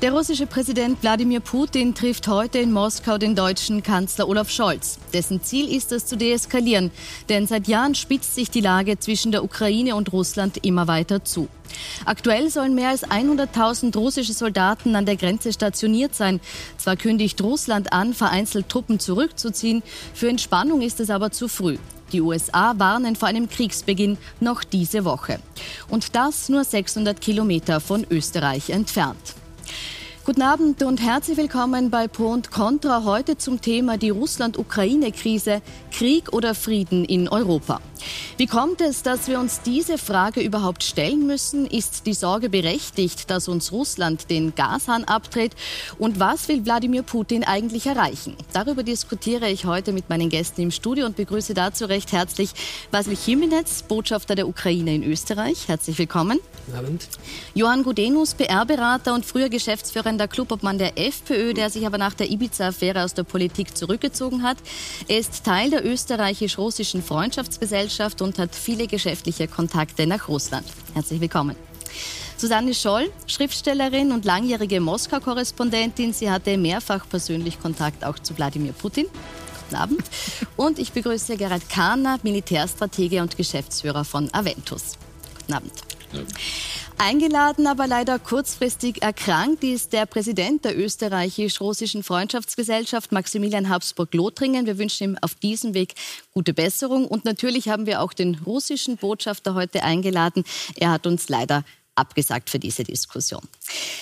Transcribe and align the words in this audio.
Der 0.00 0.12
russische 0.12 0.46
Präsident 0.46 1.02
Wladimir 1.02 1.40
Putin 1.40 1.92
trifft 1.92 2.28
heute 2.28 2.58
in 2.58 2.70
Moskau 2.70 3.18
den 3.18 3.34
deutschen 3.34 3.82
Kanzler 3.82 4.28
Olaf 4.28 4.48
Scholz. 4.48 5.00
Dessen 5.12 5.42
Ziel 5.42 5.68
ist 5.74 5.90
es 5.90 6.06
zu 6.06 6.16
deeskalieren, 6.16 6.92
denn 7.28 7.48
seit 7.48 7.66
Jahren 7.66 7.96
spitzt 7.96 8.36
sich 8.36 8.48
die 8.48 8.60
Lage 8.60 9.00
zwischen 9.00 9.32
der 9.32 9.42
Ukraine 9.42 9.96
und 9.96 10.12
Russland 10.12 10.64
immer 10.64 10.86
weiter 10.86 11.24
zu. 11.24 11.48
Aktuell 12.04 12.48
sollen 12.48 12.76
mehr 12.76 12.90
als 12.90 13.04
100.000 13.08 13.96
russische 13.98 14.34
Soldaten 14.34 14.94
an 14.94 15.04
der 15.04 15.16
Grenze 15.16 15.52
stationiert 15.52 16.14
sein. 16.14 16.38
Zwar 16.76 16.94
kündigt 16.94 17.42
Russland 17.42 17.92
an, 17.92 18.14
vereinzelt 18.14 18.68
Truppen 18.68 19.00
zurückzuziehen, 19.00 19.82
für 20.14 20.28
Entspannung 20.28 20.80
ist 20.80 21.00
es 21.00 21.10
aber 21.10 21.32
zu 21.32 21.48
früh. 21.48 21.76
Die 22.12 22.20
USA 22.20 22.72
warnen 22.78 23.16
vor 23.16 23.26
einem 23.26 23.48
Kriegsbeginn 23.48 24.16
noch 24.38 24.62
diese 24.62 25.04
Woche. 25.04 25.40
Und 25.88 26.14
das 26.14 26.48
nur 26.48 26.62
600 26.62 27.20
Kilometer 27.20 27.80
von 27.80 28.06
Österreich 28.08 28.70
entfernt. 28.70 29.34
Guten 30.28 30.42
Abend 30.42 30.82
und 30.82 31.00
herzlich 31.00 31.38
willkommen 31.38 31.88
bei 31.88 32.06
Pro 32.06 32.26
und 32.26 32.50
Contra 32.50 33.04
heute 33.04 33.38
zum 33.38 33.62
Thema 33.62 33.96
die 33.96 34.10
Russland-Ukraine-Krise, 34.10 35.62
Krieg 35.90 36.34
oder 36.34 36.54
Frieden 36.54 37.06
in 37.06 37.30
Europa. 37.30 37.80
Wie 38.36 38.46
kommt 38.46 38.80
es, 38.80 39.02
dass 39.02 39.28
wir 39.28 39.40
uns 39.40 39.62
diese 39.62 39.98
Frage 39.98 40.40
überhaupt 40.40 40.84
stellen 40.84 41.26
müssen? 41.26 41.66
Ist 41.66 42.06
die 42.06 42.14
Sorge 42.14 42.48
berechtigt, 42.48 43.30
dass 43.30 43.48
uns 43.48 43.72
Russland 43.72 44.30
den 44.30 44.54
Gashahn 44.54 45.04
abdreht? 45.04 45.52
Und 45.98 46.20
was 46.20 46.48
will 46.48 46.64
Wladimir 46.64 47.02
Putin 47.02 47.44
eigentlich 47.44 47.86
erreichen? 47.86 48.36
Darüber 48.52 48.82
diskutiere 48.82 49.50
ich 49.50 49.64
heute 49.64 49.92
mit 49.92 50.08
meinen 50.08 50.28
Gästen 50.28 50.62
im 50.62 50.70
Studio 50.70 51.06
und 51.06 51.16
begrüße 51.16 51.54
dazu 51.54 51.86
recht 51.86 52.12
herzlich 52.12 52.50
Vasil 52.90 53.16
Chimenez, 53.16 53.82
Botschafter 53.82 54.34
der 54.34 54.46
Ukraine 54.46 54.94
in 54.94 55.02
Österreich. 55.02 55.66
Herzlich 55.66 55.98
willkommen. 55.98 56.38
Guten 56.66 56.78
Abend. 56.78 57.08
Johann 57.54 57.82
Gudenus, 57.82 58.34
PR-Berater 58.34 59.14
und 59.14 59.26
früher 59.26 59.48
geschäftsführender 59.48 60.28
Clubobmann 60.28 60.78
der 60.78 60.98
FPÖ, 60.98 61.54
der 61.54 61.70
sich 61.70 61.86
aber 61.86 61.98
nach 61.98 62.14
der 62.14 62.30
Ibiza-Affäre 62.30 63.04
aus 63.04 63.14
der 63.14 63.24
Politik 63.24 63.76
zurückgezogen 63.76 64.42
hat. 64.42 64.58
Er 65.08 65.18
ist 65.18 65.44
Teil 65.44 65.70
der 65.70 65.84
österreichisch-russischen 65.84 67.02
Freundschaftsgesellschaft 67.02 67.87
Gesellschaft 67.88 68.20
und 68.20 68.38
hat 68.38 68.54
viele 68.54 68.86
geschäftliche 68.86 69.48
Kontakte 69.48 70.06
nach 70.06 70.28
Russland. 70.28 70.66
Herzlich 70.92 71.20
willkommen. 71.22 71.56
Susanne 72.36 72.74
Scholl, 72.74 73.10
Schriftstellerin 73.26 74.12
und 74.12 74.26
langjährige 74.26 74.78
Moskau-Korrespondentin. 74.80 76.12
Sie 76.12 76.30
hatte 76.30 76.58
mehrfach 76.58 77.08
persönlich 77.08 77.58
Kontakt 77.58 78.04
auch 78.04 78.18
zu 78.18 78.36
Wladimir 78.36 78.72
Putin. 78.72 79.06
Guten 79.64 79.76
Abend. 79.76 80.02
Und 80.56 80.78
ich 80.78 80.92
begrüße 80.92 81.38
Gerhard 81.38 81.68
Kahner, 81.70 82.18
Militärstratege 82.22 83.22
und 83.22 83.36
Geschäftsführer 83.36 84.04
von 84.04 84.32
Aventus. 84.34 84.98
Guten 85.38 85.54
Abend. 85.54 85.72
Ja. 86.12 86.20
Eingeladen, 87.00 87.68
aber 87.68 87.86
leider 87.86 88.18
kurzfristig 88.18 89.02
erkrankt, 89.02 89.62
ist 89.62 89.92
der 89.92 90.04
Präsident 90.04 90.64
der 90.64 90.76
österreichisch-russischen 90.76 92.02
Freundschaftsgesellschaft, 92.02 93.12
Maximilian 93.12 93.68
Habsburg-Lothringen. 93.68 94.66
Wir 94.66 94.78
wünschen 94.78 95.04
ihm 95.04 95.18
auf 95.20 95.36
diesem 95.36 95.74
Weg 95.74 95.94
gute 96.34 96.52
Besserung. 96.52 97.06
Und 97.06 97.24
natürlich 97.24 97.68
haben 97.68 97.86
wir 97.86 98.02
auch 98.02 98.12
den 98.12 98.34
russischen 98.44 98.96
Botschafter 98.96 99.54
heute 99.54 99.84
eingeladen. 99.84 100.42
Er 100.74 100.90
hat 100.90 101.06
uns 101.06 101.28
leider 101.28 101.62
abgesagt 101.98 102.50
für 102.50 102.58
diese 102.58 102.84
Diskussion. 102.84 103.42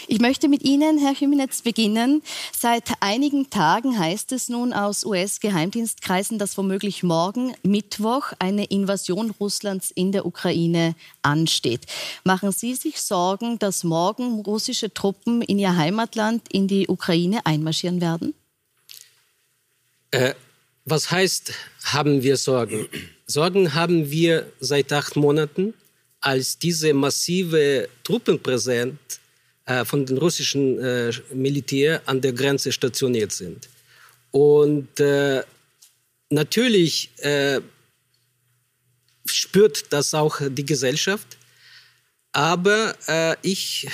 Ich 0.06 0.20
möchte 0.20 0.48
mit 0.48 0.62
Ihnen, 0.62 0.98
Herr 0.98 1.14
Chimenez, 1.14 1.62
beginnen. 1.62 2.22
Seit 2.56 2.92
einigen 3.00 3.50
Tagen 3.50 3.98
heißt 3.98 4.32
es 4.32 4.48
nun 4.48 4.72
aus 4.72 5.04
US-Geheimdienstkreisen, 5.04 6.38
dass 6.38 6.56
womöglich 6.56 7.02
morgen 7.02 7.54
Mittwoch 7.62 8.32
eine 8.38 8.66
Invasion 8.66 9.30
Russlands 9.40 9.90
in 9.90 10.12
der 10.12 10.26
Ukraine 10.26 10.94
ansteht. 11.22 11.86
Machen 12.24 12.52
Sie 12.52 12.74
sich 12.74 13.00
Sorgen, 13.00 13.58
dass 13.58 13.82
morgen 13.82 14.40
russische 14.40 14.92
Truppen 14.92 15.42
in 15.42 15.58
Ihr 15.58 15.76
Heimatland 15.76 16.42
in 16.52 16.68
die 16.68 16.88
Ukraine 16.88 17.44
einmarschieren 17.44 18.00
werden? 18.00 18.34
Äh, 20.10 20.34
was 20.84 21.10
heißt, 21.10 21.52
haben 21.84 22.22
wir 22.22 22.36
Sorgen? 22.36 22.88
Sorgen 23.26 23.74
haben 23.74 24.10
wir 24.10 24.52
seit 24.60 24.92
acht 24.92 25.16
Monaten 25.16 25.74
als 26.20 26.58
diese 26.58 26.92
massive 26.92 27.88
Truppenpräsenz 28.02 29.20
äh, 29.66 29.84
von 29.84 30.06
den 30.06 30.18
russischen 30.18 30.78
äh, 30.78 31.12
Militär 31.34 32.00
an 32.06 32.20
der 32.20 32.32
Grenze 32.32 32.70
stationiert 32.70 33.32
sind. 33.32 33.68
Und 34.30 35.00
äh, 35.00 35.42
natürlich 36.30 37.10
äh, 37.18 37.60
spürt 39.24 39.92
das 39.92 40.14
auch 40.14 40.40
die 40.48 40.64
Gesellschaft. 40.64 41.36
Aber 42.32 42.94
ich 43.40 43.88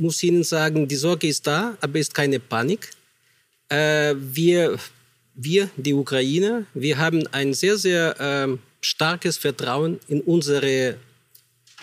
muss 0.00 0.20
Ihnen 0.24 0.42
sagen, 0.42 0.88
die 0.88 0.96
Sorge 0.96 1.28
ist 1.28 1.46
da, 1.46 1.78
aber 1.80 2.00
ist 2.00 2.12
keine 2.12 2.40
Panik. 2.40 2.90
Wir, 3.70 4.78
wir, 5.34 5.70
die 5.76 5.94
Ukrainer, 5.94 6.66
wir 6.74 6.98
haben 6.98 7.24
ein 7.28 7.54
sehr, 7.54 7.78
sehr 7.78 8.16
ähm, 8.18 8.58
starkes 8.80 9.38
Vertrauen 9.38 10.00
in 10.08 10.22
unsere 10.22 10.96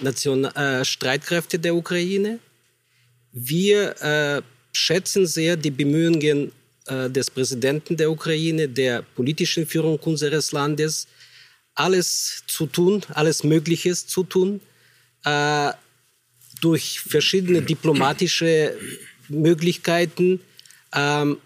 Nation, 0.01 0.45
äh, 0.45 0.83
Streitkräfte 0.85 1.59
der 1.59 1.75
Ukraine. 1.75 2.39
Wir 3.31 4.01
äh, 4.01 4.41
schätzen 4.71 5.27
sehr 5.27 5.57
die 5.57 5.71
Bemühungen 5.71 6.51
äh, 6.87 7.09
des 7.09 7.29
Präsidenten 7.29 7.97
der 7.97 8.09
Ukraine, 8.09 8.67
der 8.67 9.03
politischen 9.15 9.65
Führung 9.65 9.97
unseres 9.99 10.51
Landes, 10.51 11.07
alles 11.75 12.43
zu 12.47 12.65
tun, 12.65 13.01
alles 13.13 13.43
Mögliches 13.43 14.07
zu 14.07 14.23
tun, 14.23 14.59
äh, 15.23 15.71
durch 16.61 16.99
verschiedene 16.99 17.61
diplomatische 17.61 18.75
Möglichkeiten, 19.29 20.41
ähm, 20.93 21.37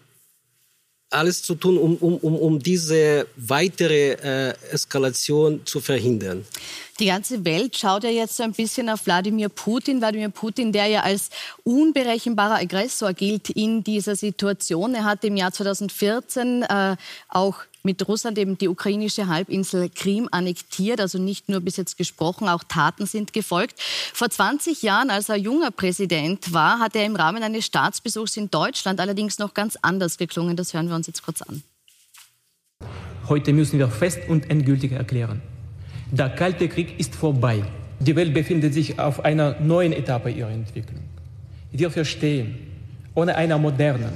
alles 1.14 1.44
zu 1.44 1.56
tun, 1.56 1.78
um, 1.78 1.96
um, 1.98 2.18
um, 2.18 2.36
um 2.36 2.60
diese 2.60 3.28
weitere 3.36 4.14
äh, 4.14 4.54
Eskalation 4.72 5.62
zu 5.66 5.80
verhindern. 5.80 6.46
Die 7.00 7.08
ganze 7.08 7.44
Welt 7.44 7.76
schaut 7.78 8.04
ja 8.04 8.10
jetzt 8.10 8.38
so 8.38 8.44
ein 8.44 8.54
bisschen 8.54 8.90
auf 8.90 9.06
Wladimir 9.06 9.50
Putin. 9.50 10.00
Wladimir 10.00 10.30
Putin, 10.30 10.72
der 10.72 10.88
ja 10.88 11.02
als 11.02 11.30
unberechenbarer 11.64 12.56
Aggressor 12.56 13.14
gilt 13.14 13.50
in 13.50 13.84
dieser 13.84 14.16
Situation. 14.16 14.94
Er 14.94 15.04
hat 15.04 15.24
im 15.24 15.36
Jahr 15.36 15.52
2014 15.52 16.64
äh, 16.64 16.96
auch 17.30 17.56
mit 17.86 18.08
Russland 18.08 18.38
eben 18.38 18.58
die 18.58 18.70
ukrainische 18.70 19.28
Halbinsel 19.28 19.90
Krim 19.90 20.30
annektiert, 20.32 21.02
also 21.02 21.20
nicht 21.20 21.50
nur 21.50 21.60
bis 21.60 21.76
jetzt 21.76 21.98
gesprochen, 21.98 22.48
auch 22.48 22.64
Taten 22.64 23.06
sind 23.06 23.34
gefolgt. 23.34 23.76
Vor 24.14 24.30
20 24.30 24.84
Jahren, 24.84 25.10
als 25.10 25.28
er 25.28 25.36
junger 25.36 25.70
Präsident 25.70 26.54
war, 26.54 26.80
hat 26.80 26.96
er 26.96 27.06
im 27.06 27.18
Rahmen 27.18 27.44
eines 27.44 27.66
Staatsbesuchs 27.66 28.38
in 28.38 28.50
Deutschland 28.50 29.02
allerdings 29.02 29.38
noch 29.38 29.54
ganz 29.54 29.78
anders 29.82 30.18
geklungen. 30.18 30.56
Das 30.56 30.74
hören 30.74 30.88
wir 30.88 30.96
uns 30.96 31.08
jetzt 31.08 31.24
kurz 31.24 31.42
an. 31.42 31.62
Heute 33.28 33.52
müssen 33.52 33.80
wir 33.80 33.90
fest 33.90 34.20
und 34.30 34.50
endgültig 34.50 34.94
erklären, 34.94 35.42
der 36.10 36.30
Kalte 36.30 36.70
Krieg 36.70 37.00
ist 37.00 37.16
vorbei. 37.16 37.66
Die 38.00 38.16
Welt 38.16 38.34
befindet 38.34 38.74
sich 38.74 38.98
auf 38.98 39.26
einer 39.26 39.60
neuen 39.60 39.92
Etappe 39.92 40.30
ihrer 40.30 40.52
Entwicklung. 40.52 41.02
Wir 41.72 41.92
verstehen, 41.92 42.56
ohne 43.14 43.36
einer 43.36 43.58
modernen, 43.58 44.14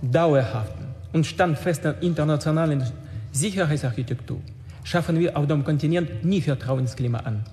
dauerhaften 0.00 0.86
und 1.12 1.26
standfesten 1.26 1.96
internationalen 2.00 2.84
Sicherheitsarchitektur 3.32 4.40
schaffen 4.82 5.18
wir 5.18 5.36
auf 5.36 5.46
dem 5.46 5.64
Kontinent 5.64 6.24
nie 6.24 6.40
Vertrauensklima 6.40 7.18
an. 7.18 7.44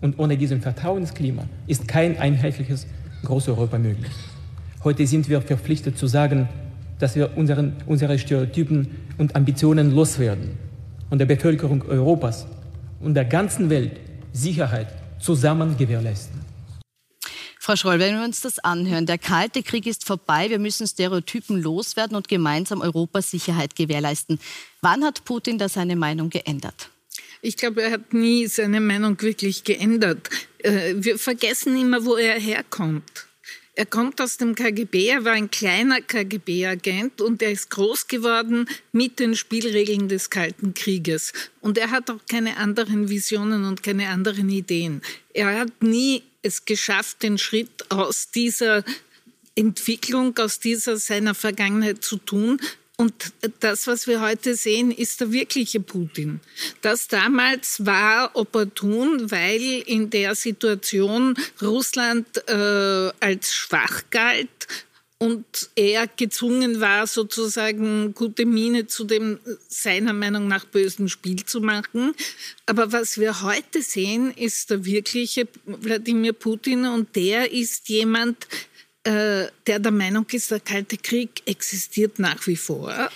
Und 0.00 0.18
ohne 0.18 0.36
diesem 0.36 0.60
Vertrauensklima 0.60 1.44
ist 1.66 1.88
kein 1.88 2.18
einheitliches 2.18 2.86
Großeuropa 3.22 3.78
möglich. 3.78 4.12
Heute 4.82 5.06
sind 5.06 5.28
wir 5.28 5.40
verpflichtet 5.40 5.96
zu 5.96 6.06
sagen, 6.06 6.48
dass 6.98 7.16
wir 7.16 7.36
unseren, 7.36 7.74
unsere 7.86 8.18
Stereotypen 8.18 8.88
und 9.18 9.34
Ambitionen 9.34 9.94
loswerden 9.94 10.58
und 11.10 11.18
der 11.18 11.26
Bevölkerung 11.26 11.82
Europas 11.88 12.46
und 13.00 13.14
der 13.14 13.24
ganzen 13.24 13.70
Welt 13.70 14.00
Sicherheit 14.32 14.88
zusammen 15.18 15.76
gewährleisten. 15.76 16.33
Frau 17.64 17.76
Schroll, 17.76 17.98
wenn 17.98 18.18
wir 18.18 18.24
uns 18.24 18.42
das 18.42 18.58
anhören, 18.58 19.06
der 19.06 19.16
Kalte 19.16 19.62
Krieg 19.62 19.86
ist 19.86 20.04
vorbei, 20.04 20.50
wir 20.50 20.58
müssen 20.58 20.86
Stereotypen 20.86 21.62
loswerden 21.62 22.14
und 22.14 22.28
gemeinsam 22.28 22.82
Europas 22.82 23.30
Sicherheit 23.30 23.74
gewährleisten. 23.74 24.38
Wann 24.82 25.02
hat 25.02 25.24
Putin 25.24 25.56
da 25.56 25.70
seine 25.70 25.96
Meinung 25.96 26.28
geändert? 26.28 26.90
Ich 27.40 27.56
glaube, 27.56 27.80
er 27.82 27.92
hat 27.92 28.12
nie 28.12 28.48
seine 28.48 28.82
Meinung 28.82 29.18
wirklich 29.22 29.64
geändert. 29.64 30.28
Äh, 30.58 30.96
wir 30.98 31.18
vergessen 31.18 31.74
immer, 31.80 32.04
wo 32.04 32.16
er 32.16 32.38
herkommt. 32.38 33.28
Er 33.74 33.86
kommt 33.86 34.20
aus 34.20 34.36
dem 34.36 34.54
KGB, 34.54 35.06
er 35.06 35.24
war 35.24 35.32
ein 35.32 35.50
kleiner 35.50 36.02
KGB-Agent 36.02 37.22
und 37.22 37.40
er 37.40 37.50
ist 37.50 37.70
groß 37.70 38.08
geworden 38.08 38.68
mit 38.92 39.18
den 39.18 39.34
Spielregeln 39.34 40.10
des 40.10 40.28
Kalten 40.28 40.74
Krieges. 40.74 41.32
Und 41.62 41.78
er 41.78 41.90
hat 41.90 42.10
auch 42.10 42.20
keine 42.28 42.58
anderen 42.58 43.08
Visionen 43.08 43.64
und 43.64 43.82
keine 43.82 44.10
anderen 44.10 44.50
Ideen. 44.50 45.00
Er 45.32 45.58
hat 45.60 45.82
nie 45.82 46.22
es 46.44 46.64
geschafft, 46.64 47.22
den 47.22 47.38
Schritt 47.38 47.90
aus 47.90 48.30
dieser 48.30 48.84
Entwicklung, 49.54 50.36
aus 50.38 50.60
dieser 50.60 50.96
seiner 50.96 51.34
Vergangenheit 51.34 52.04
zu 52.04 52.16
tun, 52.16 52.60
und 52.96 53.32
das, 53.58 53.88
was 53.88 54.06
wir 54.06 54.20
heute 54.20 54.54
sehen, 54.54 54.92
ist 54.92 55.20
der 55.20 55.32
wirkliche 55.32 55.80
Putin. 55.80 56.40
Das 56.80 57.08
damals 57.08 57.84
war 57.84 58.30
opportun, 58.36 59.32
weil 59.32 59.82
in 59.86 60.10
der 60.10 60.36
Situation 60.36 61.36
Russland 61.60 62.26
äh, 62.48 63.10
als 63.18 63.52
schwach 63.52 64.02
galt 64.10 64.68
und 65.18 65.70
er 65.76 66.06
gezwungen 66.06 66.80
war, 66.80 67.06
sozusagen 67.06 68.14
gute 68.14 68.44
Miene 68.46 68.86
zu 68.86 69.04
dem 69.04 69.38
seiner 69.68 70.12
Meinung 70.12 70.48
nach 70.48 70.64
bösen 70.64 71.08
Spiel 71.08 71.44
zu 71.44 71.60
machen. 71.60 72.14
Aber 72.66 72.92
was 72.92 73.18
wir 73.18 73.42
heute 73.42 73.82
sehen, 73.82 74.32
ist 74.32 74.70
der 74.70 74.84
wirkliche 74.84 75.48
Wladimir 75.64 76.32
Putin 76.32 76.86
und 76.86 77.14
der 77.16 77.52
ist 77.52 77.88
jemand, 77.88 78.46
äh, 79.04 79.46
der 79.66 79.78
der 79.78 79.92
Meinung 79.92 80.26
ist, 80.32 80.50
der 80.50 80.60
Kalte 80.60 80.96
Krieg 80.96 81.42
existiert 81.46 82.18
nach 82.18 82.46
wie 82.46 82.56
vor. 82.56 83.10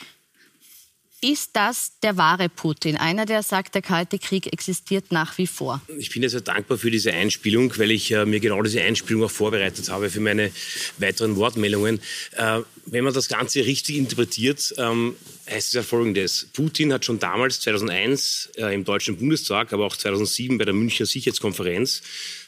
Ist 1.21 1.51
das 1.55 1.99
der 2.01 2.17
wahre 2.17 2.49
Putin? 2.49 2.97
Einer, 2.97 3.27
der 3.27 3.43
sagt, 3.43 3.75
der 3.75 3.83
Kalte 3.83 4.21
Krieg 4.21 4.53
existiert 4.53 5.11
nach 5.11 5.37
wie 5.37 5.49
vor. 5.49 5.83
Ich 5.99 6.11
bin 6.11 6.29
sehr 6.29 6.41
dankbar 6.41 6.79
für 6.79 6.93
diese 6.93 7.13
Einspielung, 7.13 7.77
weil 7.77 7.91
ich 7.91 8.13
äh, 8.13 8.25
mir 8.25 8.39
genau 8.39 8.63
diese 8.63 8.81
Einspielung 8.83 9.25
auch 9.25 9.31
vorbereitet 9.31 9.89
habe 9.91 10.11
für 10.11 10.21
meine 10.21 10.53
weiteren 10.99 11.35
Wortmeldungen. 11.35 12.01
Äh, 12.37 12.61
wenn 12.87 13.03
man 13.03 13.13
das 13.13 13.27
Ganze 13.27 13.67
richtig 13.67 13.97
interpretiert, 13.97 14.75
ähm, 14.79 15.17
heißt 15.51 15.69
es 15.69 15.75
ja 15.75 15.83
Folgendes. 15.83 16.49
Putin 16.53 16.93
hat 16.93 17.05
schon 17.05 17.19
damals, 17.19 17.61
2001, 17.61 18.51
äh, 18.57 18.73
im 18.73 18.85
Deutschen 18.85 19.17
Bundestag, 19.17 19.73
aber 19.73 19.87
auch 19.87 19.97
2007 19.97 20.57
bei 20.57 20.67
der 20.67 20.75
Münchner 20.75 21.07
Sicherheitskonferenz 21.07 22.03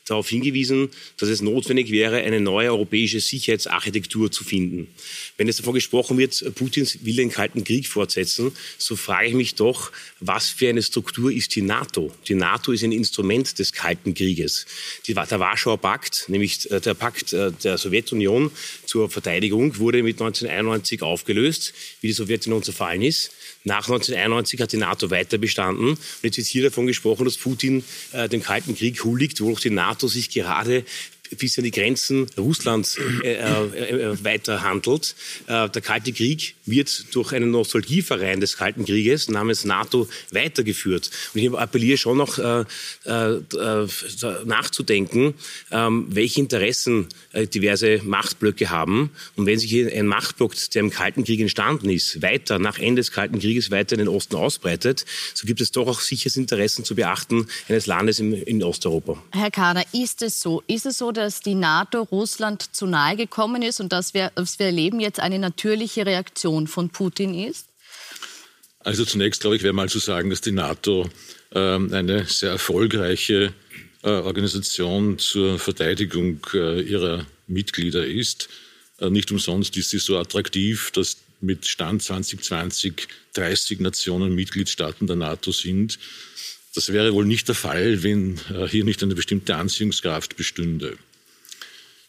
darauf 0.07 0.29
hingewiesen, 0.29 0.89
dass 1.19 1.29
es 1.29 1.41
notwendig 1.41 1.91
wäre, 1.91 2.19
eine 2.19 2.41
neue 2.41 2.71
europäische 2.71 3.21
Sicherheitsarchitektur 3.21 4.31
zu 4.31 4.45
finden. 4.45 4.89
Wenn 5.37 5.49
es 5.49 5.57
davon 5.57 5.75
gesprochen 5.75 6.19
wird, 6.19 6.55
Putin 6.55 6.89
will 7.03 7.17
den 7.17 7.31
Kalten 7.31 7.65
Krieg 7.65 7.87
fortsetzen, 7.87 8.53
so 8.79 8.97
frage 8.97 9.29
ich 9.29 9.35
mich 9.35 9.55
doch, 9.55 9.93
was 10.21 10.49
für 10.49 10.69
eine 10.69 10.83
Struktur 10.83 11.33
ist 11.33 11.55
die 11.55 11.63
NATO? 11.63 12.13
Die 12.29 12.35
NATO 12.35 12.73
ist 12.73 12.85
ein 12.85 12.93
Instrument 12.93 13.59
des 13.59 13.73
Kalten 13.73 14.15
Krieges. 14.15 14.67
Die, 15.07 15.15
der 15.15 15.41
Warschauer 15.41 15.79
Pakt, 15.79 16.25
nämlich 16.29 16.71
äh, 16.71 16.81
der 16.81 16.95
Pakt 16.95 17.33
äh, 17.33 17.53
der 17.53 17.79
Sowjetunion 17.79 18.51
zur 18.87 19.11
Verteidigung, 19.11 19.79
wurde 19.79 20.03
mit 20.03 20.21
1991 20.21 21.03
aufgelöst, 21.03 21.73
wie 22.01 22.09
die 22.09 22.13
Sowjetunion 22.13 22.63
zerfallen 22.63 23.03
ist. 23.03 23.33
Nach 23.65 23.89
1991 23.89 24.61
hat 24.61 24.73
die 24.73 24.79
NATO 24.79 25.11
weiter 25.11 25.37
bestanden. 25.37 25.91
Und 25.91 25.99
jetzt 26.23 26.39
ist 26.39 26.49
hier 26.49 26.65
davon 26.65 26.87
gesprochen, 26.87 27.25
dass 27.25 27.37
Putin 27.37 27.85
äh, 28.13 28.29
dem 28.29 28.43
Kalten 28.43 28.75
Krieg 28.75 29.05
huldigt, 29.05 29.41
wo 29.41 29.53
auch 29.53 29.61
die 29.61 29.71
NATO 29.71 30.09
sich 30.09 30.31
gerade 30.31 30.85
bis 31.39 31.59
an 31.59 31.65
die 31.65 31.71
Grenzen 31.71 32.27
Russlands 32.37 32.99
äh, 33.23 33.35
äh, 33.35 33.43
äh, 33.43 34.25
weiter 34.25 34.63
handelt. 34.63 35.15
Äh, 35.47 35.69
der 35.69 35.83
Kalte 35.83 36.13
Krieg 36.13 36.55
wird 36.67 37.15
durch 37.15 37.33
einen 37.33 37.51
Nostalgieverein 37.51 38.41
des 38.41 38.57
Kalten 38.57 38.85
Krieges 38.85 39.29
namens 39.29 39.65
NATO 39.65 40.09
weitergeführt. 40.31 41.11
Und 41.35 41.41
ich 41.41 41.53
appelliere 41.53 41.99
schon 41.99 42.17
noch 42.17 42.39
äh, 42.39 42.65
äh, 43.05 43.87
nachzudenken, 44.45 45.35
ähm, 45.71 46.07
welche 46.11 46.41
Interessen 46.41 47.09
diverse 47.33 48.01
Machtblöcke 48.03 48.71
haben. 48.71 49.11
Und 49.37 49.47
wenn 49.47 49.59
sich 49.59 49.73
ein 49.95 50.07
Machtblock, 50.07 50.55
der 50.73 50.81
im 50.81 50.91
Kalten 50.91 51.25
Krieg 51.25 51.41
entstanden 51.41 51.89
ist, 51.91 52.23
weiter 52.23 52.59
nach 52.59 52.79
Ende 52.79 53.01
des 53.01 53.13
Kalten 53.13 53.39
Krieges 53.39 53.71
weiter 53.71 53.93
in 53.93 54.01
den 54.01 54.09
Osten 54.09 54.37
ausbreitet, 54.37 55.05
so 55.35 55.47
gibt 55.47 55.61
es 55.61 55.71
doch 55.71 55.87
auch 55.87 56.01
Sicherheitsinteressen 56.01 56.85
zu 56.85 56.95
beachten 56.95 57.47
eines 57.69 57.87
Landes 57.87 58.19
in, 58.19 58.33
in 58.33 58.63
Osteuropa. 58.63 59.23
Herr 59.33 59.51
Kader, 59.51 59.85
ist 59.93 60.23
es 60.23 60.41
so? 60.41 60.63
Ist 60.67 60.87
es 60.87 60.99
so, 60.99 61.13
dass 61.13 61.20
die 61.41 61.55
NATO 61.55 62.03
Russland 62.03 62.75
zu 62.75 62.87
nahe 62.87 63.17
gekommen 63.17 63.63
ist 63.63 63.81
und 63.81 63.93
dass 63.93 64.15
wir, 64.15 64.31
dass 64.35 64.59
wir 64.59 64.67
erleben 64.67 65.01
jetzt 65.01 65.21
eine 65.21 65.39
natürliche 65.39 66.07
Reaktion 66.07 66.67
von 66.67 66.91
Putin 66.91 67.35
ist? 67.35 67.67
Also 68.81 69.05
zunächst, 69.05 69.43
glaube 69.43 69.57
ich, 69.57 69.63
wäre 69.63 69.75
mal 69.75 69.89
zu 69.89 69.99
sagen, 69.99 70.31
dass 70.31 70.41
die 70.41 70.53
NATO 70.53 71.09
ähm, 71.53 71.93
eine 71.93 72.25
sehr 72.27 72.51
erfolgreiche 72.51 73.53
äh, 74.03 74.09
Organisation 74.09 75.19
zur 75.19 75.59
Verteidigung 75.59 76.41
äh, 76.55 76.81
ihrer 76.81 77.27
Mitglieder 77.47 78.07
ist. 78.07 78.49
Äh, 78.99 79.11
nicht 79.11 79.31
umsonst 79.31 79.77
ist 79.77 79.91
sie 79.91 79.99
so 79.99 80.17
attraktiv, 80.19 80.91
dass 80.93 81.19
mit 81.41 81.67
Stand 81.67 82.03
2020 82.03 83.09
30 83.35 83.81
Nationen 83.81 84.35
Mitgliedstaaten 84.35 85.07
der 85.07 85.17
NATO 85.17 85.53
sind. 85.53 85.99
Das 86.75 86.93
wäre 86.93 87.13
wohl 87.13 87.27
nicht 87.27 87.49
der 87.49 87.55
Fall, 87.55 88.03
wenn 88.03 88.39
äh, 88.55 88.67
hier 88.69 88.85
nicht 88.85 89.03
eine 89.03 89.15
bestimmte 89.15 89.57
Anziehungskraft 89.57 90.37
bestünde. 90.37 90.97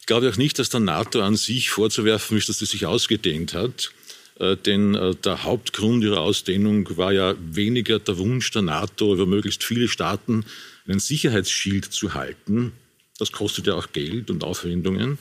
Ich 0.02 0.06
glaube 0.06 0.28
auch 0.28 0.36
nicht, 0.36 0.58
dass 0.58 0.68
der 0.68 0.80
NATO 0.80 1.22
an 1.22 1.36
sich 1.36 1.70
vorzuwerfen 1.70 2.36
ist, 2.36 2.48
dass 2.48 2.58
sie 2.58 2.66
sich 2.66 2.86
ausgedehnt 2.86 3.54
hat. 3.54 3.92
Äh, 4.40 4.56
denn 4.56 4.96
äh, 4.96 5.14
der 5.14 5.44
Hauptgrund 5.44 6.02
ihrer 6.02 6.18
Ausdehnung 6.18 6.96
war 6.96 7.12
ja 7.12 7.36
weniger 7.38 8.00
der 8.00 8.18
Wunsch 8.18 8.50
der 8.50 8.62
NATO, 8.62 9.14
über 9.14 9.26
möglichst 9.26 9.62
viele 9.62 9.86
Staaten 9.86 10.44
einen 10.88 10.98
Sicherheitsschild 10.98 11.84
zu 11.84 12.14
halten. 12.14 12.72
Das 13.20 13.30
kostet 13.30 13.68
ja 13.68 13.74
auch 13.74 13.92
Geld 13.92 14.28
und 14.28 14.42
Aufwendungen. 14.42 15.18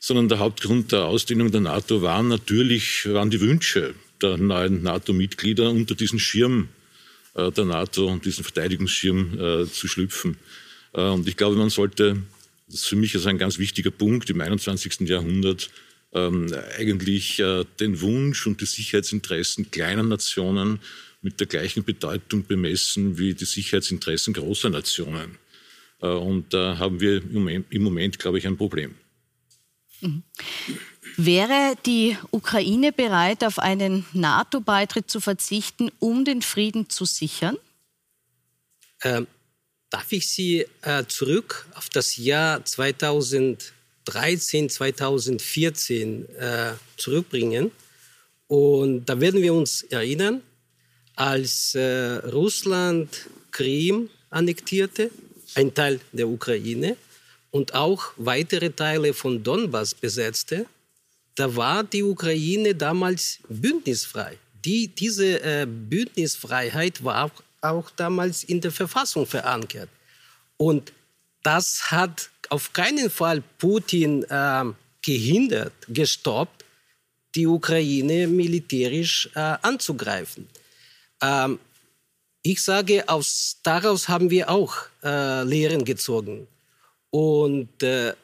Sondern 0.00 0.28
der 0.28 0.38
Hauptgrund 0.38 0.92
der 0.92 1.06
Ausdehnung 1.06 1.50
der 1.50 1.62
NATO 1.62 2.02
waren 2.02 2.28
natürlich 2.28 3.08
waren 3.10 3.30
die 3.30 3.40
Wünsche 3.40 3.94
der 4.20 4.36
neuen 4.36 4.82
NATO-Mitglieder 4.82 5.70
unter 5.70 5.94
diesen 5.94 6.18
Schirm 6.18 6.68
äh, 7.32 7.50
der 7.52 7.64
NATO 7.64 8.06
und 8.06 8.26
diesen 8.26 8.44
Verteidigungsschirm 8.44 9.66
zu 9.72 9.88
schlüpfen. 9.88 10.36
Und 10.92 11.26
ich 11.26 11.36
glaube, 11.36 11.56
man 11.56 11.70
sollte 11.70 12.22
das 12.68 12.80
ist 12.80 12.86
für 12.86 12.96
mich 12.96 13.14
also 13.14 13.28
ein 13.28 13.38
ganz 13.38 13.58
wichtiger 13.58 13.90
Punkt 13.90 14.28
im 14.30 14.40
21. 14.40 15.00
Jahrhundert, 15.08 15.70
ähm, 16.12 16.52
eigentlich 16.78 17.38
äh, 17.40 17.64
den 17.80 18.00
Wunsch 18.00 18.46
und 18.46 18.60
die 18.60 18.66
Sicherheitsinteressen 18.66 19.70
kleiner 19.70 20.02
Nationen 20.02 20.80
mit 21.20 21.40
der 21.40 21.46
gleichen 21.46 21.84
Bedeutung 21.84 22.46
bemessen 22.46 23.18
wie 23.18 23.34
die 23.34 23.44
Sicherheitsinteressen 23.44 24.34
großer 24.34 24.70
Nationen. 24.70 25.38
Äh, 26.00 26.06
und 26.06 26.54
da 26.54 26.78
haben 26.78 27.00
wir 27.00 27.22
im 27.22 27.32
Moment, 27.32 27.66
im 27.70 27.82
Moment, 27.82 28.18
glaube 28.18 28.38
ich, 28.38 28.46
ein 28.46 28.56
Problem. 28.56 28.94
Mhm. 30.00 30.22
Wäre 31.16 31.74
die 31.84 32.16
Ukraine 32.30 32.92
bereit, 32.92 33.42
auf 33.42 33.58
einen 33.58 34.06
NATO-Beitritt 34.12 35.10
zu 35.10 35.20
verzichten, 35.20 35.90
um 35.98 36.24
den 36.24 36.42
Frieden 36.42 36.88
zu 36.90 37.04
sichern? 37.04 37.56
Ähm, 39.02 39.26
darf 39.90 40.12
ich 40.12 40.28
Sie 40.28 40.66
äh, 40.82 41.04
zurück 41.06 41.66
auf 41.74 41.88
das 41.88 42.16
Jahr 42.16 42.64
2013, 42.64 44.68
2014 44.68 46.28
äh, 46.36 46.72
zurückbringen. 46.96 47.70
Und 48.46 49.06
da 49.06 49.20
werden 49.20 49.42
wir 49.42 49.54
uns 49.54 49.82
erinnern, 49.82 50.42
als 51.16 51.74
äh, 51.74 52.16
Russland 52.32 53.28
Krim 53.50 54.08
annektierte, 54.30 55.10
ein 55.54 55.74
Teil 55.74 56.00
der 56.12 56.28
Ukraine, 56.28 56.96
und 57.50 57.74
auch 57.74 58.12
weitere 58.16 58.70
Teile 58.70 59.14
von 59.14 59.42
Donbass 59.42 59.94
besetzte, 59.94 60.66
da 61.34 61.56
war 61.56 61.84
die 61.84 62.02
Ukraine 62.02 62.74
damals 62.74 63.38
bündnisfrei. 63.48 64.36
Die, 64.64 64.88
diese 64.88 65.42
äh, 65.42 65.66
Bündnisfreiheit 65.66 67.04
war 67.04 67.24
auch 67.24 67.42
auch 67.60 67.90
damals 67.90 68.44
in 68.44 68.60
der 68.60 68.72
Verfassung 68.72 69.26
verankert. 69.26 69.88
Und 70.56 70.92
das 71.42 71.90
hat 71.90 72.30
auf 72.50 72.72
keinen 72.72 73.10
Fall 73.10 73.42
Putin 73.58 74.24
äh, 74.24 74.64
gehindert, 75.02 75.72
gestoppt, 75.88 76.64
die 77.34 77.46
Ukraine 77.46 78.26
militärisch 78.26 79.28
äh, 79.34 79.56
anzugreifen. 79.62 80.48
Ähm, 81.22 81.58
ich 82.42 82.62
sage, 82.62 83.08
aus, 83.08 83.58
daraus 83.62 84.08
haben 84.08 84.30
wir 84.30 84.48
auch 84.48 84.74
äh, 85.02 85.42
Lehren 85.44 85.84
gezogen. 85.84 86.46
Und 87.10 87.82
äh, 87.82 88.14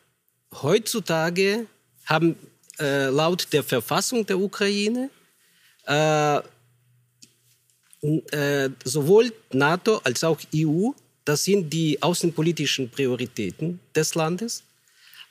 heutzutage 0.63 1.67
haben 2.07 2.37
äh, 2.79 3.07
laut 3.07 3.49
der 3.53 3.63
Verfassung 3.63 4.25
der 4.27 4.39
Ukraine 4.39 5.11
äh, 8.05 8.71
sowohl 8.85 9.33
NATO 9.53 9.99
als 10.05 10.25
auch 10.25 10.39
EU, 10.55 10.91
das 11.25 11.45
sind 11.45 11.73
die 11.73 12.03
außenpolitischen 12.03 12.91
Prioritäten 12.91 13.81
des 13.95 14.15
Landes. 14.15 14.63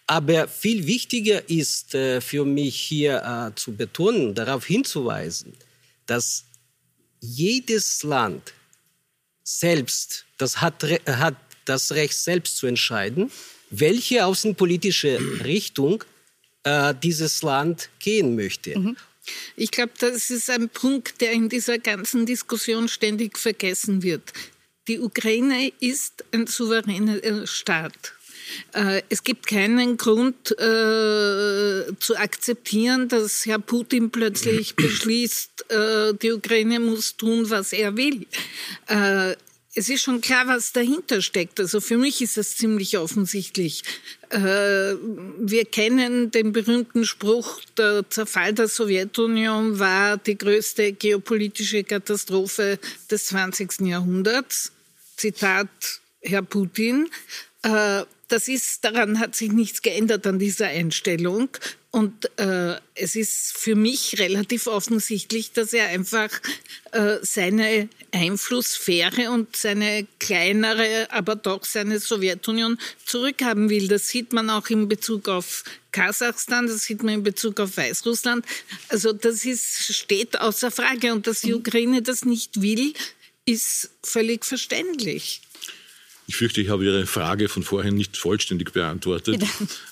Aber 0.08 0.48
viel 0.48 0.86
wichtiger 0.86 1.50
ist 1.50 1.96
äh, 1.96 2.20
für 2.20 2.46
mich 2.46 2.76
hier 2.76 3.24
äh, 3.24 3.56
zu 3.56 3.76
betonen, 3.76 4.34
darauf 4.34 4.66
hinzuweisen, 4.66 5.54
dass 6.08 6.46
jedes 7.22 8.04
Land 8.04 8.54
selbst, 9.44 10.26
das 10.38 10.60
hat, 10.60 10.84
hat 11.08 11.36
das 11.66 11.92
Recht 11.94 12.18
selbst 12.18 12.58
zu 12.58 12.68
entscheiden, 12.68 13.32
welche 13.70 14.26
außenpolitische 14.26 15.20
Richtung 15.44 16.04
äh, 16.64 16.94
dieses 17.02 17.42
Land 17.42 17.90
gehen 18.00 18.36
möchte. 18.36 18.78
Mhm. 18.78 18.98
Ich 19.56 19.72
glaube, 19.72 19.94
das 20.00 20.30
ist 20.30 20.50
ein 20.50 20.70
Punkt, 20.70 21.22
der 21.22 21.32
in 21.32 21.50
dieser 21.50 21.80
ganzen 21.80 22.26
Diskussion 22.26 22.88
ständig 22.88 23.38
vergessen 23.38 24.04
wird. 24.04 24.34
Die 24.88 25.00
Ukraine 25.00 25.72
ist 25.80 26.26
ein 26.32 26.48
souveräner 26.48 27.24
äh, 27.24 27.48
Staat. 27.48 28.14
Äh, 28.74 29.02
es 29.10 29.24
gibt 29.24 29.48
keinen 29.48 29.98
Grund 29.98 30.52
äh, 30.52 31.96
zu 32.00 32.16
akzeptieren, 32.18 33.08
dass 33.08 33.46
Herr 33.46 33.60
Putin 33.60 34.12
plötzlich 34.12 34.76
beschließt, 34.76 35.72
äh, 35.72 36.14
die 36.22 36.32
Ukraine 36.32 36.80
muss 36.80 37.16
tun, 37.16 37.50
was 37.50 37.74
er 37.74 37.96
will. 37.96 38.26
Äh, 38.88 39.36
es 39.76 39.90
ist 39.90 40.04
schon 40.04 40.22
klar, 40.22 40.48
was 40.48 40.72
dahinter 40.72 41.22
steckt. 41.22 41.60
Also 41.60 41.82
für 41.82 41.98
mich 41.98 42.22
ist 42.22 42.38
das 42.38 42.56
ziemlich 42.56 42.98
offensichtlich. 42.98 43.84
Äh, 44.30 44.38
wir 44.38 45.66
kennen 45.66 46.32
den 46.32 46.52
berühmten 46.52 47.06
Spruch, 47.06 47.60
der 47.78 48.08
Zerfall 48.10 48.54
der 48.54 48.68
Sowjetunion 48.68 49.80
war 49.80 50.18
die 50.18 50.38
größte 50.38 50.94
geopolitische 50.94 51.84
Katastrophe 51.84 52.80
des 53.10 53.26
20. 53.28 53.82
Jahrhunderts. 53.82 54.72
Zitat 55.18 55.70
Herr 56.22 56.44
Putin. 56.44 57.10
Das 58.34 58.48
ist, 58.48 58.84
daran 58.84 59.20
hat 59.20 59.36
sich 59.36 59.52
nichts 59.52 59.84
geändert 59.84 60.26
an 60.26 60.40
dieser 60.40 60.66
Einstellung. 60.66 61.50
Und 61.92 62.32
äh, 62.40 62.78
es 62.96 63.16
ist 63.16 63.56
für 63.56 63.76
mich 63.76 64.18
relativ 64.18 64.66
offensichtlich, 64.66 65.52
dass 65.52 65.72
er 65.72 65.90
einfach 65.90 66.32
äh, 66.94 67.18
seine 67.22 67.90
Einflusssphäre 68.12 69.30
und 69.30 69.56
seine 69.56 70.08
kleinere, 70.18 71.12
aber 71.12 71.36
doch 71.36 71.64
seine 71.64 72.00
Sowjetunion 72.00 72.80
zurückhaben 73.06 73.70
will. 73.70 73.88
Das 73.88 74.08
sieht 74.08 74.34
man 74.34 74.50
auch 74.50 74.68
in 74.72 74.88
Bezug 74.88 75.30
auf 75.30 75.64
Kasachstan, 75.92 76.66
das 76.66 76.82
sieht 76.82 77.04
man 77.04 77.14
in 77.14 77.24
Bezug 77.24 77.60
auf 77.60 77.78
Weißrussland. 77.78 78.48
Also 78.90 79.14
das 79.14 79.46
ist, 79.46 79.94
steht 79.94 80.42
außer 80.42 80.72
Frage. 80.72 81.14
Und 81.14 81.28
dass 81.28 81.42
die 81.42 81.54
Ukraine 81.54 82.02
das 82.02 82.26
nicht 82.26 82.64
will, 82.64 82.96
ist 83.46 83.92
völlig 84.02 84.44
verständlich. 84.44 85.42
Ich 86.26 86.38
fürchte, 86.38 86.62
ich 86.62 86.70
habe 86.70 86.86
Ihre 86.86 87.06
Frage 87.06 87.50
von 87.50 87.64
vorhin 87.64 87.96
nicht 87.96 88.16
vollständig 88.16 88.72
beantwortet. 88.72 89.44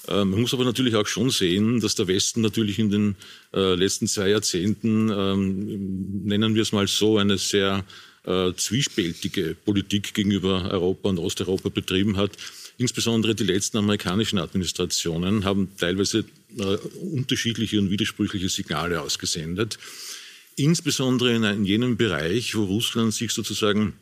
Äh, 0.07 0.25
man 0.25 0.41
muss 0.41 0.53
aber 0.53 0.65
natürlich 0.65 0.95
auch 0.95 1.07
schon 1.07 1.29
sehen, 1.29 1.79
dass 1.79 1.95
der 1.95 2.07
Westen 2.07 2.41
natürlich 2.41 2.79
in 2.79 2.89
den 2.89 3.15
äh, 3.53 3.75
letzten 3.75 4.07
zwei 4.07 4.29
Jahrzehnten, 4.29 5.09
ähm, 5.09 6.23
nennen 6.25 6.55
wir 6.55 6.61
es 6.61 6.71
mal 6.71 6.87
so, 6.87 7.17
eine 7.17 7.37
sehr 7.37 7.85
äh, 8.23 8.53
zwiespältige 8.55 9.55
Politik 9.55 10.13
gegenüber 10.13 10.69
Europa 10.71 11.09
und 11.09 11.19
Osteuropa 11.19 11.69
betrieben 11.69 12.17
hat. 12.17 12.31
Insbesondere 12.77 13.35
die 13.35 13.43
letzten 13.43 13.77
amerikanischen 13.77 14.39
Administrationen 14.39 15.43
haben 15.43 15.69
teilweise 15.77 16.25
äh, 16.57 16.63
unterschiedliche 16.63 17.79
und 17.79 17.89
widersprüchliche 17.89 18.49
Signale 18.49 19.01
ausgesendet. 19.01 19.77
Insbesondere 20.55 21.33
in, 21.33 21.43
in 21.43 21.65
jenem 21.65 21.97
Bereich, 21.97 22.55
wo 22.55 22.63
Russland 22.63 23.13
sich 23.13 23.31
sozusagen 23.31 23.93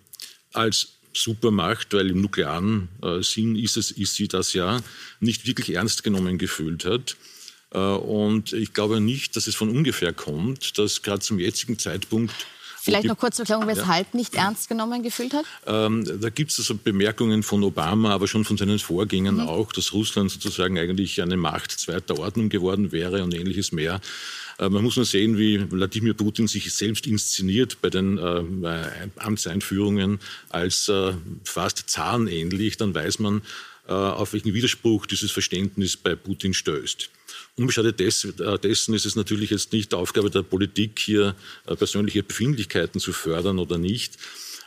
als 0.54 0.99
Supermacht, 1.14 1.94
weil 1.94 2.10
im 2.10 2.22
nuklearen 2.22 2.90
äh, 3.02 3.22
Sinn 3.22 3.56
ist, 3.56 3.78
es, 3.78 3.92
ist 3.92 4.16
sie 4.16 4.28
das 4.28 4.54
ja, 4.54 4.82
nicht 5.20 5.48
wirklich 5.48 5.76
ernst 5.76 6.04
genommen 6.04 6.38
gefühlt 6.38 6.86
hat. 6.86 7.18
Äh, 7.72 7.78
und 7.80 8.54
ich 8.54 8.74
glaube 8.74 9.00
nicht, 9.02 9.36
dass 9.36 9.48
es 9.48 9.56
von 9.56 9.70
ungefähr 9.70 10.14
kommt, 10.14 10.78
dass 10.78 11.02
gerade 11.02 11.22
zum 11.22 11.40
jetzigen 11.40 11.80
Zeitpunkt 11.80 12.34
Vielleicht 12.82 13.08
noch 13.08 13.18
kurz 13.18 13.36
zur 13.36 13.44
Erklärung, 13.44 13.68
weshalb 13.68 14.08
ja. 14.14 14.18
nicht 14.18 14.36
ernst 14.36 14.70
genommen 14.70 15.04
gefühlt 15.04 15.34
hat? 15.34 15.46
Ähm, 15.66 16.06
da 16.22 16.30
gibt 16.30 16.52
es 16.52 16.60
also 16.60 16.76
Bemerkungen 16.76 17.44
von 17.44 17.64
Obama, 17.64 18.12
aber 18.12 18.28
schon 18.28 18.46
von 18.46 18.58
seinen 18.58 18.80
Vorgängern 18.80 19.36
mhm. 19.36 19.48
auch, 19.48 19.72
dass 19.74 19.94
Russland 19.94 20.32
sozusagen 20.32 20.78
eigentlich 20.78 21.22
eine 21.22 21.38
Macht 21.38 21.72
zweiter 21.72 22.18
Ordnung 22.20 22.50
geworden 22.50 22.92
wäre 22.92 23.24
und 23.24 23.34
ähnliches 23.34 23.72
mehr. 23.72 24.00
Äh, 24.60 24.70
man 24.70 24.84
muss 24.84 24.96
nur 24.96 25.06
sehen, 25.06 25.38
wie 25.38 25.72
Wladimir 25.72 26.14
Putin 26.14 26.48
sich 26.48 26.74
selbst 26.74 27.08
inszeniert 27.08 27.82
bei 27.82 27.90
den 27.90 28.18
äh, 28.18 28.44
Amtseinführungen 29.18 30.20
als 30.50 30.88
äh, 30.90 31.14
fast 31.44 31.90
zahnähnlich. 31.90 32.78
Dann 32.78 32.94
weiß 32.94 33.20
man, 33.20 33.42
auf 33.94 34.34
welchen 34.34 34.54
Widerspruch 34.54 35.06
dieses 35.06 35.32
Verständnis 35.32 35.98
bei 35.98 36.16
Putin 36.16 36.54
stößt. 36.54 37.10
Unbeschadet 37.60 38.00
äh, 38.00 38.60
dessen 38.60 38.94
ist 38.94 39.06
es 39.06 39.16
natürlich 39.16 39.50
jetzt 39.50 39.74
nicht 39.74 39.94
Aufgabe 39.94 40.30
der 40.30 40.44
Politik, 40.44 41.00
hier 41.00 41.36
äh, 41.66 41.76
persönliche 41.76 42.24
Befindlichkeiten 42.24 43.02
zu 43.02 43.12
fördern 43.12 43.60
oder 43.60 43.78
nicht. 43.78 44.18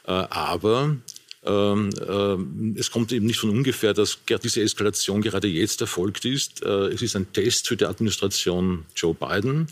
Aber 0.05 0.97
ähm, 1.45 2.75
es 2.76 2.91
kommt 2.91 3.12
eben 3.12 3.26
nicht 3.26 3.38
von 3.38 3.50
ungefähr, 3.50 3.95
dass 3.95 4.19
diese 4.43 4.62
Eskalation 4.62 5.23
gerade 5.23 5.47
jetzt 5.47 5.81
erfolgt 5.81 6.25
ist. 6.25 6.62
Äh, 6.64 6.88
es 6.88 7.02
ist 7.02 7.14
ein 7.14 7.33
Test 7.33 7.69
für 7.69 7.76
die 7.76 7.87
Administration 7.87 8.85
Joe 8.97 9.14
Biden. 9.14 9.69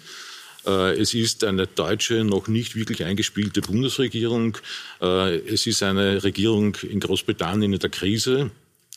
Äh, 0.66 1.00
es 1.00 1.14
ist 1.14 1.45
eine 1.45 1.66
deutsche, 1.66 2.25
noch 2.25 2.49
nicht 2.49 2.76
wirklich 2.76 3.04
eingespielte 3.04 3.61
Bundesregierung. 3.61 4.57
Äh, 5.00 5.38
es 5.38 5.66
ist 5.66 5.83
eine 5.83 6.23
Regierung 6.23 6.76
in 6.76 7.00
Großbritannien 7.00 7.73
in 7.73 7.78
der 7.78 7.90
Krise, 7.90 8.50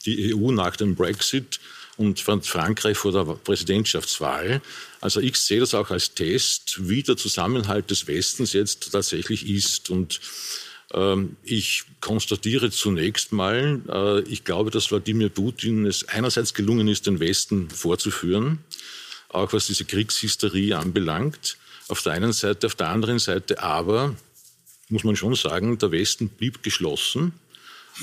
die 0.06 0.36
EU 0.36 0.52
nach 0.52 0.76
dem 0.76 0.96
Brexit 0.96 1.60
und 1.98 2.20
Frankreich 2.20 2.98
vor 2.98 3.12
der 3.12 3.24
Präsidentschaftswahl. 3.36 4.62
Also 5.02 5.20
ich 5.20 5.38
sehe 5.38 5.60
das 5.60 5.74
auch 5.74 5.92
als 5.92 6.14
Test, 6.14 6.90
wie 6.90 7.04
der 7.04 7.18
Zusammenhalt 7.18 7.92
des 7.92 8.08
Westens 8.08 8.54
jetzt 8.54 8.92
tatsächlich 8.92 9.48
ist. 9.48 9.90
Und 9.90 10.20
ähm, 10.94 11.38
ich 11.44 11.84
konstatiere 12.02 12.72
zunächst 12.72 13.32
mal, 13.32 13.82
äh, 13.90 14.22
ich 14.30 14.44
glaube, 14.44 14.72
dass 14.72 14.92
Wladimir 14.92 15.30
Putin 15.30 15.86
es 15.86 16.08
einerseits 16.08 16.54
gelungen 16.54 16.88
ist, 16.88 17.06
den 17.06 17.20
Westen 17.20 17.70
vorzuführen, 17.70 18.60
auch 19.30 19.54
was 19.54 19.68
diese 19.68 19.86
Kriegshysterie 19.86 20.78
anbelangt. 20.78 21.58
Auf 21.90 22.02
der 22.02 22.14
einen 22.14 22.34
Seite, 22.34 22.68
auf 22.68 22.76
der 22.76 22.90
anderen 22.90 23.20
Seite 23.20 23.62
aber, 23.62 24.16
muss 24.90 25.04
man 25.04 25.16
schon 25.16 25.36
sagen, 25.36 25.78
der 25.78 25.92
Westen 25.92 26.30
blieb 26.30 26.64
geschlossen. 26.64 27.34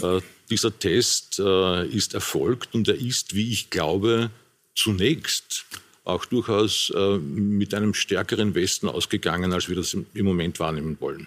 Äh, 0.03 0.21
dieser 0.51 0.77
Test 0.79 1.39
äh, 1.39 1.87
ist 1.87 2.15
erfolgt 2.15 2.75
und 2.75 2.89
er 2.89 2.97
ist, 2.97 3.35
wie 3.35 3.51
ich 3.53 3.71
glaube, 3.71 4.31
zunächst 4.75 5.65
auch 6.05 6.25
durchaus 6.25 6.93
mit 7.21 7.75
einem 7.75 7.93
stärkeren 7.95 8.55
Westen 8.55 8.89
ausgegangen, 8.89 9.53
als 9.53 9.69
wir 9.69 9.77
das 9.77 9.95
im 9.95 10.25
Moment 10.25 10.59
wahrnehmen 10.59 10.97
wollen. 10.99 11.27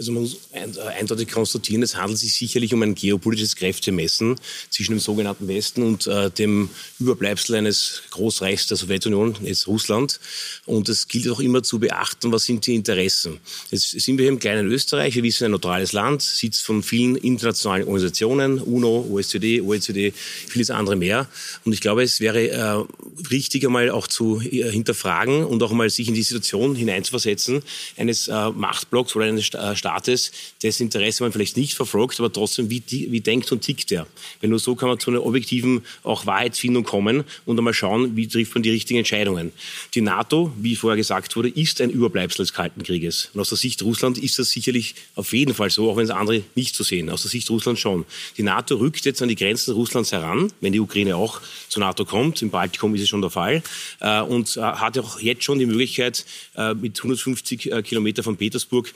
Also 0.00 0.12
man 0.12 0.22
muss 0.22 0.38
äh, 0.52 0.66
eindeutig 0.98 1.30
konstatieren, 1.30 1.82
es 1.82 1.94
handelt 1.94 2.18
sich 2.18 2.32
sicherlich 2.32 2.72
um 2.72 2.82
ein 2.82 2.94
geopolitisches 2.94 3.54
Kräftemessen 3.54 4.36
zwischen 4.70 4.92
dem 4.92 4.98
sogenannten 4.98 5.46
Westen 5.46 5.82
und 5.82 6.06
äh, 6.06 6.30
dem 6.30 6.70
Überbleibsel 6.98 7.56
eines 7.56 8.04
Großreichs 8.08 8.66
der 8.66 8.78
Sowjetunion, 8.78 9.36
jetzt 9.42 9.68
Russland. 9.68 10.18
Und 10.64 10.88
es 10.88 11.06
gilt 11.06 11.28
auch 11.28 11.40
immer 11.40 11.62
zu 11.62 11.78
beachten, 11.78 12.32
was 12.32 12.44
sind 12.44 12.66
die 12.66 12.76
Interessen. 12.76 13.40
Jetzt 13.70 13.90
sind 13.90 14.16
wir 14.16 14.22
hier 14.22 14.32
im 14.32 14.38
kleinen 14.38 14.68
Österreich, 14.68 15.16
wir 15.16 15.22
wissen, 15.22 15.44
ein 15.44 15.50
neutrales 15.50 15.92
Land, 15.92 16.22
Sitz 16.22 16.60
von 16.60 16.82
vielen 16.82 17.16
internationalen 17.16 17.82
Organisationen, 17.82 18.58
UNO, 18.58 19.06
OECD, 19.10 19.60
OECD, 19.60 20.14
vieles 20.14 20.70
andere 20.70 20.96
mehr. 20.96 21.28
Und 21.66 21.74
ich 21.74 21.82
glaube, 21.82 22.04
es 22.04 22.20
wäre 22.20 22.48
äh, 22.48 22.84
richtig 23.30 23.66
einmal 23.66 23.90
auch 23.90 24.06
zu 24.06 24.40
äh, 24.40 24.70
hinterfragen 24.70 25.44
und 25.44 25.62
auch 25.62 25.72
mal 25.72 25.90
sich 25.90 26.08
in 26.08 26.14
die 26.14 26.22
Situation 26.22 26.74
hineinzuversetzen 26.74 27.62
eines 27.98 28.28
äh, 28.28 28.48
Machtblocks 28.48 29.14
oder 29.14 29.26
eines 29.26 29.52
äh, 29.52 29.76
Staates, 29.90 30.30
dessen 30.62 30.84
Interesse 30.84 31.22
man 31.22 31.32
vielleicht 31.32 31.56
nicht 31.56 31.74
verfolgt, 31.74 32.20
aber 32.20 32.32
trotzdem, 32.32 32.70
wie, 32.70 32.82
wie 32.88 33.20
denkt 33.20 33.50
und 33.52 33.62
tickt 33.62 33.90
er? 33.92 34.06
Weil 34.40 34.50
nur 34.50 34.58
so 34.58 34.74
kann 34.76 34.88
man 34.88 35.00
zu 35.00 35.10
einer 35.10 35.24
objektiven 35.24 35.82
auch 36.02 36.26
Wahrheitsfindung 36.26 36.84
kommen 36.84 37.24
und 37.44 37.58
einmal 37.58 37.74
schauen, 37.74 38.16
wie 38.16 38.28
trifft 38.28 38.54
man 38.54 38.62
die 38.62 38.70
richtigen 38.70 38.98
Entscheidungen. 38.98 39.52
Die 39.94 40.00
NATO, 40.00 40.52
wie 40.58 40.76
vorher 40.76 40.96
gesagt 40.96 41.34
wurde, 41.36 41.48
ist 41.48 41.80
ein 41.80 41.90
Überbleibsel 41.90 42.44
des 42.44 42.52
Kalten 42.52 42.82
Krieges. 42.82 43.30
Und 43.34 43.40
aus 43.40 43.48
der 43.48 43.58
Sicht 43.58 43.82
Russland 43.82 44.18
ist 44.18 44.38
das 44.38 44.50
sicherlich 44.50 44.94
auf 45.14 45.32
jeden 45.32 45.54
Fall 45.54 45.70
so, 45.70 45.90
auch 45.90 45.96
wenn 45.96 46.04
es 46.04 46.10
andere 46.10 46.42
nicht 46.54 46.74
so 46.74 46.84
sehen. 46.84 47.10
Aus 47.10 47.22
der 47.22 47.30
Sicht 47.30 47.50
Russlands 47.50 47.80
schon. 47.80 48.04
Die 48.36 48.42
NATO 48.42 48.76
rückt 48.76 49.04
jetzt 49.04 49.22
an 49.22 49.28
die 49.28 49.36
Grenzen 49.36 49.74
Russlands 49.74 50.12
heran, 50.12 50.52
wenn 50.60 50.72
die 50.72 50.80
Ukraine 50.80 51.16
auch 51.16 51.40
zur 51.68 51.80
NATO 51.80 52.04
kommt. 52.04 52.42
Im 52.42 52.50
Baltikum 52.50 52.94
ist 52.94 53.02
es 53.02 53.08
schon 53.08 53.20
der 53.20 53.30
Fall. 53.30 53.62
Äh, 54.00 54.20
und 54.20 54.56
äh, 54.56 54.60
hat 54.60 54.98
auch 54.98 55.20
jetzt 55.20 55.42
schon 55.42 55.58
die 55.58 55.66
Möglichkeit, 55.66 56.24
äh, 56.56 56.74
mit 56.74 56.98
150 56.98 57.70
Kilometer 57.84 58.22
von 58.22 58.36
Petersburg 58.36 58.92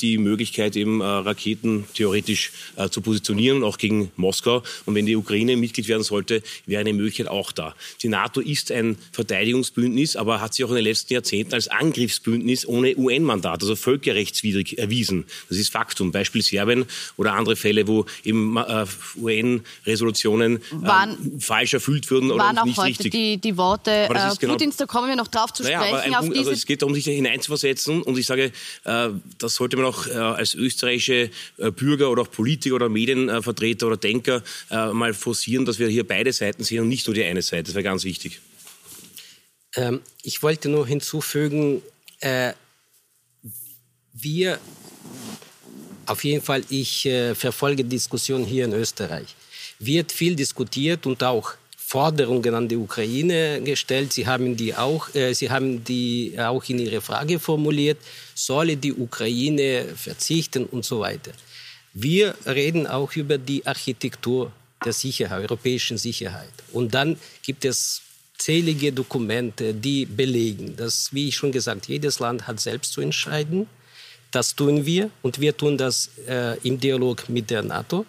die 0.00 0.18
Möglichkeit, 0.18 0.29
eben 0.76 1.02
Raketen 1.02 1.84
theoretisch 1.94 2.52
zu 2.90 3.00
positionieren, 3.00 3.64
auch 3.64 3.78
gegen 3.78 4.10
Moskau. 4.16 4.62
Und 4.86 4.94
wenn 4.94 5.06
die 5.06 5.16
Ukraine 5.16 5.56
Mitglied 5.56 5.88
werden 5.88 6.02
sollte, 6.02 6.42
wäre 6.66 6.80
eine 6.80 6.92
Möglichkeit 6.92 7.28
auch 7.28 7.52
da. 7.52 7.74
Die 8.02 8.08
NATO 8.08 8.40
ist 8.40 8.70
ein 8.70 8.96
Verteidigungsbündnis, 9.12 10.16
aber 10.16 10.40
hat 10.40 10.54
sich 10.54 10.64
auch 10.64 10.70
in 10.70 10.76
den 10.76 10.84
letzten 10.84 11.14
Jahrzehnten 11.14 11.54
als 11.54 11.68
Angriffsbündnis 11.68 12.66
ohne 12.66 12.96
UN-Mandat, 12.96 13.62
also 13.62 13.76
völkerrechtswidrig 13.76 14.78
erwiesen. 14.78 15.24
Das 15.48 15.58
ist 15.58 15.70
Faktum. 15.70 16.12
Beispiel 16.12 16.42
Serbien 16.42 16.86
oder 17.16 17.34
andere 17.34 17.56
Fälle, 17.56 17.86
wo 17.86 18.06
eben 18.24 18.56
UN-Resolutionen 19.16 20.56
äh, 20.56 21.06
falsch 21.38 21.74
erfüllt 21.74 22.10
würden 22.10 22.30
oder 22.30 22.44
waren 22.44 22.58
auch 22.58 22.64
nicht 22.64 22.78
heute 22.78 22.88
richtig. 22.88 23.12
Die, 23.12 23.38
die 23.38 23.56
Worte 23.56 23.90
äh, 23.90 24.08
genau 24.38 24.54
Putins, 24.54 24.76
da 24.76 24.86
kommen 24.86 25.08
wir 25.08 25.16
noch 25.16 25.28
drauf 25.28 25.52
zu 25.52 25.62
naja, 25.62 25.82
sprechen. 25.82 26.12
Punkt, 26.12 26.36
also 26.36 26.50
es 26.50 26.66
geht 26.66 26.82
darum, 26.82 26.94
sich 26.94 27.04
da 27.04 27.10
hineinzuversetzen 27.10 28.02
und 28.02 28.18
ich 28.18 28.26
sage, 28.26 28.52
äh, 28.84 29.08
das 29.38 29.54
sollte 29.54 29.76
man 29.76 29.86
auch 29.86 30.06
äh, 30.06 30.10
als 30.22 30.54
österreichische 30.54 31.30
äh, 31.58 31.70
Bürger 31.70 32.10
oder 32.10 32.22
auch 32.22 32.30
Politiker 32.30 32.76
oder 32.76 32.88
Medienvertreter 32.88 33.86
oder 33.86 33.96
Denker 33.96 34.42
äh, 34.70 34.92
mal 34.92 35.14
forcieren, 35.14 35.64
dass 35.64 35.78
wir 35.78 35.88
hier 35.88 36.06
beide 36.06 36.32
Seiten 36.32 36.64
sehen 36.64 36.82
und 36.82 36.88
nicht 36.88 37.06
nur 37.06 37.14
die 37.14 37.24
eine 37.24 37.42
Seite. 37.42 37.64
Das 37.64 37.74
wäre 37.74 37.84
ganz 37.84 38.04
wichtig. 38.04 38.40
Ähm, 39.76 40.00
ich 40.22 40.42
wollte 40.42 40.68
nur 40.68 40.86
hinzufügen, 40.86 41.82
äh, 42.20 42.52
wir, 44.12 44.58
auf 46.06 46.24
jeden 46.24 46.42
Fall, 46.42 46.62
ich 46.68 47.08
verfolge 47.34 47.84
Diskussionen 47.84 48.44
hier 48.44 48.64
in 48.64 48.72
Österreich 48.74 49.34
wird 49.80 50.12
viel 50.12 50.36
diskutiert 50.36 51.06
und 51.06 51.22
auch 51.24 51.54
Forderungen 51.90 52.54
an 52.54 52.68
die 52.68 52.76
Ukraine 52.76 53.60
gestellt. 53.62 54.12
Sie 54.12 54.24
haben 54.24 54.56
die 54.56 54.76
auch, 54.76 55.12
äh, 55.12 55.34
Sie 55.34 55.50
haben 55.50 55.82
die 55.82 56.36
auch 56.38 56.62
in 56.68 56.78
Ihrer 56.78 57.00
Frage 57.00 57.40
formuliert. 57.40 57.98
Solle 58.32 58.76
die 58.76 58.92
Ukraine 58.92 59.86
verzichten 59.96 60.66
und 60.66 60.84
so 60.84 61.00
weiter. 61.00 61.32
Wir 61.92 62.36
reden 62.46 62.86
auch 62.86 63.12
über 63.16 63.38
die 63.38 63.66
Architektur 63.66 64.52
der 64.84 64.92
Sicherheit, 64.92 65.50
europäischen 65.50 65.98
Sicherheit. 65.98 66.52
Und 66.72 66.94
dann 66.94 67.18
gibt 67.42 67.64
es 67.64 68.02
zählige 68.38 68.92
Dokumente, 68.92 69.74
die 69.74 70.06
belegen, 70.06 70.76
dass, 70.76 71.12
wie 71.12 71.26
ich 71.26 71.36
schon 71.36 71.50
gesagt, 71.50 71.88
jedes 71.88 72.20
Land 72.20 72.46
hat 72.46 72.60
selbst 72.60 72.92
zu 72.92 73.00
entscheiden. 73.00 73.66
Das 74.30 74.54
tun 74.54 74.86
wir 74.86 75.10
und 75.22 75.40
wir 75.40 75.56
tun 75.56 75.76
das 75.76 76.08
äh, 76.28 76.56
im 76.62 76.78
Dialog 76.78 77.28
mit 77.28 77.50
der 77.50 77.62
NATO. 77.62 78.06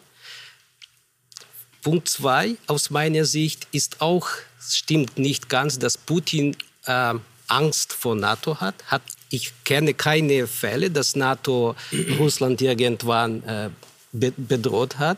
Punkt 1.81 2.09
zwei, 2.09 2.55
aus 2.67 2.89
meiner 2.89 3.25
Sicht 3.25 3.67
ist 3.71 4.01
auch, 4.01 4.27
stimmt 4.59 5.17
nicht 5.17 5.49
ganz, 5.49 5.79
dass 5.79 5.97
Putin 5.97 6.55
äh, 6.85 7.13
Angst 7.47 7.93
vor 7.93 8.15
NATO 8.15 8.59
hat. 8.59 8.75
hat. 8.87 9.01
Ich 9.29 9.53
kenne 9.63 9.93
keine 9.93 10.47
Fälle, 10.47 10.89
dass 10.91 11.15
NATO 11.15 11.75
Russland 12.19 12.61
irgendwann 12.61 13.43
äh, 13.43 13.69
be 14.11 14.31
bedroht 14.35 14.99
hat. 14.99 15.17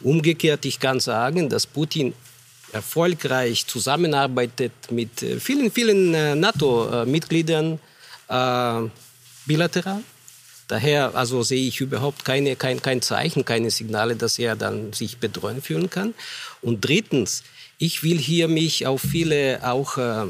Umgekehrt, 0.00 0.64
ich 0.64 0.80
kann 0.80 1.00
sagen, 1.00 1.48
dass 1.48 1.66
Putin 1.66 2.12
erfolgreich 2.72 3.66
zusammenarbeitet 3.66 4.72
mit 4.90 5.22
äh, 5.22 5.38
vielen, 5.38 5.70
vielen 5.70 6.14
äh, 6.14 6.34
NATO-Mitgliedern 6.34 7.78
äh, 8.28 8.80
bilateral. 9.46 10.02
Daher 10.72 11.14
also 11.14 11.42
sehe 11.42 11.68
ich 11.68 11.82
überhaupt 11.82 12.24
keine, 12.24 12.56
kein, 12.56 12.80
kein 12.80 13.02
Zeichen, 13.02 13.44
keine 13.44 13.70
Signale, 13.70 14.16
dass 14.16 14.38
er 14.38 14.56
dann 14.56 14.94
sich 14.94 15.18
bedroht 15.18 15.62
fühlen 15.62 15.90
kann. 15.90 16.14
Und 16.62 16.80
drittens, 16.80 17.44
ich 17.76 18.02
will 18.02 18.16
hier 18.16 18.48
mich 18.48 18.86
auf 18.86 19.02
viele 19.02 19.60
auch 19.70 19.98
äh, 19.98 20.28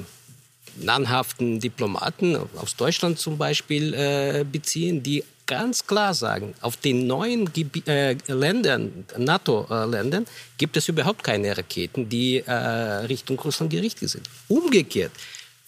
namhaften 0.80 1.60
Diplomaten 1.60 2.36
aus 2.56 2.74
Deutschland 2.74 3.20
zum 3.20 3.38
Beispiel 3.38 3.94
äh, 3.94 4.44
beziehen, 4.50 5.04
die 5.04 5.22
ganz 5.46 5.86
klar 5.86 6.12
sagen, 6.12 6.54
auf 6.60 6.76
den 6.76 7.06
neuen 7.06 7.52
Gebi 7.52 7.84
äh, 7.86 8.16
Ländern, 8.26 9.06
NATO-Ländern, 9.16 10.26
gibt 10.58 10.76
es 10.76 10.88
überhaupt 10.88 11.22
keine 11.22 11.56
Raketen, 11.56 12.08
die 12.08 12.38
äh, 12.38 12.52
Richtung 12.52 13.38
Russland 13.38 13.70
gerichtet 13.70 14.10
sind. 14.10 14.28
Umgekehrt, 14.48 15.12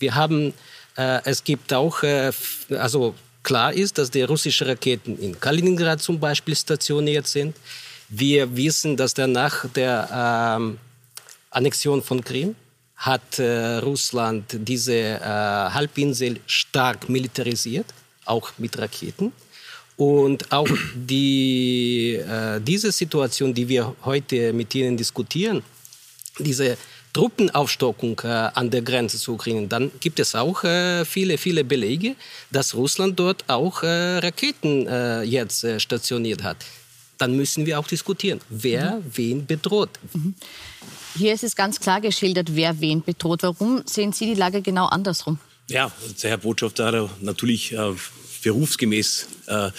wir 0.00 0.16
haben, 0.16 0.52
äh, 0.96 1.20
es 1.24 1.44
gibt 1.44 1.72
auch, 1.72 2.02
äh, 2.02 2.32
also 2.70 3.14
klar 3.44 3.72
ist, 3.72 3.98
dass 3.98 4.10
die 4.10 4.22
russischen 4.22 4.66
Raketen 4.66 5.16
in 5.18 5.38
Kaliningrad 5.38 6.02
zum 6.02 6.18
Beispiel 6.18 6.56
stationiert 6.56 7.28
sind. 7.28 7.54
Wir 8.08 8.56
wissen, 8.56 8.96
dass 8.96 9.14
danach 9.14 9.66
der 9.72 10.56
ähm, 10.58 10.78
Annexion 11.50 12.02
von 12.02 12.24
Krim 12.24 12.56
hat 12.96 13.38
äh, 13.38 13.76
Russland 13.78 14.44
diese 14.52 14.94
äh, 14.94 15.20
Halbinsel 15.20 16.40
stark 16.46 17.08
militarisiert, 17.08 17.86
auch 18.24 18.50
mit 18.58 18.78
Raketen. 18.78 19.32
Und 19.96 20.50
auch 20.50 20.68
die, 20.94 22.14
äh, 22.14 22.60
diese 22.60 22.90
Situation, 22.90 23.54
die 23.54 23.68
wir 23.68 23.94
heute 24.04 24.52
mit 24.52 24.74
Ihnen 24.74 24.96
diskutieren, 24.96 25.62
diese 26.38 26.76
Truppenaufstockung 27.14 28.20
äh, 28.24 28.28
an 28.28 28.70
der 28.70 28.82
Grenze 28.82 29.18
zu 29.18 29.34
Ukraine, 29.34 29.66
dann 29.68 29.90
gibt 30.00 30.18
es 30.20 30.34
auch 30.34 30.64
äh, 30.64 31.04
viele, 31.04 31.38
viele 31.38 31.64
Belege, 31.64 32.16
dass 32.50 32.74
Russland 32.74 33.18
dort 33.18 33.48
auch 33.48 33.82
äh, 33.82 34.18
Raketen 34.18 34.86
äh, 34.86 35.22
jetzt 35.22 35.64
äh, 35.64 35.80
stationiert 35.80 36.42
hat. 36.42 36.58
Dann 37.16 37.36
müssen 37.36 37.64
wir 37.64 37.78
auch 37.78 37.86
diskutieren, 37.86 38.40
wer 38.50 38.96
mhm. 38.96 39.04
wen 39.14 39.46
bedroht. 39.46 39.90
Mhm. 40.12 40.34
Hier 41.16 41.32
ist 41.32 41.44
es 41.44 41.54
ganz 41.54 41.78
klar 41.78 42.00
geschildert, 42.00 42.56
wer 42.56 42.80
wen 42.80 43.02
bedroht. 43.02 43.44
Warum 43.44 43.82
sehen 43.86 44.12
Sie 44.12 44.26
die 44.26 44.34
Lage 44.34 44.60
genau 44.60 44.86
andersrum? 44.86 45.38
Ja, 45.68 45.92
der 46.20 46.30
Herr 46.30 46.38
Botschafter 46.38 46.86
hat 46.86 47.22
natürlich 47.22 47.72
äh, 47.72 47.92
berufsgemäß 48.42 49.28
äh, 49.46 49.70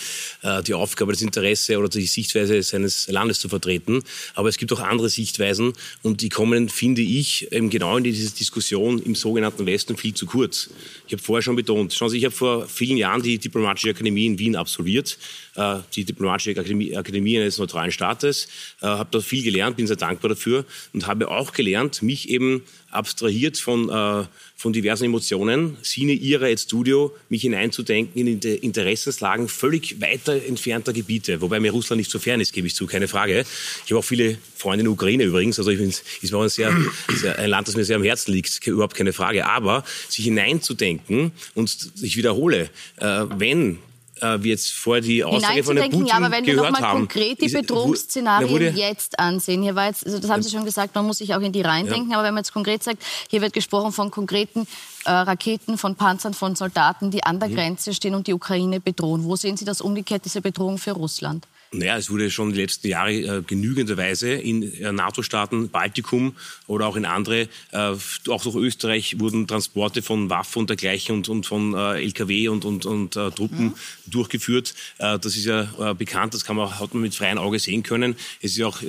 äh, 0.41 0.63
die 0.63 0.73
Aufgabe, 0.73 1.11
das 1.11 1.21
Interesse 1.21 1.77
oder 1.77 1.89
die 1.89 2.05
Sichtweise 2.05 2.61
seines 2.63 3.07
Landes 3.07 3.39
zu 3.39 3.49
vertreten. 3.49 4.03
Aber 4.33 4.49
es 4.49 4.57
gibt 4.57 4.71
auch 4.73 4.79
andere 4.79 5.09
Sichtweisen 5.09 5.73
und 6.03 6.21
die 6.21 6.29
kommen, 6.29 6.69
finde 6.69 7.01
ich, 7.01 7.51
eben 7.51 7.69
genau 7.69 7.97
in 7.97 8.03
diese 8.03 8.33
Diskussion 8.33 9.01
im 9.01 9.15
sogenannten 9.15 9.65
Westen 9.65 9.97
viel 9.97 10.13
zu 10.13 10.25
kurz. 10.25 10.69
Ich 11.07 11.13
habe 11.13 11.21
vorher 11.21 11.41
schon 11.41 11.55
betont, 11.55 11.93
schauen 11.93 12.09
Sie, 12.09 12.17
ich 12.17 12.25
habe 12.25 12.35
vor 12.35 12.67
vielen 12.67 12.97
Jahren 12.97 13.21
die 13.21 13.37
Diplomatische 13.37 13.89
Akademie 13.89 14.25
in 14.25 14.39
Wien 14.39 14.55
absolviert, 14.55 15.17
äh, 15.55 15.77
die 15.93 16.03
Diplomatische 16.03 16.51
Akademie, 16.51 16.95
Akademie 16.95 17.39
eines 17.39 17.57
neutralen 17.57 17.91
Staates, 17.91 18.47
äh, 18.81 18.87
habe 18.87 19.09
dort 19.11 19.23
viel 19.23 19.43
gelernt, 19.43 19.77
bin 19.77 19.87
sehr 19.87 19.95
dankbar 19.95 20.29
dafür 20.29 20.65
und 20.93 21.07
habe 21.07 21.29
auch 21.29 21.53
gelernt, 21.53 22.01
mich 22.01 22.29
eben 22.29 22.63
abstrahiert 22.95 23.57
von, 23.57 23.89
äh, 23.89 24.25
von 24.55 24.73
diversen 24.73 25.05
Emotionen, 25.05 25.77
sine 25.81 26.13
ira 26.13 26.49
et 26.49 26.59
studio, 26.59 27.15
mich 27.29 27.41
hineinzudenken 27.41 28.25
in 28.25 28.39
die 28.39 28.55
Interessenslagen 28.55 29.47
völlig 29.55 30.01
weiter 30.01 30.43
entfernter 30.45 30.93
Gebiete, 30.93 31.41
wobei 31.41 31.59
mir 31.59 31.71
Russland 31.71 31.99
nicht 31.99 32.11
so 32.11 32.19
fern 32.19 32.41
ist, 32.41 32.53
gebe 32.53 32.67
ich 32.67 32.75
zu, 32.75 32.85
keine 32.85 33.07
Frage. 33.07 33.45
Ich 33.85 33.91
habe 33.91 33.99
auch 33.99 34.05
viele 34.05 34.37
Freunde 34.55 34.81
in 34.81 34.85
der 34.85 34.93
Ukraine 34.93 35.23
übrigens, 35.23 35.57
also 35.57 35.71
ich 35.71 35.79
bin, 35.79 35.89
ist 35.89 36.33
auch 36.33 36.41
ein, 36.41 36.49
sehr, 36.49 36.75
sehr, 37.15 37.39
ein 37.39 37.49
Land, 37.49 37.67
das 37.67 37.75
mir 37.75 37.85
sehr 37.85 37.95
am 37.95 38.03
Herzen 38.03 38.31
liegt, 38.31 38.65
überhaupt 38.67 38.95
keine 38.95 39.13
Frage. 39.13 39.45
Aber 39.45 39.83
sich 40.09 40.25
hineinzudenken 40.25 41.31
und 41.53 41.91
ich 42.01 42.17
wiederhole, 42.17 42.69
äh, 42.97 43.25
wenn 43.37 43.79
äh, 44.21 44.37
wie 44.41 44.49
jetzt 44.49 44.71
vorher 44.71 45.01
die 45.01 45.23
Aussage 45.23 45.63
von 45.63 45.75
der 45.75 45.83
Putin 45.83 46.05
ja, 46.05 46.15
aber 46.15 46.31
wenn 46.31 46.45
wir 46.45 46.55
nochmal 46.55 46.91
konkret 46.91 47.41
die 47.41 47.49
Bedrohungsszenarien 47.49 48.75
jetzt 48.75 49.19
ansehen, 49.19 49.61
hier 49.61 49.75
war 49.75 49.87
jetzt, 49.87 50.05
also 50.05 50.19
das 50.19 50.29
haben 50.29 50.41
Sie 50.41 50.49
schon 50.49 50.65
gesagt, 50.65 50.95
man 50.95 51.05
muss 51.05 51.17
sich 51.17 51.33
auch 51.33 51.41
in 51.41 51.51
die 51.51 51.61
Reihen 51.61 51.87
ja. 51.87 51.93
denken, 51.93 52.13
aber 52.13 52.23
wenn 52.23 52.33
man 52.33 52.43
jetzt 52.43 52.53
konkret 52.53 52.83
sagt, 52.83 53.03
hier 53.29 53.41
wird 53.41 53.53
gesprochen 53.53 53.91
von 53.91 54.11
konkreten 54.11 54.67
äh, 55.05 55.11
Raketen, 55.11 55.77
von 55.77 55.95
Panzern, 55.95 56.33
von 56.33 56.55
Soldaten, 56.55 57.11
die 57.11 57.23
an 57.23 57.39
der 57.39 57.49
mhm. 57.49 57.55
Grenze 57.55 57.93
stehen 57.93 58.15
und 58.15 58.27
die 58.27 58.33
Ukraine 58.33 58.79
bedrohen. 58.79 59.23
Wo 59.23 59.35
sehen 59.35 59.57
Sie 59.57 59.65
das 59.65 59.81
umgekehrt, 59.81 60.25
diese 60.25 60.41
Bedrohung 60.41 60.77
für 60.77 60.91
Russland? 60.91 61.47
Naja, 61.71 61.97
es 61.97 62.09
wurde 62.09 62.31
schon 62.31 62.53
die 62.53 62.59
letzten 62.61 62.87
Jahre 62.87 63.13
äh, 63.13 63.41
genügenderweise 63.45 64.31
in 64.31 64.63
äh, 64.81 64.91
NATO-Staaten, 64.91 65.69
Baltikum 65.69 66.35
oder 66.67 66.87
auch 66.87 66.95
in 66.95 67.05
andere, 67.05 67.47
äh, 67.71 67.95
auch 68.29 68.43
durch 68.43 68.55
Österreich 68.55 69.19
wurden 69.19 69.47
Transporte 69.47 70.01
von 70.01 70.29
Waffen 70.29 70.59
und 70.59 70.69
dergleichen 70.69 71.15
und, 71.15 71.29
und 71.29 71.45
von 71.45 71.73
äh, 71.73 72.01
LKW 72.01 72.47
und, 72.47 72.65
und, 72.65 72.85
und 72.85 73.15
äh, 73.15 73.31
Truppen 73.31 73.65
mhm. 73.65 73.73
durchgeführt. 74.07 74.73
Äh, 74.99 75.19
das 75.19 75.35
ist 75.35 75.45
ja 75.45 75.93
bekannt, 75.93 76.33
das 76.33 76.45
kann 76.45 76.55
man, 76.55 76.79
hat 76.79 76.93
man 76.93 77.03
mit 77.03 77.15
freiem 77.15 77.37
Auge 77.37 77.59
sehen 77.59 77.83
können. 77.83 78.15
Es 78.41 78.51
ist 78.51 78.57
ja 78.57 78.67
auch 78.67 78.79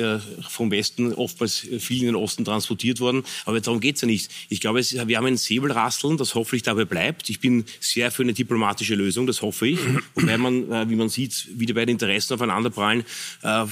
vom 0.48 0.70
Westen 0.70 1.12
oftmals 1.12 1.66
viel 1.78 2.00
in 2.00 2.06
den 2.06 2.14
Osten 2.14 2.44
transportiert 2.44 3.00
worden. 3.00 3.24
Aber 3.44 3.60
darum 3.60 3.80
geht's 3.80 4.00
ja 4.00 4.06
nicht. 4.06 4.30
Ich 4.48 4.60
glaube, 4.60 4.80
es, 4.80 4.94
wir 4.94 5.16
haben 5.16 5.26
ein 5.26 5.36
Säbelrasseln, 5.36 6.16
das 6.16 6.34
hoffentlich 6.34 6.62
dabei 6.62 6.84
bleibt. 6.84 7.28
Ich 7.30 7.40
bin 7.40 7.64
sehr 7.80 8.10
für 8.10 8.22
eine 8.22 8.32
diplomatische 8.32 8.94
Lösung, 8.94 9.26
das 9.26 9.42
hoffe 9.42 9.68
ich. 9.68 9.78
Wobei 10.14 10.38
man, 10.38 10.90
wie 10.90 10.96
man 10.96 11.08
sieht, 11.08 11.48
wieder 11.58 11.74
bei 11.74 11.84
den 11.84 11.94
Interessen 11.94 12.34
aufeinander 12.34 12.65
prallen. 12.70 13.04
Äh, 13.42 13.66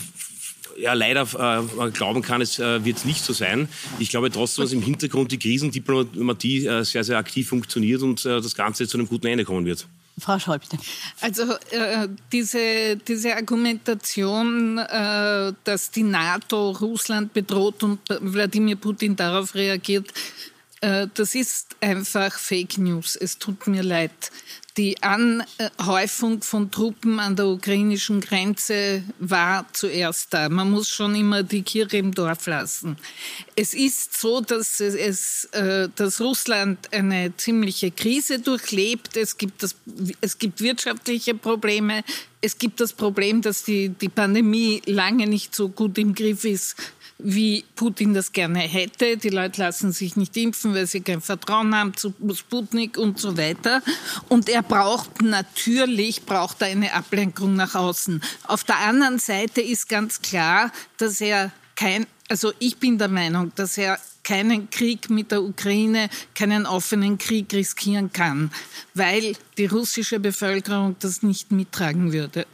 ja, 0.76 0.92
leider 0.92 1.22
äh, 1.22 1.90
glauben 1.90 2.22
kann, 2.22 2.40
es 2.40 2.58
äh, 2.58 2.84
wird 2.84 3.04
nicht 3.04 3.22
so 3.22 3.32
sein. 3.32 3.68
Ich 3.98 4.10
glaube 4.10 4.30
trotzdem, 4.30 4.64
dass 4.64 4.72
im 4.72 4.82
Hintergrund 4.82 5.30
die 5.32 5.38
Krisendiplomatie 5.38 6.66
äh, 6.66 6.84
sehr, 6.84 7.04
sehr 7.04 7.18
aktiv 7.18 7.48
funktioniert 7.48 8.02
und 8.02 8.24
äh, 8.24 8.40
das 8.40 8.54
Ganze 8.54 8.88
zu 8.88 8.98
einem 8.98 9.06
guten 9.06 9.26
Ende 9.26 9.44
kommen 9.44 9.66
wird. 9.66 9.86
Frau 10.18 10.38
Scholl, 10.38 10.60
bitte. 10.60 10.78
Also 11.20 11.42
äh, 11.70 12.08
diese, 12.30 12.96
diese 12.96 13.34
Argumentation, 13.34 14.78
äh, 14.78 15.52
dass 15.64 15.90
die 15.90 16.04
NATO 16.04 16.70
Russland 16.70 17.32
bedroht 17.32 17.82
und 17.82 17.98
Wladimir 18.08 18.76
Putin 18.76 19.16
darauf 19.16 19.54
reagiert, 19.54 20.12
das 21.14 21.34
ist 21.34 21.76
einfach 21.80 22.38
Fake 22.38 22.76
News. 22.76 23.16
Es 23.16 23.38
tut 23.38 23.66
mir 23.66 23.82
leid. 23.82 24.30
Die 24.76 25.00
Anhäufung 25.02 26.42
von 26.42 26.70
Truppen 26.70 27.20
an 27.20 27.36
der 27.36 27.46
ukrainischen 27.46 28.20
Grenze 28.20 29.02
war 29.18 29.66
zuerst 29.72 30.34
da. 30.34 30.48
Man 30.50 30.72
muss 30.72 30.90
schon 30.90 31.14
immer 31.14 31.42
die 31.42 31.62
Kirche 31.62 31.98
im 31.98 32.12
Dorf 32.12 32.46
lassen. 32.46 32.98
Es 33.56 33.72
ist 33.72 34.20
so, 34.20 34.40
dass, 34.42 34.80
es, 34.80 35.44
äh, 35.52 35.88
dass 35.94 36.20
Russland 36.20 36.92
eine 36.92 37.34
ziemliche 37.36 37.90
Krise 37.90 38.40
durchlebt. 38.40 39.16
Es 39.16 39.38
gibt, 39.38 39.62
das, 39.62 39.76
es 40.20 40.38
gibt 40.38 40.60
wirtschaftliche 40.60 41.34
Probleme. 41.34 42.04
Es 42.42 42.58
gibt 42.58 42.80
das 42.80 42.92
Problem, 42.92 43.40
dass 43.40 43.62
die, 43.62 43.88
die 43.88 44.10
Pandemie 44.10 44.82
lange 44.84 45.26
nicht 45.26 45.54
so 45.54 45.70
gut 45.70 45.96
im 45.96 46.14
Griff 46.14 46.44
ist, 46.44 46.76
wie 47.24 47.64
Putin 47.74 48.12
das 48.12 48.32
gerne 48.32 48.60
hätte. 48.60 49.16
Die 49.16 49.30
Leute 49.30 49.62
lassen 49.62 49.92
sich 49.92 50.14
nicht 50.14 50.36
impfen, 50.36 50.74
weil 50.74 50.86
sie 50.86 51.00
kein 51.00 51.22
Vertrauen 51.22 51.74
haben 51.74 51.96
zu 51.96 52.14
Sputnik 52.34 52.98
und 52.98 53.18
so 53.18 53.36
weiter. 53.36 53.82
Und 54.28 54.48
er 54.48 54.62
braucht 54.62 55.22
natürlich, 55.22 56.24
braucht 56.24 56.60
er 56.60 56.68
eine 56.68 56.92
Ablenkung 56.92 57.56
nach 57.56 57.74
außen. 57.74 58.22
Auf 58.46 58.62
der 58.64 58.78
anderen 58.78 59.18
Seite 59.18 59.62
ist 59.62 59.88
ganz 59.88 60.20
klar, 60.20 60.70
dass 60.98 61.20
er 61.20 61.50
kein, 61.76 62.06
also 62.28 62.52
ich 62.58 62.76
bin 62.76 62.98
der 62.98 63.08
Meinung, 63.08 63.52
dass 63.56 63.78
er 63.78 63.98
keinen 64.22 64.70
Krieg 64.70 65.10
mit 65.10 65.30
der 65.30 65.42
Ukraine, 65.42 66.08
keinen 66.34 66.66
offenen 66.66 67.18
Krieg 67.18 67.52
riskieren 67.52 68.12
kann, 68.12 68.50
weil 68.94 69.34
die 69.58 69.66
russische 69.66 70.20
Bevölkerung 70.20 70.96
das 71.00 71.22
nicht 71.22 71.52
mittragen 71.52 72.12
würde. 72.12 72.46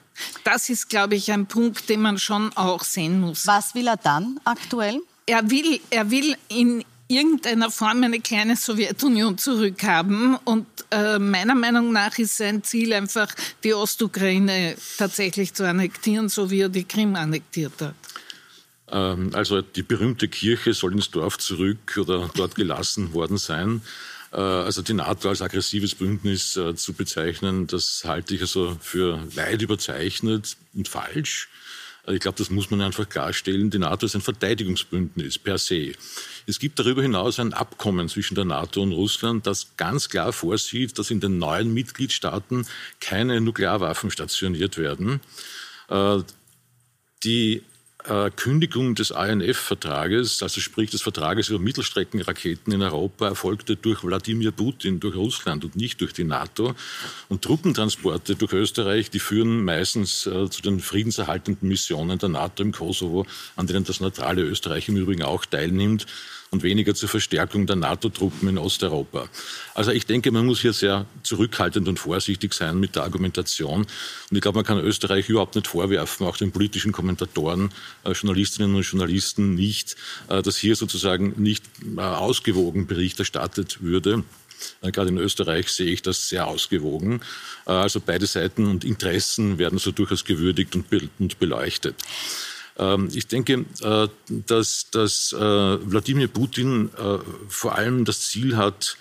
Das 0.44 0.68
ist, 0.68 0.88
glaube 0.88 1.14
ich, 1.14 1.30
ein 1.32 1.46
Punkt, 1.46 1.88
den 1.88 2.00
man 2.00 2.18
schon 2.18 2.56
auch 2.56 2.84
sehen 2.84 3.20
muss. 3.20 3.46
Was 3.46 3.74
will 3.74 3.88
er 3.88 3.96
dann 3.96 4.40
aktuell? 4.44 5.00
Er 5.26 5.50
will, 5.50 5.80
er 5.90 6.10
will 6.10 6.36
in 6.48 6.84
irgendeiner 7.10 7.70
Form 7.70 8.02
eine 8.04 8.20
kleine 8.20 8.56
Sowjetunion 8.56 9.36
zurückhaben. 9.36 10.36
Und 10.44 10.66
äh, 10.90 11.18
meiner 11.18 11.54
Meinung 11.54 11.92
nach 11.92 12.16
ist 12.18 12.36
sein 12.36 12.62
Ziel 12.62 12.92
einfach, 12.92 13.28
die 13.64 13.74
Ostukraine 13.74 14.76
tatsächlich 14.96 15.52
zu 15.52 15.66
annektieren, 15.66 16.28
so 16.28 16.50
wie 16.50 16.60
er 16.60 16.68
die 16.68 16.84
Krim 16.84 17.16
annektiert 17.16 17.80
hat. 17.80 17.94
Ähm, 18.90 19.30
also 19.34 19.60
die 19.60 19.82
berühmte 19.82 20.28
Kirche 20.28 20.72
soll 20.72 20.92
ins 20.92 21.10
Dorf 21.10 21.38
zurück 21.38 21.98
oder 22.00 22.30
dort 22.34 22.54
gelassen 22.54 23.12
worden 23.12 23.38
sein. 23.38 23.82
Äh, 24.32 24.36
also 24.36 24.82
die 24.82 24.94
NATO 24.94 25.28
als 25.28 25.42
aggressives 25.42 25.94
Bündnis 25.94 26.56
äh, 26.56 26.74
zu 26.74 26.92
bezeichnen, 26.92 27.66
das 27.66 28.02
halte 28.04 28.34
ich 28.34 28.40
also 28.42 28.76
für 28.80 29.18
weit 29.36 29.62
überzeichnet 29.62 30.56
und 30.74 30.88
falsch. 30.88 31.48
Äh, 32.06 32.14
ich 32.14 32.20
glaube, 32.20 32.38
das 32.38 32.50
muss 32.50 32.70
man 32.70 32.80
einfach 32.80 33.08
klarstellen. 33.08 33.70
Die 33.70 33.78
NATO 33.78 34.06
ist 34.06 34.14
ein 34.14 34.20
Verteidigungsbündnis 34.20 35.38
per 35.38 35.58
se. 35.58 35.92
Es 36.46 36.58
gibt 36.58 36.78
darüber 36.78 37.02
hinaus 37.02 37.40
ein 37.40 37.52
Abkommen 37.52 38.08
zwischen 38.08 38.34
der 38.34 38.44
NATO 38.44 38.82
und 38.82 38.92
Russland, 38.92 39.46
das 39.46 39.76
ganz 39.76 40.08
klar 40.08 40.32
vorsieht, 40.32 40.98
dass 40.98 41.10
in 41.10 41.20
den 41.20 41.38
neuen 41.38 41.72
Mitgliedstaaten 41.74 42.66
keine 43.00 43.40
Nuklearwaffen 43.40 44.10
stationiert 44.10 44.78
werden. 44.78 45.20
Die 47.22 47.62
äh, 48.08 48.30
Kündigung 48.30 48.94
des 48.94 49.10
INF-Vertrages, 49.10 50.42
also 50.42 50.60
sprich 50.60 50.90
des 50.90 51.02
Vertrages 51.02 51.48
über 51.48 51.58
Mittelstreckenraketen 51.58 52.72
in 52.72 52.82
Europa, 52.82 53.28
erfolgte 53.28 53.76
durch 53.76 54.04
Wladimir 54.04 54.52
Putin, 54.52 55.00
durch 55.00 55.16
Russland 55.16 55.64
und 55.64 55.76
nicht 55.76 56.00
durch 56.00 56.12
die 56.12 56.24
NATO. 56.24 56.74
Und 57.28 57.42
Truppentransporte 57.42 58.36
durch 58.36 58.52
Österreich, 58.52 59.10
die 59.10 59.18
führen 59.18 59.64
meistens 59.64 60.26
äh, 60.26 60.48
zu 60.48 60.62
den 60.62 60.80
friedenserhaltenden 60.80 61.68
Missionen 61.68 62.18
der 62.18 62.28
NATO 62.28 62.62
im 62.62 62.72
Kosovo, 62.72 63.26
an 63.56 63.66
denen 63.66 63.84
das 63.84 64.00
neutrale 64.00 64.42
Österreich 64.42 64.88
im 64.88 64.96
Übrigen 64.96 65.22
auch 65.22 65.44
teilnimmt 65.44 66.06
und 66.50 66.64
weniger 66.64 66.94
zur 66.94 67.08
Verstärkung 67.08 67.66
der 67.66 67.76
NATO-Truppen 67.76 68.48
in 68.48 68.58
Osteuropa. 68.58 69.28
Also 69.74 69.92
ich 69.92 70.06
denke, 70.06 70.32
man 70.32 70.46
muss 70.46 70.60
hier 70.60 70.72
sehr 70.72 71.06
zurückhaltend 71.22 71.86
und 71.86 71.98
vorsichtig 71.98 72.54
sein 72.54 72.80
mit 72.80 72.96
der 72.96 73.04
Argumentation. 73.04 73.82
Und 73.82 74.36
ich 74.36 74.40
glaube, 74.40 74.58
man 74.58 74.64
kann 74.64 74.78
Österreich 74.78 75.28
überhaupt 75.28 75.54
nicht 75.54 75.68
vorwerfen, 75.68 76.26
auch 76.26 76.36
den 76.36 76.50
politischen 76.50 76.90
Kommentatoren, 76.90 77.70
äh, 78.04 78.12
Journalistinnen 78.12 78.74
und 78.74 78.82
Journalisten 78.82 79.54
nicht, 79.54 79.96
äh, 80.28 80.42
dass 80.42 80.56
hier 80.56 80.74
sozusagen 80.74 81.34
nicht 81.36 81.64
äh, 81.96 82.00
ausgewogen 82.00 82.86
Bericht 82.86 83.18
erstattet 83.20 83.82
würde. 83.82 84.24
Gerade 84.82 85.08
in 85.08 85.16
Österreich 85.16 85.68
sehe 85.68 85.90
ich 85.90 86.02
das 86.02 86.28
sehr 86.28 86.46
ausgewogen. 86.46 87.22
Also 87.64 87.98
beide 88.04 88.26
Seiten 88.26 88.66
und 88.66 88.84
Interessen 88.84 89.56
werden 89.56 89.78
so 89.78 89.90
durchaus 89.90 90.26
gewürdigt 90.26 90.76
und 90.76 91.38
beleuchtet. 91.38 91.96
Ähm, 92.80 93.08
ich 93.12 93.26
denke, 93.26 93.66
äh, 93.82 94.08
dass, 94.28 94.90
dass 94.90 95.32
äh, 95.32 95.38
Wladimir 95.38 96.28
Putin 96.28 96.90
äh, 96.96 97.18
vor 97.48 97.76
allem 97.76 98.04
das 98.04 98.22
Ziel 98.22 98.56
hat, 98.56 98.96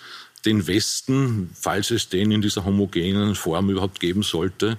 den 0.46 0.68
Westen, 0.68 1.50
falls 1.60 1.92
es 1.92 2.10
den 2.10 2.32
in 2.32 2.42
dieser 2.42 2.66
homogenen 2.66 3.36
Form 3.36 3.70
überhaupt 3.70 4.00
geben 4.00 4.24
sollte, 4.24 4.78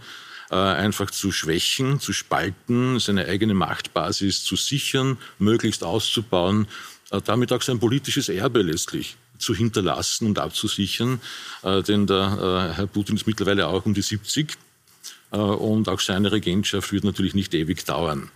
einfach 0.49 1.13
zu 1.13 1.31
schwächen, 1.31 2.01
zu 2.01 2.13
spalten, 2.13 2.99
seine 2.99 3.27
eigene 3.27 3.55
Machtbasis 3.55 4.43
zu 4.43 4.57
sichern, 4.57 5.17
möglichst 5.39 5.85
auszubauen, 5.85 6.67
damit 7.25 7.53
auch 7.53 7.63
sein 7.63 7.79
politisches 7.79 8.31
Erbe 8.31 8.63
letztlich 8.63 9.17
zu 9.39 9.55
hinterlassen 9.55 10.27
und 10.27 10.41
abzusichern. 10.41 11.21
Denn 11.63 12.09
der 12.09 12.73
Herr 12.75 12.87
Putin 12.89 13.15
ist 13.15 13.29
mittlerweile 13.29 13.69
auch 13.69 13.87
um 13.87 13.95
die 13.95 14.03
70 14.03 14.57
und 15.31 15.89
auch 15.89 16.01
seine 16.01 16.33
Regentschaft 16.33 16.91
wird 16.91 17.05
natürlich 17.05 17.35
nicht 17.35 17.55
ewig 17.55 17.85
dauern. 17.85 18.31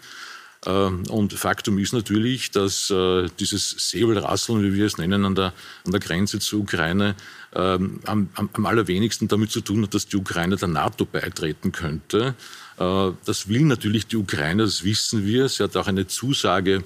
Ähm, 0.67 1.05
und 1.09 1.33
Faktum 1.33 1.79
ist 1.79 1.93
natürlich, 1.93 2.51
dass 2.51 2.91
äh, 2.91 3.29
dieses 3.39 3.71
Säbelrasseln, 3.91 4.63
wie 4.63 4.75
wir 4.75 4.87
es 4.87 4.99
nennen, 4.99 5.25
an 5.25 5.35
der, 5.35 5.53
an 5.85 5.93
der 5.93 6.01
Grenze 6.01 6.39
zur 6.39 6.61
Ukraine 6.61 7.15
ähm, 7.55 8.01
am, 8.07 8.29
am 8.35 8.67
allerwenigsten 8.67 9.29
damit 9.29 9.51
zu 9.51 9.61
tun 9.61 9.83
hat, 9.83 9.95
dass 9.95 10.07
die 10.07 10.17
Ukraine 10.17 10.57
der 10.57 10.69
NATO 10.69 11.05
beitreten 11.05 11.73
könnte. 11.73 12.35
Äh, 12.79 13.11
das 13.25 13.49
will 13.49 13.63
natürlich 13.63 14.07
die 14.07 14.17
Ukraine, 14.17 14.65
das 14.65 14.85
wissen 14.85 15.27
wir. 15.27 15.49
Sie 15.49 15.63
hat 15.63 15.77
auch 15.77 15.87
eine 15.87 16.07
Zusage, 16.07 16.83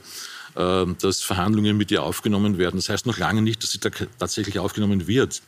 äh, 0.55 0.87
dass 1.01 1.23
Verhandlungen 1.23 1.77
mit 1.77 1.91
ihr 1.91 2.03
aufgenommen 2.03 2.59
werden. 2.59 2.77
Das 2.77 2.89
heißt 2.89 3.07
noch 3.07 3.19
lange 3.19 3.43
nicht, 3.43 3.63
dass 3.63 3.71
sie 3.71 3.81
da 3.81 3.91
tatsächlich 4.19 4.59
aufgenommen 4.59 5.07
wird. 5.07 5.43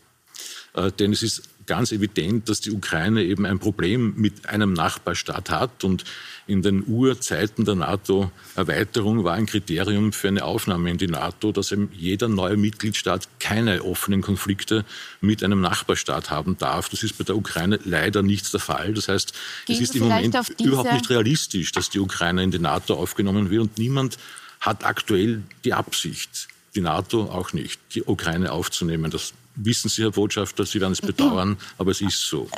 Denn 0.98 1.12
es 1.12 1.22
ist 1.22 1.42
ganz 1.66 1.92
evident, 1.92 2.48
dass 2.48 2.60
die 2.60 2.72
Ukraine 2.72 3.22
eben 3.22 3.46
ein 3.46 3.58
Problem 3.58 4.14
mit 4.16 4.48
einem 4.48 4.72
Nachbarstaat 4.72 5.50
hat 5.50 5.84
und 5.84 6.04
in 6.46 6.62
den 6.62 6.84
Urzeiten 6.86 7.64
der 7.64 7.76
NATO-Erweiterung 7.76 9.22
war 9.22 9.34
ein 9.34 9.46
Kriterium 9.46 10.12
für 10.12 10.26
eine 10.26 10.44
Aufnahme 10.44 10.90
in 10.90 10.98
die 10.98 11.06
NATO, 11.06 11.52
dass 11.52 11.70
eben 11.70 11.88
jeder 11.92 12.28
neue 12.28 12.56
Mitgliedstaat 12.56 13.28
keine 13.38 13.84
offenen 13.84 14.20
Konflikte 14.20 14.84
mit 15.20 15.44
einem 15.44 15.60
Nachbarstaat 15.60 16.30
haben 16.30 16.58
darf. 16.58 16.88
Das 16.88 17.04
ist 17.04 17.18
bei 17.18 17.24
der 17.24 17.36
Ukraine 17.36 17.78
leider 17.84 18.22
nicht 18.22 18.52
der 18.52 18.58
Fall. 18.58 18.94
Das 18.94 19.06
heißt, 19.06 19.32
Gehen 19.66 19.76
es 19.76 19.82
ist 19.82 19.94
im 19.94 20.08
Moment 20.08 20.36
überhaupt 20.60 20.92
nicht 20.92 21.08
realistisch, 21.10 21.70
dass 21.70 21.88
die 21.88 22.00
Ukraine 22.00 22.42
in 22.42 22.50
die 22.50 22.58
NATO 22.58 22.94
aufgenommen 22.94 23.48
wird 23.50 23.62
und 23.62 23.78
niemand 23.78 24.18
hat 24.60 24.84
aktuell 24.84 25.42
die 25.64 25.72
Absicht, 25.72 26.48
die 26.74 26.80
NATO 26.80 27.24
auch 27.24 27.52
nicht, 27.52 27.80
die 27.94 28.02
Ukraine 28.02 28.50
aufzunehmen. 28.50 29.12
Das 29.12 29.34
wissen 29.54 29.88
Sie, 29.88 30.02
Herr 30.02 30.10
Botschafter, 30.10 30.64
Sie 30.64 30.80
werden 30.80 30.92
es 30.92 31.00
bedauern, 31.00 31.56
aber 31.78 31.90
es 31.90 32.00
ist 32.00 32.20
so. 32.20 32.48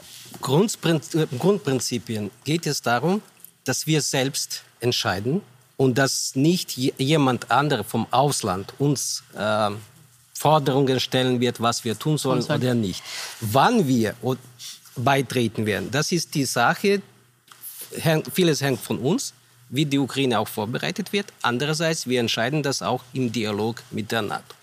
Grundprinzipien 0.41 2.31
geht 2.45 2.67
es 2.67 2.83
darum, 2.83 3.23
dass 3.65 3.87
wir 3.87 4.01
selbst 4.01 4.63
entscheiden 4.81 5.43
und 5.77 5.99
dass 5.99 6.35
nicht 6.35 6.77
jemand 6.77 7.51
anderer 7.51 7.85
vom 7.85 8.07
Ausland 8.11 8.73
uns 8.79 9.23
äh, 9.37 9.71
Forderungen 10.33 10.99
stellen 11.01 11.41
wird, 11.41 11.61
was 11.61 11.85
wir 11.85 11.99
tun 11.99 12.19
sollen 12.19 12.43
oder 12.43 12.75
nicht. 12.75 13.03
Wann 13.41 13.87
wir 13.87 14.15
beitreten 14.97 15.67
werden, 15.67 15.91
das 15.91 16.13
ist 16.13 16.35
die 16.35 16.45
Sache. 16.45 17.03
Vieles 18.33 18.61
hängt 18.61 18.81
von 18.81 18.99
uns, 18.99 19.35
wie 19.69 19.87
die 19.87 19.99
Ukraine 19.99 20.39
auch 20.39 20.49
vorbereitet 20.49 21.13
wird. 21.13 21.27
Andererseits, 21.43 22.07
wir 22.07 22.21
entscheiden 22.21 22.63
das 22.63 22.83
auch 22.83 23.03
im 23.13 23.31
Dialog 23.31 23.83
mit 23.91 24.11
der 24.11 24.23
NATO. 24.23 24.55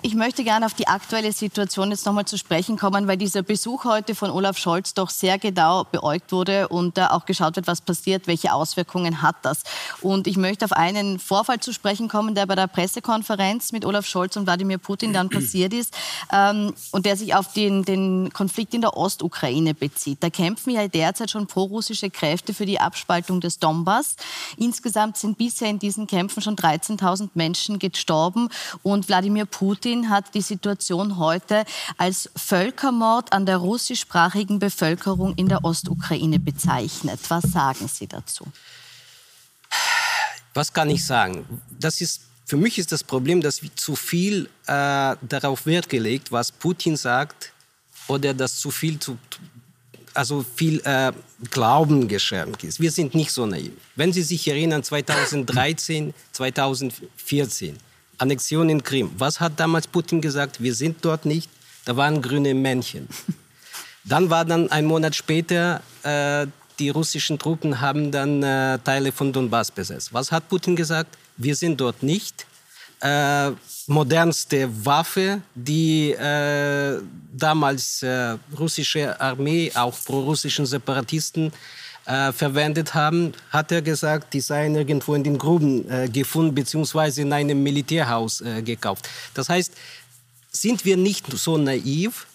Ich 0.00 0.14
möchte 0.14 0.44
gerne 0.44 0.64
auf 0.64 0.74
die 0.74 0.86
aktuelle 0.86 1.32
Situation 1.32 1.90
jetzt 1.90 2.06
nochmal 2.06 2.24
zu 2.24 2.38
sprechen 2.38 2.78
kommen, 2.78 3.08
weil 3.08 3.16
dieser 3.16 3.42
Besuch 3.42 3.84
heute 3.84 4.14
von 4.14 4.30
Olaf 4.30 4.56
Scholz 4.56 4.94
doch 4.94 5.10
sehr 5.10 5.38
genau 5.38 5.82
beäugt 5.82 6.30
wurde 6.30 6.68
und 6.68 6.96
da 6.96 7.10
auch 7.10 7.26
geschaut 7.26 7.56
wird, 7.56 7.66
was 7.66 7.80
passiert, 7.80 8.28
welche 8.28 8.52
Auswirkungen 8.52 9.22
hat 9.22 9.34
das. 9.42 9.64
Und 10.00 10.28
ich 10.28 10.36
möchte 10.36 10.64
auf 10.64 10.72
einen 10.72 11.18
Vorfall 11.18 11.58
zu 11.58 11.72
sprechen 11.72 12.06
kommen, 12.06 12.36
der 12.36 12.46
bei 12.46 12.54
der 12.54 12.68
Pressekonferenz 12.68 13.72
mit 13.72 13.84
Olaf 13.84 14.06
Scholz 14.06 14.36
und 14.36 14.46
Wladimir 14.46 14.78
Putin 14.78 15.12
dann 15.12 15.30
passiert 15.30 15.72
ist 15.72 15.92
ähm, 16.32 16.72
und 16.92 17.04
der 17.04 17.16
sich 17.16 17.34
auf 17.34 17.52
den, 17.52 17.84
den 17.84 18.32
Konflikt 18.32 18.74
in 18.74 18.82
der 18.82 18.96
Ostukraine 18.96 19.74
bezieht. 19.74 20.22
Da 20.22 20.30
kämpfen 20.30 20.70
ja 20.70 20.86
derzeit 20.86 21.32
schon 21.32 21.48
prorussische 21.48 22.08
Kräfte 22.08 22.54
für 22.54 22.66
die 22.66 22.78
Abspaltung 22.78 23.40
des 23.40 23.58
Donbass. 23.58 24.14
Insgesamt 24.58 25.16
sind 25.16 25.38
bisher 25.38 25.68
in 25.68 25.80
diesen 25.80 26.06
Kämpfen 26.06 26.40
schon 26.40 26.54
13.000 26.54 27.30
Menschen 27.34 27.80
gestorben 27.80 28.48
und 28.84 29.08
Wladimir 29.08 29.44
Putin 29.44 29.87
Putin 29.88 30.10
hat 30.10 30.34
die 30.34 30.42
Situation 30.42 31.16
heute 31.16 31.64
als 31.96 32.28
Völkermord 32.36 33.32
an 33.32 33.46
der 33.46 33.56
russischsprachigen 33.56 34.58
Bevölkerung 34.58 35.34
in 35.36 35.48
der 35.48 35.64
Ostukraine 35.64 36.38
bezeichnet. 36.38 37.20
Was 37.28 37.44
sagen 37.44 37.88
Sie 37.88 38.06
dazu? 38.06 38.44
Was 40.52 40.70
kann 40.70 40.90
ich 40.90 41.04
sagen? 41.06 41.46
Das 41.80 42.02
ist 42.02 42.20
für 42.44 42.58
mich 42.58 42.78
ist 42.78 42.92
das 42.92 43.02
Problem, 43.02 43.40
dass 43.40 43.60
zu 43.76 43.96
viel 43.96 44.50
äh, 44.66 45.16
darauf 45.22 45.64
Wert 45.64 45.88
gelegt, 45.88 46.32
was 46.32 46.52
Putin 46.52 46.96
sagt, 46.96 47.52
oder 48.08 48.34
dass 48.34 48.58
zu 48.58 48.70
viel 48.70 48.98
zu, 48.98 49.18
also 50.12 50.44
viel 50.54 50.80
äh, 50.84 51.12
Glauben 51.50 52.08
geschenkt 52.08 52.64
ist. 52.64 52.80
Wir 52.80 52.90
sind 52.90 53.14
nicht 53.14 53.32
so 53.32 53.46
naiv. 53.46 53.72
Wenn 53.96 54.12
Sie 54.12 54.22
sich 54.22 54.48
erinnern, 54.48 54.82
2013, 54.82 56.14
2014, 56.32 57.76
Annexion 58.18 58.68
in 58.68 58.82
Krim. 58.82 59.10
Was 59.16 59.40
hat 59.40 59.58
damals 59.58 59.86
Putin 59.86 60.20
gesagt? 60.20 60.60
Wir 60.60 60.74
sind 60.74 60.98
dort 61.02 61.24
nicht. 61.24 61.50
Da 61.84 61.96
waren 61.96 62.20
grüne 62.20 62.54
Männchen. 62.54 63.08
Dann 64.04 64.30
war 64.30 64.44
dann 64.44 64.70
ein 64.70 64.86
Monat 64.86 65.14
später, 65.14 65.82
äh, 66.02 66.46
die 66.78 66.88
russischen 66.88 67.38
Truppen 67.38 67.80
haben 67.80 68.10
dann 68.10 68.42
äh, 68.42 68.78
Teile 68.78 69.12
von 69.12 69.32
Donbass 69.32 69.70
besetzt. 69.70 70.12
Was 70.12 70.32
hat 70.32 70.48
Putin 70.48 70.76
gesagt? 70.76 71.18
Wir 71.36 71.54
sind 71.54 71.78
dort 71.80 72.02
nicht. 72.02 72.46
Äh, 73.00 73.50
modernste 73.86 74.68
Waffe, 74.84 75.40
die 75.54 76.12
äh, 76.12 77.00
damals 77.32 78.02
äh, 78.02 78.36
russische 78.58 79.20
Armee, 79.20 79.70
auch 79.74 79.96
pro-russischen 80.04 80.66
Separatisten 80.66 81.52
äh, 82.08 82.32
verwendet 82.32 82.94
haben, 82.94 83.32
hat 83.50 83.70
er 83.70 83.82
gesagt, 83.82 84.32
die 84.32 84.40
seien 84.40 84.74
irgendwo 84.74 85.14
in 85.14 85.22
den 85.22 85.36
Gruben 85.36 85.88
äh, 85.90 86.08
gefunden 86.08 86.54
beziehungsweise 86.54 87.20
in 87.22 87.32
einem 87.32 87.62
Militärhaus 87.62 88.40
äh, 88.40 88.62
gekauft. 88.62 89.08
Das 89.34 89.50
heißt, 89.50 89.74
sind 90.50 90.84
wir 90.86 90.96
nicht 90.96 91.30
so 91.30 91.58
naiv, 91.58 92.26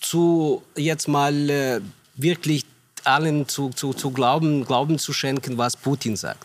zu 0.00 0.62
jetzt 0.76 1.06
mal 1.06 1.48
äh, 1.48 1.80
wirklich 2.16 2.64
allen 3.04 3.48
zu, 3.48 3.70
zu, 3.70 3.94
zu 3.94 4.10
glauben, 4.10 4.64
Glauben 4.64 4.98
zu 4.98 5.12
schenken, 5.12 5.56
was 5.56 5.76
Putin 5.76 6.16
sagt? 6.16 6.44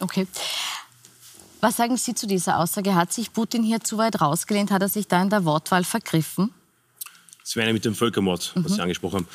Okay. 0.00 0.26
Was 1.60 1.76
sagen 1.76 1.96
Sie 1.96 2.14
zu 2.14 2.26
dieser 2.26 2.58
Aussage? 2.58 2.94
Hat 2.94 3.12
sich 3.12 3.32
Putin 3.32 3.62
hier 3.62 3.80
zu 3.80 3.98
weit 3.98 4.20
rausgelehnt? 4.20 4.70
Hat 4.70 4.82
er 4.82 4.88
sich 4.88 5.06
da 5.06 5.22
in 5.22 5.30
der 5.30 5.44
Wortwahl 5.44 5.84
vergriffen? 5.84 6.52
Das 7.42 7.54
wäre 7.54 7.72
mit 7.72 7.84
dem 7.84 7.94
Völkermord, 7.94 8.52
was 8.54 8.72
mhm. 8.72 8.74
Sie 8.74 8.82
angesprochen 8.82 9.16
haben. 9.18 9.28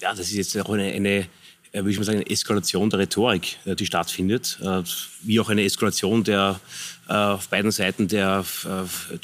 Ja, 0.00 0.14
das 0.14 0.30
ist 0.30 0.32
jetzt 0.32 0.56
auch 0.58 0.70
eine, 0.70 0.92
eine 0.92 1.26
äh, 1.72 1.78
würde 1.78 1.90
ich 1.90 1.98
mal 1.98 2.04
sagen, 2.04 2.18
eine 2.18 2.30
Eskalation 2.30 2.90
der 2.90 2.98
Rhetorik, 2.98 3.58
äh, 3.64 3.76
die 3.76 3.86
stattfindet, 3.86 4.58
äh, 4.62 4.82
wie 5.22 5.38
auch 5.38 5.50
eine 5.50 5.62
Eskalation 5.62 6.24
der 6.24 6.60
auf 7.06 7.48
beiden 7.48 7.72
Seiten 7.72 8.06
der, 8.06 8.44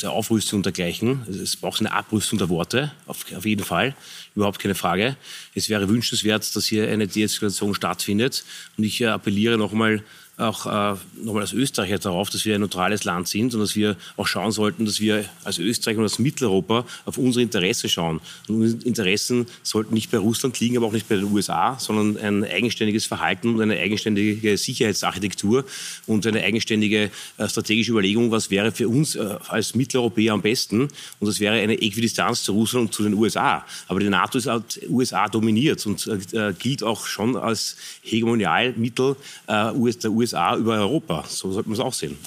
der 0.02 0.10
Aufrüstung 0.10 0.58
und 0.58 0.66
dergleichen. 0.66 1.22
Es 1.40 1.54
braucht 1.54 1.78
eine 1.78 1.92
Abrüstung 1.92 2.36
der 2.36 2.48
Worte, 2.48 2.90
auf, 3.06 3.24
auf 3.32 3.46
jeden 3.46 3.62
Fall, 3.62 3.94
überhaupt 4.34 4.58
keine 4.58 4.74
Frage. 4.74 5.16
Es 5.54 5.68
wäre 5.68 5.88
wünschenswert, 5.88 6.56
dass 6.56 6.66
hier 6.66 6.88
eine 6.88 7.06
Deeskalation 7.06 7.76
stattfindet. 7.76 8.42
Und 8.76 8.82
ich 8.82 9.06
appelliere 9.06 9.56
nochmal 9.56 10.02
auch 10.38 10.66
äh, 10.66 10.96
nochmal 11.22 11.42
als 11.42 11.55
Österreicher 11.55 11.99
darauf, 11.99 12.29
dass 12.29 12.44
wir 12.44 12.55
ein 12.55 12.61
neutrales 12.61 13.05
Land 13.05 13.27
sind 13.29 13.55
und 13.55 13.61
dass 13.61 13.75
wir 13.75 13.96
auch 14.16 14.27
schauen 14.27 14.53
sollten, 14.53 14.85
dass 14.85 15.01
wir 15.01 15.25
als 15.44 15.59
Österreich 15.59 15.96
und 15.96 16.03
als 16.03 16.18
Mitteleuropa 16.18 16.85
auf 17.07 17.16
unsere 17.16 17.42
Interessen 17.42 17.88
schauen. 17.88 18.20
Und 18.46 18.61
unsere 18.61 18.83
Interessen 18.83 19.46
sollten 19.62 19.94
nicht 19.94 20.11
bei 20.11 20.18
Russland 20.18 20.61
liegen, 20.61 20.77
aber 20.77 20.87
auch 20.87 20.92
nicht 20.92 21.09
bei 21.09 21.16
den 21.16 21.33
USA, 21.33 21.79
sondern 21.79 22.22
ein 22.22 22.44
eigenständiges 22.44 23.07
Verhalten 23.07 23.55
und 23.55 23.62
eine 23.62 23.79
eigenständige 23.79 24.59
Sicherheitsarchitektur 24.59 25.64
und 26.07 26.27
eine 26.27 26.42
eigenständige 26.42 27.11
äh, 27.38 27.49
strategische 27.49 27.92
Überlegung, 27.92 28.31
was 28.31 28.51
wäre 28.51 28.72
für 28.72 28.88
uns 28.88 29.14
äh, 29.14 29.38
als 29.49 29.75
Mitteleuropäer 29.75 30.35
am 30.35 30.42
besten. 30.42 30.83
Und 31.18 31.29
das 31.29 31.40
wäre 31.40 31.55
eine 31.55 31.81
Äquidistanz 31.81 32.42
zu 32.42 32.53
Russland 32.53 32.88
und 32.88 32.92
zu 32.92 33.05
den 33.05 33.14
USA. 33.14 33.64
Aber 33.88 34.01
die 34.01 34.11
NATO 34.11 34.37
ist 34.37 34.49
halt 34.49 34.81
USA 34.90 35.29
dominiert 35.29 35.87
und 35.87 36.07
äh, 36.35 36.53
gilt 36.59 36.83
auch 36.83 37.07
schon 37.07 37.37
als 37.37 37.77
Hegemonialmittel 38.03 39.16
äh, 39.46 39.72
der 40.03 40.11
USA 40.11 40.25
USA 40.26 40.56
über 40.56 40.74
Europa. 40.74 41.24
So 41.28 41.52
sollte 41.52 41.68
man 41.68 41.78
es 41.78 41.84
auch 41.84 41.94
sehen. 41.94 42.18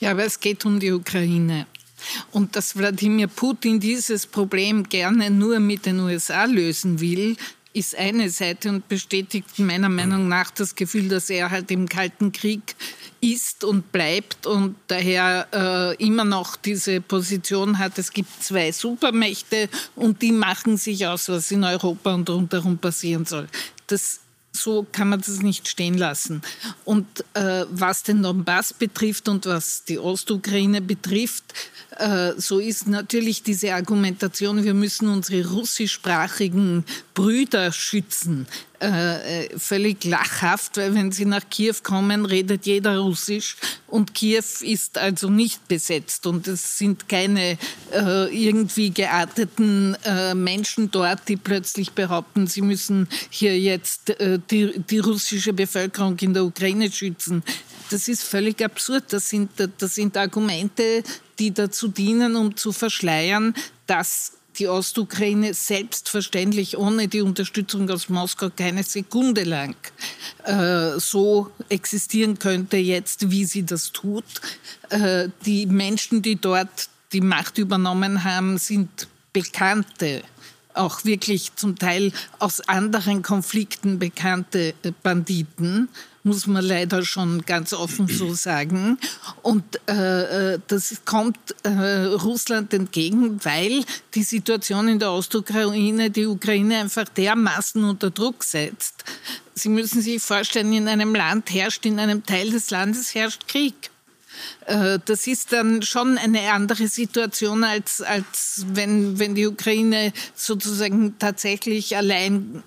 Ja, 0.00 0.12
aber 0.12 0.24
es 0.24 0.38
geht 0.38 0.64
um 0.64 0.78
die 0.78 0.92
Ukraine. 0.92 1.66
Und 2.30 2.54
dass 2.54 2.76
Wladimir 2.76 3.26
Putin 3.26 3.80
dieses 3.80 4.26
Problem 4.26 4.88
gerne 4.88 5.30
nur 5.30 5.58
mit 5.58 5.84
den 5.84 5.98
USA 5.98 6.44
lösen 6.44 7.00
will, 7.00 7.36
ist 7.72 7.96
eine 7.96 8.30
Seite 8.30 8.70
und 8.70 8.88
bestätigt 8.88 9.58
meiner 9.58 9.88
Meinung 9.88 10.28
nach 10.28 10.50
das 10.50 10.74
Gefühl, 10.74 11.08
dass 11.08 11.28
er 11.28 11.50
halt 11.50 11.70
im 11.70 11.88
Kalten 11.88 12.32
Krieg 12.32 12.74
ist 13.20 13.62
und 13.64 13.92
bleibt 13.92 14.46
und 14.46 14.76
daher 14.86 15.46
äh, 15.52 16.04
immer 16.04 16.24
noch 16.24 16.56
diese 16.56 17.00
Position 17.00 17.78
hat, 17.78 17.98
es 17.98 18.12
gibt 18.12 18.42
zwei 18.42 18.72
Supermächte 18.72 19.68
und 19.96 20.22
die 20.22 20.32
machen 20.32 20.76
sich 20.76 21.06
aus, 21.06 21.28
was 21.28 21.50
in 21.50 21.64
Europa 21.64 22.14
und 22.14 22.30
rundherum 22.30 22.78
passieren 22.78 23.26
soll. 23.26 23.48
Das 23.86 24.20
so 24.58 24.86
kann 24.92 25.08
man 25.08 25.20
das 25.20 25.42
nicht 25.42 25.68
stehen 25.68 25.96
lassen. 25.96 26.42
Und 26.84 27.06
äh, 27.34 27.64
was 27.70 28.02
den 28.02 28.22
Donbass 28.22 28.72
betrifft 28.72 29.28
und 29.28 29.46
was 29.46 29.84
die 29.84 29.98
Ostukraine 29.98 30.80
betrifft, 30.80 31.44
äh, 31.96 32.32
so 32.36 32.58
ist 32.58 32.86
natürlich 32.86 33.42
diese 33.42 33.74
Argumentation, 33.74 34.64
wir 34.64 34.74
müssen 34.74 35.08
unsere 35.08 35.48
russischsprachigen 35.48 36.84
Brüder 37.14 37.72
schützen. 37.72 38.46
Äh, 38.80 39.46
äh, 39.46 39.58
völlig 39.58 40.04
lachhaft, 40.04 40.76
weil 40.76 40.94
wenn 40.94 41.10
Sie 41.10 41.24
nach 41.24 41.42
Kiew 41.50 41.74
kommen, 41.82 42.24
redet 42.24 42.64
jeder 42.64 42.98
Russisch 42.98 43.56
und 43.88 44.14
Kiew 44.14 44.44
ist 44.60 44.98
also 44.98 45.28
nicht 45.28 45.66
besetzt 45.66 46.26
und 46.28 46.46
es 46.46 46.78
sind 46.78 47.08
keine 47.08 47.58
äh, 47.92 48.26
irgendwie 48.46 48.90
gearteten 48.90 49.96
äh, 50.04 50.32
Menschen 50.32 50.92
dort, 50.92 51.28
die 51.28 51.34
plötzlich 51.34 51.90
behaupten, 51.90 52.46
sie 52.46 52.62
müssen 52.62 53.08
hier 53.30 53.58
jetzt 53.58 54.10
äh, 54.20 54.38
die, 54.48 54.78
die 54.78 55.00
russische 55.00 55.52
Bevölkerung 55.52 56.16
in 56.20 56.32
der 56.32 56.44
Ukraine 56.44 56.92
schützen. 56.92 57.42
Das 57.90 58.06
ist 58.06 58.22
völlig 58.22 58.64
absurd. 58.64 59.12
Das 59.12 59.28
sind, 59.28 59.50
das 59.78 59.94
sind 59.96 60.16
Argumente, 60.16 61.02
die 61.40 61.52
dazu 61.52 61.88
dienen, 61.88 62.36
um 62.36 62.56
zu 62.56 62.70
verschleiern, 62.70 63.54
dass 63.88 64.37
die 64.58 64.68
Ostukraine 64.68 65.54
selbstverständlich 65.54 66.76
ohne 66.76 67.08
die 67.08 67.22
Unterstützung 67.22 67.88
aus 67.90 68.08
Moskau 68.08 68.50
keine 68.54 68.82
Sekunde 68.82 69.44
lang 69.44 69.76
äh, 70.44 70.98
so 70.98 71.50
existieren 71.68 72.38
könnte 72.38 72.76
jetzt, 72.76 73.30
wie 73.30 73.44
sie 73.44 73.64
das 73.64 73.92
tut. 73.92 74.24
Äh, 74.90 75.28
die 75.46 75.66
Menschen, 75.66 76.22
die 76.22 76.36
dort 76.36 76.88
die 77.12 77.20
Macht 77.20 77.58
übernommen 77.58 78.24
haben, 78.24 78.58
sind 78.58 79.08
Bekannte 79.32 80.22
auch 80.74 81.04
wirklich 81.04 81.54
zum 81.56 81.76
Teil 81.76 82.12
aus 82.38 82.60
anderen 82.60 83.22
Konflikten 83.22 83.98
bekannte 83.98 84.74
Banditen 85.02 85.88
muss 86.28 86.46
man 86.46 86.64
leider 86.64 87.04
schon 87.04 87.42
ganz 87.44 87.72
offen 87.72 88.06
so 88.06 88.34
sagen. 88.34 88.98
Und 89.42 89.64
äh, 89.88 90.52
äh, 90.54 90.60
das 90.68 91.02
kommt 91.04 91.38
äh, 91.64 91.70
Russland 91.70 92.72
entgegen, 92.72 93.44
weil 93.44 93.84
die 94.14 94.22
Situation 94.22 94.86
in 94.88 94.98
der 94.98 95.10
Ostukraine 95.10 96.10
die 96.10 96.26
Ukraine 96.26 96.78
einfach 96.78 97.08
dermaßen 97.08 97.82
unter 97.82 98.10
Druck 98.10 98.44
setzt. 98.44 99.04
Sie 99.54 99.68
müssen 99.68 100.02
sich 100.02 100.22
vorstellen, 100.22 100.72
in 100.72 100.86
einem 100.86 101.14
Land 101.14 101.52
herrscht, 101.52 101.84
in 101.86 101.98
einem 101.98 102.24
Teil 102.24 102.50
des 102.50 102.70
Landes 102.70 103.14
herrscht 103.14 103.48
Krieg. 103.48 103.90
Äh, 104.66 104.98
das 105.04 105.26
ist 105.26 105.52
dann 105.52 105.82
schon 105.82 106.18
eine 106.18 106.52
andere 106.52 106.88
Situation, 106.88 107.64
als, 107.64 108.02
als 108.02 108.64
wenn, 108.68 109.18
wenn 109.18 109.34
die 109.34 109.46
Ukraine 109.46 110.12
sozusagen 110.34 111.18
tatsächlich 111.18 111.96
allein 111.96 112.62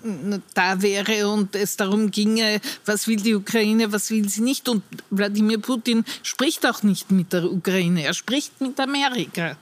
da 0.54 0.82
wäre 0.82 1.28
und 1.28 1.54
es 1.54 1.76
darum 1.76 2.10
ginge, 2.10 2.60
was 2.84 3.06
will 3.06 3.16
die 3.16 3.34
Ukraine, 3.34 3.92
was 3.92 4.10
will 4.10 4.28
sie 4.28 4.42
nicht. 4.42 4.68
Und 4.68 4.82
Wladimir 5.10 5.58
Putin 5.58 6.04
spricht 6.22 6.66
auch 6.66 6.82
nicht 6.82 7.10
mit 7.10 7.32
der 7.32 7.44
Ukraine, 7.44 8.04
er 8.04 8.14
spricht 8.14 8.60
mit 8.60 8.78
Amerika. 8.80 9.56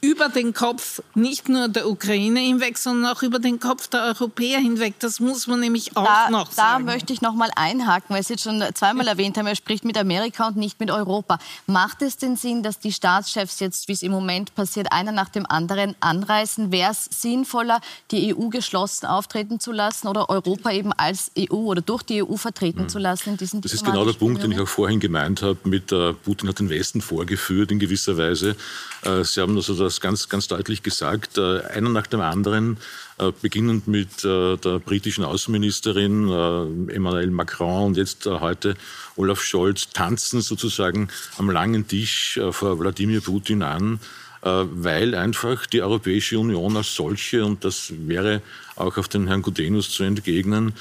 Über 0.00 0.28
den 0.28 0.52
Kopf 0.54 1.02
nicht 1.14 1.48
nur 1.48 1.68
der 1.68 1.88
Ukraine 1.88 2.40
hinweg, 2.40 2.78
sondern 2.78 3.12
auch 3.12 3.22
über 3.22 3.38
den 3.38 3.58
Kopf 3.58 3.88
der 3.88 4.02
Europäer 4.02 4.58
hinweg. 4.58 4.94
Das 5.00 5.20
muss 5.20 5.46
man 5.46 5.60
nämlich 5.60 5.96
auch 5.96 6.04
da, 6.04 6.30
noch 6.30 6.52
sagen. 6.52 6.86
Da 6.86 6.92
möchte 6.92 7.12
ich 7.12 7.22
noch 7.22 7.34
mal 7.34 7.50
einhaken, 7.56 8.14
weil 8.14 8.22
Sie 8.22 8.34
jetzt 8.34 8.42
schon 8.42 8.62
zweimal 8.74 9.08
erwähnt 9.16 9.36
haben, 9.38 9.46
er 9.46 9.56
spricht 9.56 9.84
mit 9.84 9.98
Amerika 9.98 10.48
und 10.48 10.56
nicht 10.56 10.78
mit 10.80 10.90
Europa. 10.90 11.38
Macht 11.66 12.02
es 12.02 12.16
den 12.16 12.36
Sinn, 12.36 12.62
dass 12.62 12.78
die 12.78 12.92
Staatschefs 12.92 13.60
jetzt, 13.60 13.88
wie 13.88 13.92
es 13.92 14.02
im 14.02 14.12
Moment 14.12 14.54
passiert, 14.54 14.92
einer 14.92 15.12
nach 15.12 15.28
dem 15.28 15.46
anderen 15.46 15.94
anreisen? 16.00 16.72
Wäre 16.72 16.92
es 16.92 17.04
sinnvoller, 17.04 17.80
die 18.10 18.34
EU 18.34 18.48
geschlossen 18.48 19.06
auftreten 19.06 19.60
zu 19.60 19.72
lassen 19.72 20.08
oder 20.08 20.28
Europa 20.28 20.70
eben 20.70 20.92
als 20.92 21.30
EU 21.38 21.54
oder 21.54 21.80
durch 21.80 22.02
die 22.02 22.22
EU 22.22 22.36
vertreten 22.36 22.82
mhm. 22.82 22.88
zu 22.88 22.98
lassen 22.98 23.30
in 23.30 23.36
diesen 23.36 23.60
Das 23.60 23.72
ist 23.72 23.84
genau 23.84 24.04
der 24.04 24.12
Punkt, 24.12 24.42
den 24.42 24.52
ich 24.52 24.60
auch 24.60 24.68
vorhin 24.68 25.00
gemeint 25.00 25.42
habe, 25.42 25.58
mit 25.64 25.92
äh, 25.92 26.12
Putin 26.12 26.48
hat 26.48 26.58
den 26.58 26.70
Westen 26.70 27.00
vorgeführt 27.00 27.70
in 27.70 27.78
gewisser 27.78 28.16
Weise. 28.16 28.56
Äh, 29.02 29.24
Sie 29.24 29.40
haben 29.40 29.56
also 29.56 29.74
das 29.74 30.00
ganz, 30.00 30.28
ganz 30.28 30.48
deutlich 30.48 30.82
gesagt, 30.82 31.38
äh, 31.38 31.62
einer 31.62 31.90
nach 31.90 32.06
dem 32.06 32.20
anderen 32.20 32.78
äh, 33.18 33.32
beginnend 33.40 33.88
mit 33.88 34.24
äh, 34.24 34.58
der 34.58 34.78
britischen 34.78 35.24
Außenministerin 35.24 36.28
äh, 36.28 36.92
Emmanuel 36.94 37.30
Macron 37.30 37.86
und 37.86 37.96
jetzt 37.96 38.26
heute 38.26 38.76
Olaf 39.16 39.42
Scholz 39.42 39.88
tanzen 39.88 40.42
sozusagen 40.42 41.08
am 41.38 41.48
langen 41.48 41.88
Tisch 41.88 42.38
vor 42.50 42.78
Wladimir 42.78 43.22
Putin 43.22 43.62
an, 43.62 43.98
weil 44.42 45.14
einfach 45.14 45.64
die 45.64 45.80
Europäische 45.80 46.38
Union 46.38 46.76
als 46.76 46.94
solche, 46.94 47.42
und 47.44 47.64
das 47.64 47.94
wäre 48.06 48.42
auch 48.76 48.98
auf 48.98 49.08
den 49.08 49.26
Herrn 49.26 49.40
Gudenus 49.40 49.90
zu 49.90 50.04
entgegnen, 50.04 50.74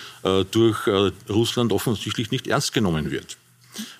durch 0.52 0.86
Russland 1.30 1.72
offensichtlich 1.72 2.32
nicht 2.32 2.48
ernst 2.48 2.74
genommen 2.74 3.10
wird. 3.12 3.38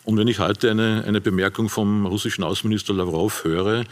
Und 0.04 0.18
wenn 0.18 0.28
ich 0.28 0.40
heute 0.40 0.72
eine, 0.72 1.04
eine 1.08 1.22
Bemerkung 1.22 1.70
vom 1.70 2.06
russischen 2.06 2.44
Außenminister 2.44 2.94
Lavrov 2.94 3.44
höre, 3.44 3.86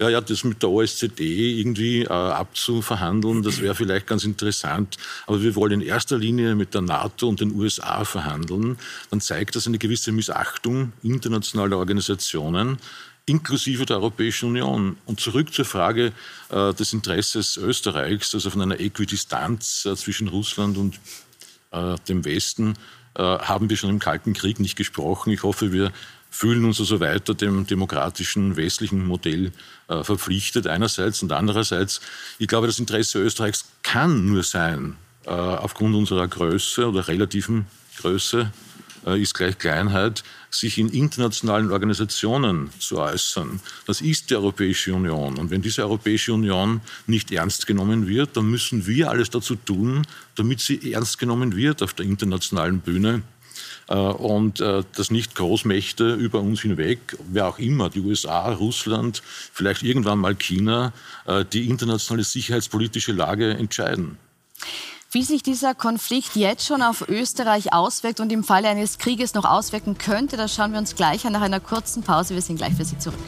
ja, 0.00 0.08
ja, 0.08 0.20
das 0.22 0.44
mit 0.44 0.62
der 0.62 0.70
OSZE 0.70 1.10
irgendwie 1.18 2.04
äh, 2.04 2.08
abzuverhandeln, 2.08 3.42
das 3.42 3.60
wäre 3.60 3.74
vielleicht 3.74 4.06
ganz 4.06 4.24
interessant. 4.24 4.96
Aber 5.26 5.42
wir 5.42 5.54
wollen 5.56 5.82
in 5.82 5.86
erster 5.86 6.16
Linie 6.16 6.54
mit 6.54 6.72
der 6.72 6.80
NATO 6.80 7.28
und 7.28 7.40
den 7.40 7.54
USA 7.54 8.04
verhandeln. 8.04 8.78
Dann 9.10 9.20
zeigt 9.20 9.56
das 9.56 9.66
eine 9.66 9.76
gewisse 9.76 10.10
Missachtung 10.12 10.92
internationaler 11.02 11.76
Organisationen 11.76 12.78
inklusive 13.26 13.84
der 13.84 13.96
Europäischen 13.96 14.48
Union. 14.48 14.96
Und 15.04 15.20
zurück 15.20 15.52
zur 15.52 15.66
Frage 15.66 16.12
äh, 16.48 16.72
des 16.72 16.92
Interesses 16.94 17.58
Österreichs, 17.58 18.34
also 18.34 18.50
von 18.50 18.62
einer 18.62 18.80
Äquidistanz 18.80 19.84
äh, 19.84 19.94
zwischen 19.96 20.28
Russland 20.28 20.78
und 20.78 20.98
äh, 21.72 21.96
dem 22.08 22.24
Westen, 22.24 22.74
äh, 23.14 23.22
haben 23.22 23.68
wir 23.68 23.76
schon 23.76 23.90
im 23.90 23.98
Kalten 23.98 24.32
Krieg 24.32 24.60
nicht 24.60 24.76
gesprochen. 24.76 25.30
Ich 25.30 25.42
hoffe, 25.42 25.72
wir 25.72 25.92
fühlen 26.30 26.64
uns 26.64 26.80
also 26.80 27.00
weiter 27.00 27.34
dem 27.34 27.66
demokratischen 27.66 28.56
westlichen 28.56 29.06
Modell 29.06 29.52
äh, 29.88 30.04
verpflichtet 30.04 30.66
einerseits 30.66 31.22
und 31.22 31.32
andererseits, 31.32 32.00
ich 32.38 32.48
glaube, 32.48 32.66
das 32.66 32.78
Interesse 32.78 33.18
Österreichs 33.18 33.66
kann 33.82 34.26
nur 34.26 34.42
sein, 34.42 34.96
äh, 35.26 35.30
aufgrund 35.30 35.94
unserer 35.94 36.28
Größe 36.28 36.88
oder 36.88 37.08
relativen 37.08 37.66
Größe, 37.98 38.50
äh, 39.06 39.20
ist 39.20 39.34
gleich 39.34 39.58
Kleinheit, 39.58 40.22
sich 40.50 40.78
in 40.78 40.88
internationalen 40.88 41.70
Organisationen 41.70 42.70
zu 42.78 42.98
äußern. 42.98 43.60
Das 43.86 44.00
ist 44.00 44.30
die 44.30 44.36
Europäische 44.36 44.94
Union. 44.94 45.38
Und 45.38 45.50
wenn 45.50 45.62
diese 45.62 45.82
Europäische 45.82 46.32
Union 46.32 46.80
nicht 47.06 47.30
ernst 47.32 47.66
genommen 47.66 48.06
wird, 48.06 48.36
dann 48.36 48.50
müssen 48.50 48.86
wir 48.86 49.10
alles 49.10 49.30
dazu 49.30 49.54
tun, 49.54 50.06
damit 50.34 50.60
sie 50.60 50.92
ernst 50.92 51.18
genommen 51.18 51.56
wird 51.56 51.82
auf 51.82 51.94
der 51.94 52.06
internationalen 52.06 52.80
Bühne. 52.80 53.22
Äh, 53.90 53.94
und 53.94 54.60
äh, 54.60 54.84
dass 54.96 55.10
nicht 55.10 55.34
Großmächte 55.34 56.14
über 56.14 56.40
uns 56.40 56.62
hinweg, 56.62 57.18
wer 57.28 57.48
auch 57.48 57.58
immer, 57.58 57.90
die 57.90 58.00
USA, 58.00 58.52
Russland, 58.52 59.20
vielleicht 59.52 59.82
irgendwann 59.82 60.18
mal 60.18 60.36
China, 60.36 60.92
äh, 61.26 61.44
die 61.44 61.68
internationale 61.68 62.24
sicherheitspolitische 62.24 63.12
Lage 63.12 63.50
entscheiden. 63.50 64.16
Wie 65.10 65.24
sich 65.24 65.42
dieser 65.42 65.74
Konflikt 65.74 66.36
jetzt 66.36 66.64
schon 66.64 66.82
auf 66.82 67.08
Österreich 67.08 67.72
auswirkt 67.72 68.20
und 68.20 68.30
im 68.30 68.44
Falle 68.44 68.68
eines 68.68 68.98
Krieges 68.98 69.34
noch 69.34 69.44
auswirken 69.44 69.98
könnte, 69.98 70.36
das 70.36 70.54
schauen 70.54 70.70
wir 70.70 70.78
uns 70.78 70.94
gleich 70.94 71.26
an 71.26 71.32
nach 71.32 71.40
einer 71.40 71.58
kurzen 71.58 72.04
Pause. 72.04 72.34
Wir 72.34 72.42
sind 72.42 72.58
gleich 72.58 72.74
für 72.74 72.84
Sie 72.84 72.96
zurück. 72.96 73.18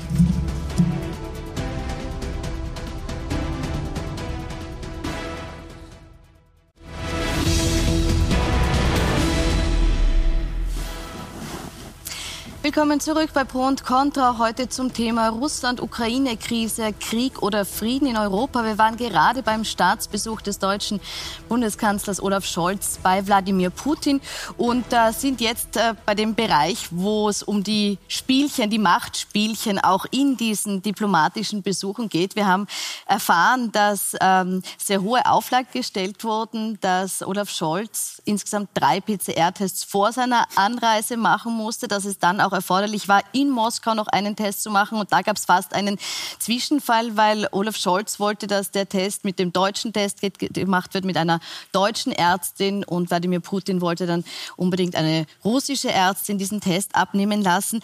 Willkommen 12.64 13.01
zurück 13.01 13.31
bei 13.35 13.42
Pro 13.42 13.66
und 13.66 13.83
Contra. 13.83 14.38
Heute 14.38 14.68
zum 14.68 14.92
Thema 14.92 15.31
Russland-Ukraine-Krise, 15.31 16.92
Krieg 16.92 17.42
oder 17.42 17.64
Frieden 17.64 18.07
in 18.07 18.16
Europa. 18.16 18.64
Wir 18.64 18.79
waren 18.79 18.96
gerade 18.96 19.42
beim 19.42 19.64
Staatsbesuch 19.64 20.42
des 20.42 20.61
deutschen 20.61 21.01
Bundeskanzlers 21.48 22.22
Olaf 22.22 22.44
Scholz 22.46 23.01
bei 23.03 23.27
Wladimir 23.27 23.70
Putin 23.70 24.20
und 24.59 24.85
äh, 24.92 25.11
sind 25.11 25.40
jetzt 25.40 25.77
äh, 25.77 25.94
bei 26.07 26.14
dem 26.14 26.37
Bereich, 26.37 26.87
wo 26.92 27.29
es 27.29 27.42
um 27.42 27.64
die 27.64 27.98
Spielchen, 28.07 28.70
die 28.70 28.79
Machtspielchen 28.79 29.81
auch 29.81 30.07
in 30.12 30.37
diesen 30.37 30.83
diplomatischen 30.83 31.62
Besuchen 31.62 32.09
geht. 32.09 32.37
Wir 32.37 32.46
haben 32.46 32.68
erfahren, 33.07 33.72
dass 33.72 34.14
ähm, 34.20 34.62
sehr 34.79 35.03
hohe 35.03 35.27
Auflagen 35.27 35.66
gestellt 35.72 36.22
wurden, 36.22 36.79
dass 36.81 37.27
Olaf 37.27 37.51
Scholz 37.51 38.22
insgesamt 38.25 38.68
drei 38.75 39.01
PCR-Tests 39.01 39.83
vor 39.83 40.12
seiner 40.12 40.46
Anreise 40.55 41.16
machen 41.16 41.55
musste, 41.55 41.88
dass 41.88 42.05
es 42.05 42.20
dann 42.20 42.40
auch 42.40 42.52
auch 42.53 42.57
erforderlich 42.57 43.09
war, 43.09 43.23
in 43.33 43.51
Moskau 43.51 43.95
noch 43.95 44.07
einen 44.09 44.37
Test 44.37 44.62
zu 44.62 44.71
machen. 44.71 44.99
Und 44.99 45.12
da 45.12 45.23
gab 45.23 45.37
es 45.37 45.45
fast 45.45 45.75
einen 45.75 45.99
Zwischenfall, 46.38 47.17
weil 47.17 47.49
Olaf 47.53 47.77
Scholz 47.77 48.21
wollte, 48.21 48.47
dass 48.47 48.71
der 48.71 48.88
Test 48.88 49.25
mit 49.25 49.38
dem 49.38 49.53
deutschen 49.53 49.93
Test 49.93 50.19
gemacht 50.38 50.95
wird, 50.95 51.05
mit 51.05 51.17
einer 51.17 51.41
deutschen 51.73 52.12
Ärztin. 52.12 52.85
Und 52.85 53.11
Wladimir 53.11 53.41
Putin 53.41 53.81
wollte 53.81 54.07
dann 54.07 54.25
unbedingt 54.57 54.95
eine 54.95 55.27
russische 55.45 55.91
Ärztin 55.91 56.38
diesen 56.38 56.61
Test 56.61 56.95
abnehmen 56.95 57.43
lassen. 57.43 57.81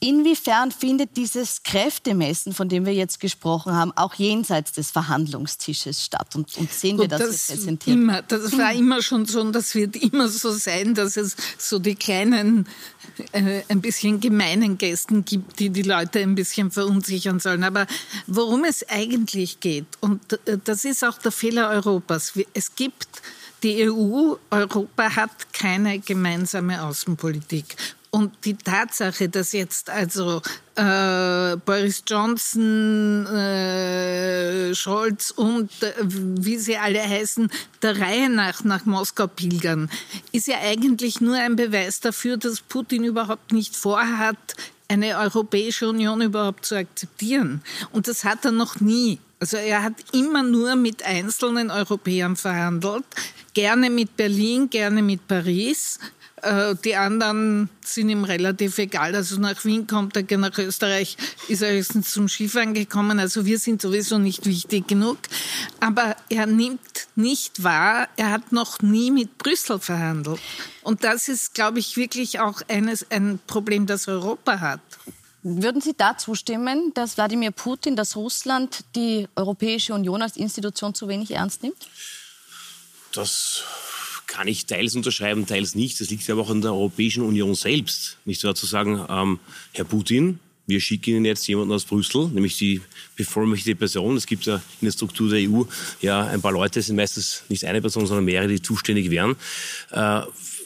Inwiefern 0.00 0.70
findet 0.70 1.16
dieses 1.16 1.62
Kräftemessen, 1.62 2.52
von 2.52 2.68
dem 2.68 2.84
wir 2.84 2.92
jetzt 2.92 3.20
gesprochen 3.20 3.72
haben, 3.72 3.92
auch 3.96 4.14
jenseits 4.14 4.72
des 4.72 4.90
Verhandlungstisches 4.90 6.04
statt? 6.04 6.36
Und, 6.36 6.56
und 6.58 6.70
sehen 6.70 6.98
wir 6.98 7.08
das, 7.08 7.20
das 7.20 7.46
präsentiert? 7.46 7.96
Immer, 7.96 8.22
das 8.22 8.56
war 8.58 8.72
immer 8.72 9.02
schon 9.02 9.24
so 9.24 9.40
und 9.40 9.52
das 9.52 9.74
wird 9.74 9.96
immer 9.96 10.28
so 10.28 10.50
sein, 10.50 10.94
dass 10.94 11.16
es 11.16 11.36
so 11.56 11.78
die 11.78 11.94
kleinen, 11.94 12.68
äh, 13.32 13.62
ein 13.68 13.80
bisschen 13.80 14.03
bisschen 14.04 14.20
gemeinen 14.20 14.76
Gästen 14.76 15.24
gibt, 15.24 15.58
die 15.58 15.70
die 15.70 15.82
Leute 15.82 16.20
ein 16.20 16.34
bisschen 16.34 16.70
verunsichern 16.70 17.40
sollen. 17.40 17.64
Aber 17.64 17.86
worum 18.26 18.64
es 18.64 18.86
eigentlich 18.88 19.60
geht, 19.60 19.86
und 20.00 20.20
äh, 20.46 20.58
das 20.62 20.84
ist 20.84 21.04
auch 21.04 21.18
der 21.18 21.32
Fehler 21.32 21.70
Europas, 21.70 22.34
es 22.52 22.74
gibt 22.74 23.08
die 23.62 23.88
EU, 23.88 24.34
Europa 24.50 25.16
hat 25.16 25.52
keine 25.54 25.98
gemeinsame 25.98 26.82
Außenpolitik. 26.82 27.76
Und 28.14 28.44
die 28.44 28.54
Tatsache, 28.54 29.28
dass 29.28 29.50
jetzt 29.50 29.90
also 29.90 30.40
äh, 30.76 31.56
Boris 31.56 32.04
Johnson, 32.06 33.26
äh, 33.26 34.72
Scholz 34.72 35.32
und 35.32 35.72
äh, 35.82 35.92
wie 35.98 36.56
sie 36.56 36.76
alle 36.76 37.02
heißen, 37.02 37.50
der 37.82 37.98
Reihe 37.98 38.30
nach 38.30 38.62
nach 38.62 38.84
Moskau 38.84 39.26
pilgern, 39.26 39.90
ist 40.30 40.46
ja 40.46 40.58
eigentlich 40.62 41.20
nur 41.20 41.34
ein 41.34 41.56
Beweis 41.56 41.98
dafür, 41.98 42.36
dass 42.36 42.60
Putin 42.60 43.02
überhaupt 43.02 43.50
nicht 43.50 43.74
vorhat, 43.74 44.38
eine 44.86 45.18
Europäische 45.18 45.88
Union 45.88 46.20
überhaupt 46.22 46.66
zu 46.66 46.76
akzeptieren. 46.76 47.62
Und 47.90 48.06
das 48.06 48.22
hat 48.22 48.44
er 48.44 48.52
noch 48.52 48.78
nie. 48.78 49.18
Also 49.40 49.56
er 49.56 49.82
hat 49.82 49.94
immer 50.12 50.44
nur 50.44 50.76
mit 50.76 51.02
einzelnen 51.02 51.72
Europäern 51.72 52.36
verhandelt, 52.36 53.04
gerne 53.54 53.90
mit 53.90 54.16
Berlin, 54.16 54.70
gerne 54.70 55.02
mit 55.02 55.26
Paris. 55.26 55.98
Äh, 56.44 56.74
die 56.84 56.94
anderen 56.94 57.70
sind 57.82 58.10
ihm 58.10 58.24
relativ 58.24 58.78
egal. 58.78 59.14
Also 59.14 59.40
nach 59.40 59.64
Wien 59.64 59.86
kommt 59.86 60.16
er, 60.16 60.38
nach 60.38 60.56
Österreich 60.58 61.16
ist 61.48 61.62
er 61.62 61.72
höchstens 61.72 62.12
zum 62.12 62.28
Skifahren 62.28 62.74
gekommen. 62.74 63.18
Also 63.18 63.46
wir 63.46 63.58
sind 63.58 63.80
sowieso 63.80 64.18
nicht 64.18 64.44
wichtig 64.44 64.86
genug. 64.86 65.18
Aber 65.80 66.16
er 66.28 66.46
nimmt 66.46 67.08
nicht 67.16 67.62
wahr, 67.62 68.08
er 68.16 68.30
hat 68.30 68.52
noch 68.52 68.80
nie 68.82 69.10
mit 69.10 69.38
Brüssel 69.38 69.78
verhandelt. 69.78 70.40
Und 70.82 71.02
das 71.02 71.28
ist, 71.28 71.54
glaube 71.54 71.78
ich, 71.78 71.96
wirklich 71.96 72.40
auch 72.40 72.60
eines, 72.68 73.10
ein 73.10 73.40
Problem, 73.46 73.86
das 73.86 74.06
Europa 74.06 74.60
hat. 74.60 74.80
Würden 75.42 75.80
Sie 75.80 75.94
da 75.96 76.16
zustimmen, 76.16 76.92
dass 76.94 77.16
Wladimir 77.16 77.50
Putin, 77.50 77.96
dass 77.96 78.16
Russland 78.16 78.84
die 78.94 79.28
Europäische 79.36 79.94
Union 79.94 80.22
als 80.22 80.36
Institution 80.36 80.94
zu 80.94 81.08
wenig 81.08 81.30
ernst 81.30 81.62
nimmt? 81.62 81.86
Das 83.12 83.62
kann 84.26 84.48
ich 84.48 84.66
teils 84.66 84.94
unterschreiben, 84.94 85.46
teils 85.46 85.74
nicht. 85.74 86.00
Das 86.00 86.10
liegt 86.10 86.28
aber 86.30 86.42
auch 86.42 86.50
an 86.50 86.60
der 86.60 86.72
Europäischen 86.72 87.22
Union 87.22 87.54
selbst. 87.54 88.18
Nicht 88.24 88.42
wahr 88.44 88.54
zu 88.54 88.66
sagen, 88.66 89.04
ähm, 89.08 89.38
Herr 89.72 89.84
Putin, 89.84 90.38
wir 90.66 90.80
schicken 90.80 91.10
Ihnen 91.10 91.24
jetzt 91.26 91.46
jemanden 91.46 91.74
aus 91.74 91.84
Brüssel, 91.84 92.28
nämlich 92.28 92.56
die 92.56 92.80
bevollmächtigte 93.16 93.76
Person. 93.76 94.16
Es 94.16 94.26
gibt 94.26 94.46
ja 94.46 94.56
in 94.80 94.86
der 94.86 94.92
Struktur 94.92 95.28
der 95.28 95.40
EU 95.40 95.64
ja 96.00 96.26
ein 96.26 96.40
paar 96.40 96.52
Leute, 96.52 96.80
es 96.80 96.86
sind 96.86 96.96
meistens 96.96 97.42
nicht 97.48 97.64
eine 97.64 97.82
Person, 97.82 98.06
sondern 98.06 98.24
mehrere, 98.24 98.48
die 98.48 98.62
zuständig 98.62 99.10
wären. 99.10 99.36
Äh, 99.90 100.22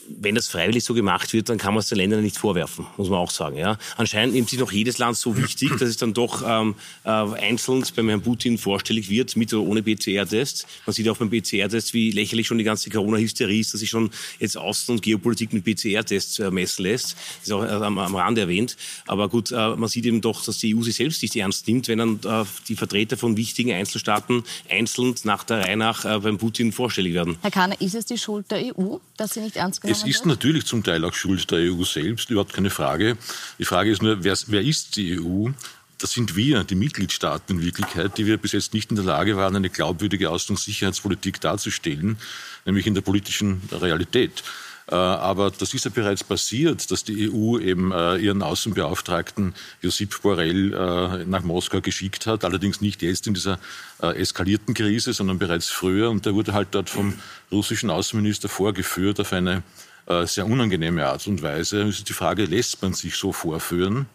wenn 0.08 0.34
das 0.34 0.48
freiwillig 0.48 0.84
so 0.84 0.94
gemacht 0.94 1.32
wird, 1.32 1.48
dann 1.48 1.58
kann 1.58 1.74
man 1.74 1.80
es 1.80 1.88
den 1.88 1.98
Ländern 1.98 2.22
nicht 2.22 2.36
vorwerfen, 2.36 2.86
muss 2.96 3.08
man 3.08 3.18
auch 3.18 3.30
sagen. 3.30 3.56
Ja. 3.56 3.78
Anscheinend 3.96 4.34
nimmt 4.34 4.48
sich 4.48 4.58
noch 4.58 4.72
jedes 4.72 4.98
Land 4.98 5.16
so 5.16 5.36
wichtig, 5.36 5.70
dass 5.78 5.88
es 5.88 5.96
dann 5.96 6.14
doch 6.14 6.42
ähm, 6.46 6.74
äh, 7.04 7.10
einzeln 7.10 7.84
beim 7.94 8.08
Herrn 8.08 8.22
Putin 8.22 8.58
vorstellig 8.58 9.10
wird, 9.10 9.36
mit 9.36 9.52
oder 9.52 9.62
ohne 9.62 9.82
PCR-Test. 9.82 10.66
Man 10.86 10.94
sieht 10.94 11.08
auch 11.08 11.16
beim 11.16 11.30
PCR-Test, 11.30 11.94
wie 11.94 12.10
lächerlich 12.10 12.46
schon 12.46 12.58
die 12.58 12.64
ganze 12.64 12.90
Corona-Hysterie 12.90 13.60
ist, 13.60 13.72
dass 13.72 13.80
sich 13.80 13.90
schon 13.90 14.10
jetzt 14.38 14.56
Außen- 14.56 14.90
und 14.90 15.02
Geopolitik 15.02 15.52
mit 15.52 15.64
PCR-Tests 15.64 16.38
äh, 16.38 16.50
messen 16.50 16.84
lässt. 16.84 17.12
Das 17.12 17.48
ist 17.48 17.52
auch 17.52 17.64
äh, 17.64 17.68
am, 17.68 17.98
am 17.98 18.14
Rande 18.16 18.42
erwähnt. 18.42 18.76
Aber 19.06 19.28
gut, 19.28 19.52
äh, 19.52 19.54
man 19.54 19.88
sieht 19.88 20.06
eben 20.06 20.20
doch, 20.20 20.44
dass 20.44 20.58
die 20.58 20.74
EU 20.74 20.82
sich 20.82 20.96
selbst 20.96 21.22
nicht 21.22 21.36
ernst 21.36 21.66
nimmt, 21.68 21.88
wenn 21.88 21.98
dann 21.98 22.20
äh, 22.24 22.44
die 22.68 22.76
Vertreter 22.76 23.16
von 23.16 23.36
wichtigen 23.36 23.72
Einzelstaaten 23.72 24.44
einzeln 24.70 25.14
nach 25.24 25.44
der 25.44 25.64
Reihe 25.64 25.76
nach 25.76 26.04
äh, 26.04 26.18
beim 26.18 26.38
Putin 26.38 26.72
vorstellig 26.72 27.14
werden. 27.14 27.36
Herr 27.42 27.50
Kahner, 27.50 27.80
ist 27.80 27.94
es 27.94 28.06
die 28.06 28.18
Schuld 28.18 28.50
der 28.50 28.76
EU, 28.76 28.96
dass 29.16 29.34
sie 29.34 29.40
nicht 29.40 29.56
ernst 29.56 29.80
genommen 29.80 29.97
es 29.98 30.06
ist 30.08 30.26
natürlich 30.26 30.64
zum 30.64 30.82
Teil 30.84 31.04
auch 31.04 31.14
Schuld 31.14 31.50
der 31.50 31.72
EU 31.72 31.82
selbst, 31.84 32.30
überhaupt 32.30 32.52
keine 32.52 32.70
Frage. 32.70 33.16
Die 33.58 33.64
Frage 33.64 33.90
ist 33.90 34.02
nur, 34.02 34.22
wer, 34.22 34.36
wer 34.46 34.62
ist 34.62 34.96
die 34.96 35.18
EU? 35.20 35.50
Das 35.98 36.12
sind 36.12 36.36
wir, 36.36 36.62
die 36.62 36.76
Mitgliedstaaten 36.76 37.56
in 37.56 37.64
Wirklichkeit, 37.64 38.16
die 38.18 38.26
wir 38.26 38.36
bis 38.36 38.52
jetzt 38.52 38.72
nicht 38.72 38.90
in 38.90 38.96
der 38.96 39.04
Lage 39.04 39.36
waren, 39.36 39.56
eine 39.56 39.70
glaubwürdige 39.70 40.30
Außen- 40.30 40.50
und 40.50 40.58
Sicherheitspolitik 40.60 41.40
darzustellen, 41.40 42.18
nämlich 42.64 42.86
in 42.86 42.94
der 42.94 43.00
politischen 43.00 43.60
Realität. 43.72 44.44
Äh, 44.90 44.94
aber 44.94 45.50
das 45.50 45.74
ist 45.74 45.84
ja 45.84 45.90
bereits 45.94 46.24
passiert, 46.24 46.90
dass 46.90 47.04
die 47.04 47.30
EU 47.30 47.58
eben 47.58 47.92
äh, 47.92 48.16
ihren 48.16 48.42
Außenbeauftragten 48.42 49.54
Josip 49.82 50.22
Borrell 50.22 50.72
äh, 50.72 51.24
nach 51.26 51.42
Moskau 51.42 51.80
geschickt 51.80 52.26
hat. 52.26 52.44
Allerdings 52.44 52.80
nicht 52.80 53.02
jetzt 53.02 53.26
in 53.26 53.34
dieser 53.34 53.58
eskalierten 54.00 54.74
Krise, 54.74 55.12
sondern 55.12 55.40
bereits 55.40 55.70
früher. 55.70 56.08
Und 56.08 56.24
der 56.24 56.34
wurde 56.34 56.52
halt 56.52 56.68
dort 56.70 56.88
vom 56.88 57.14
russischen 57.50 57.90
Außenminister 57.90 58.48
vorgeführt 58.48 59.18
auf 59.18 59.32
eine 59.32 59.64
sehr 60.26 60.46
unangenehme 60.46 61.06
Art 61.06 61.26
und 61.26 61.42
Weise. 61.42 61.82
Es 61.82 61.98
ist 61.98 62.08
die 62.08 62.14
Frage, 62.14 62.44
lässt 62.44 62.82
man 62.82 62.94
sich 62.94 63.16
so 63.16 63.32
vorführen? 63.32 64.06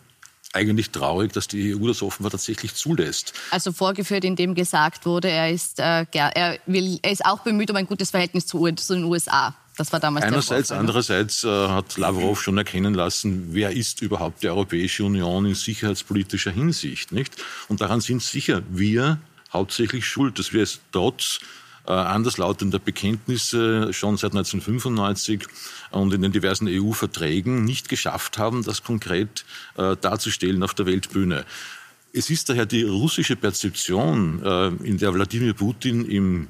eigentlich 0.54 0.92
traurig, 0.92 1.34
dass 1.34 1.48
die 1.48 1.76
EU 1.76 1.88
das 1.88 2.02
offenbar 2.02 2.32
tatsächlich 2.32 2.76
zulässt. 2.76 3.34
Also 3.52 3.72
vorgeführt, 3.72 4.24
indem 4.24 4.54
gesagt 4.54 5.06
wurde, 5.06 5.30
er 5.30 5.50
ist, 5.50 5.80
äh, 5.80 6.06
er, 6.12 6.60
will, 6.68 7.00
er 7.02 7.12
ist 7.12 7.26
auch 7.26 7.40
bemüht 7.40 7.72
um 7.72 7.76
ein 7.76 7.88
gutes 7.88 8.12
Verhältnis 8.12 8.46
zu, 8.46 8.72
zu 8.72 8.94
den 8.94 9.04
USA. 9.06 9.56
Das 9.76 9.92
war 9.92 10.00
damals 10.00 10.26
Einerseits, 10.26 10.72
andererseits 10.72 11.44
äh, 11.44 11.48
hat 11.48 11.98
Lavrov 11.98 12.40
schon 12.40 12.60
erkennen 12.60 12.94
lassen, 12.94 13.48
wer 13.54 13.72
ist 13.72 14.04
überhaupt 14.04 14.44
die 14.44 14.50
Europäische 14.50 15.04
Union 15.04 15.48
in 15.48 15.56
sicherheitspolitischer 15.56 16.52
Hinsicht, 16.52 17.12
nicht? 17.12 17.34
Und 17.68 17.82
daran 17.82 18.00
sind 18.00 18.22
sicher 18.22 18.62
wir 18.70 19.18
hauptsächlich 19.52 20.06
schuld, 20.06 20.38
dass 20.38 20.54
wir 20.54 20.62
es 20.62 20.80
trotz 20.92 21.40
äh, 21.40 21.63
anderslautender 21.92 22.80
Bekenntnisse 22.80 23.92
schon 23.94 24.18
seit 24.18 24.32
1995 24.32 25.48
und 25.92 26.14
in 26.14 26.22
den 26.22 26.32
diversen 26.32 26.68
EU-Verträgen 26.70 27.66
nicht 27.66 27.90
geschafft 27.90 28.38
haben, 28.38 28.64
das 28.64 28.84
konkret 28.84 29.46
äh, 29.78 29.96
darzustellen 29.98 30.64
auf 30.64 30.74
der 30.74 30.86
Weltbühne. 30.86 31.46
Es 32.14 32.30
ist 32.30 32.50
daher 32.50 32.66
die 32.66 32.84
russische 32.84 33.36
Perzeption, 33.36 34.42
äh, 34.44 34.68
in 34.88 34.98
der 34.98 35.14
Wladimir 35.14 35.54
Putin 35.54 36.06
im 36.06 36.48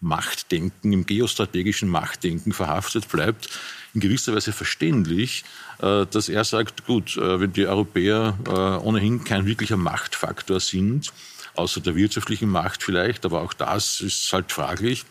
Machtdenken, 0.00 0.92
im 0.92 1.04
geostrategischen 1.04 1.88
Machtdenken 1.88 2.52
verhaftet 2.52 3.08
bleibt, 3.08 3.50
in 3.92 4.00
gewisser 4.00 4.34
Weise 4.34 4.52
verständlich, 4.52 5.44
äh, 5.80 6.06
dass 6.06 6.28
er 6.28 6.44
sagt, 6.44 6.86
gut, 6.86 7.16
äh, 7.16 7.40
wenn 7.40 7.52
die 7.52 7.66
Europäer 7.66 8.38
äh, 8.46 8.50
ohnehin 8.50 9.24
kein 9.24 9.46
wirklicher 9.46 9.76
Machtfaktor 9.76 10.60
sind, 10.60 11.12
außer 11.56 11.80
der 11.80 11.94
wirtschaftlichen 11.94 12.48
Macht 12.48 12.82
vielleicht, 12.82 13.24
aber 13.24 13.42
auch 13.42 13.52
das 13.52 14.00
ist 14.00 14.32
halt 14.32 14.52
fraglich, 14.52 15.04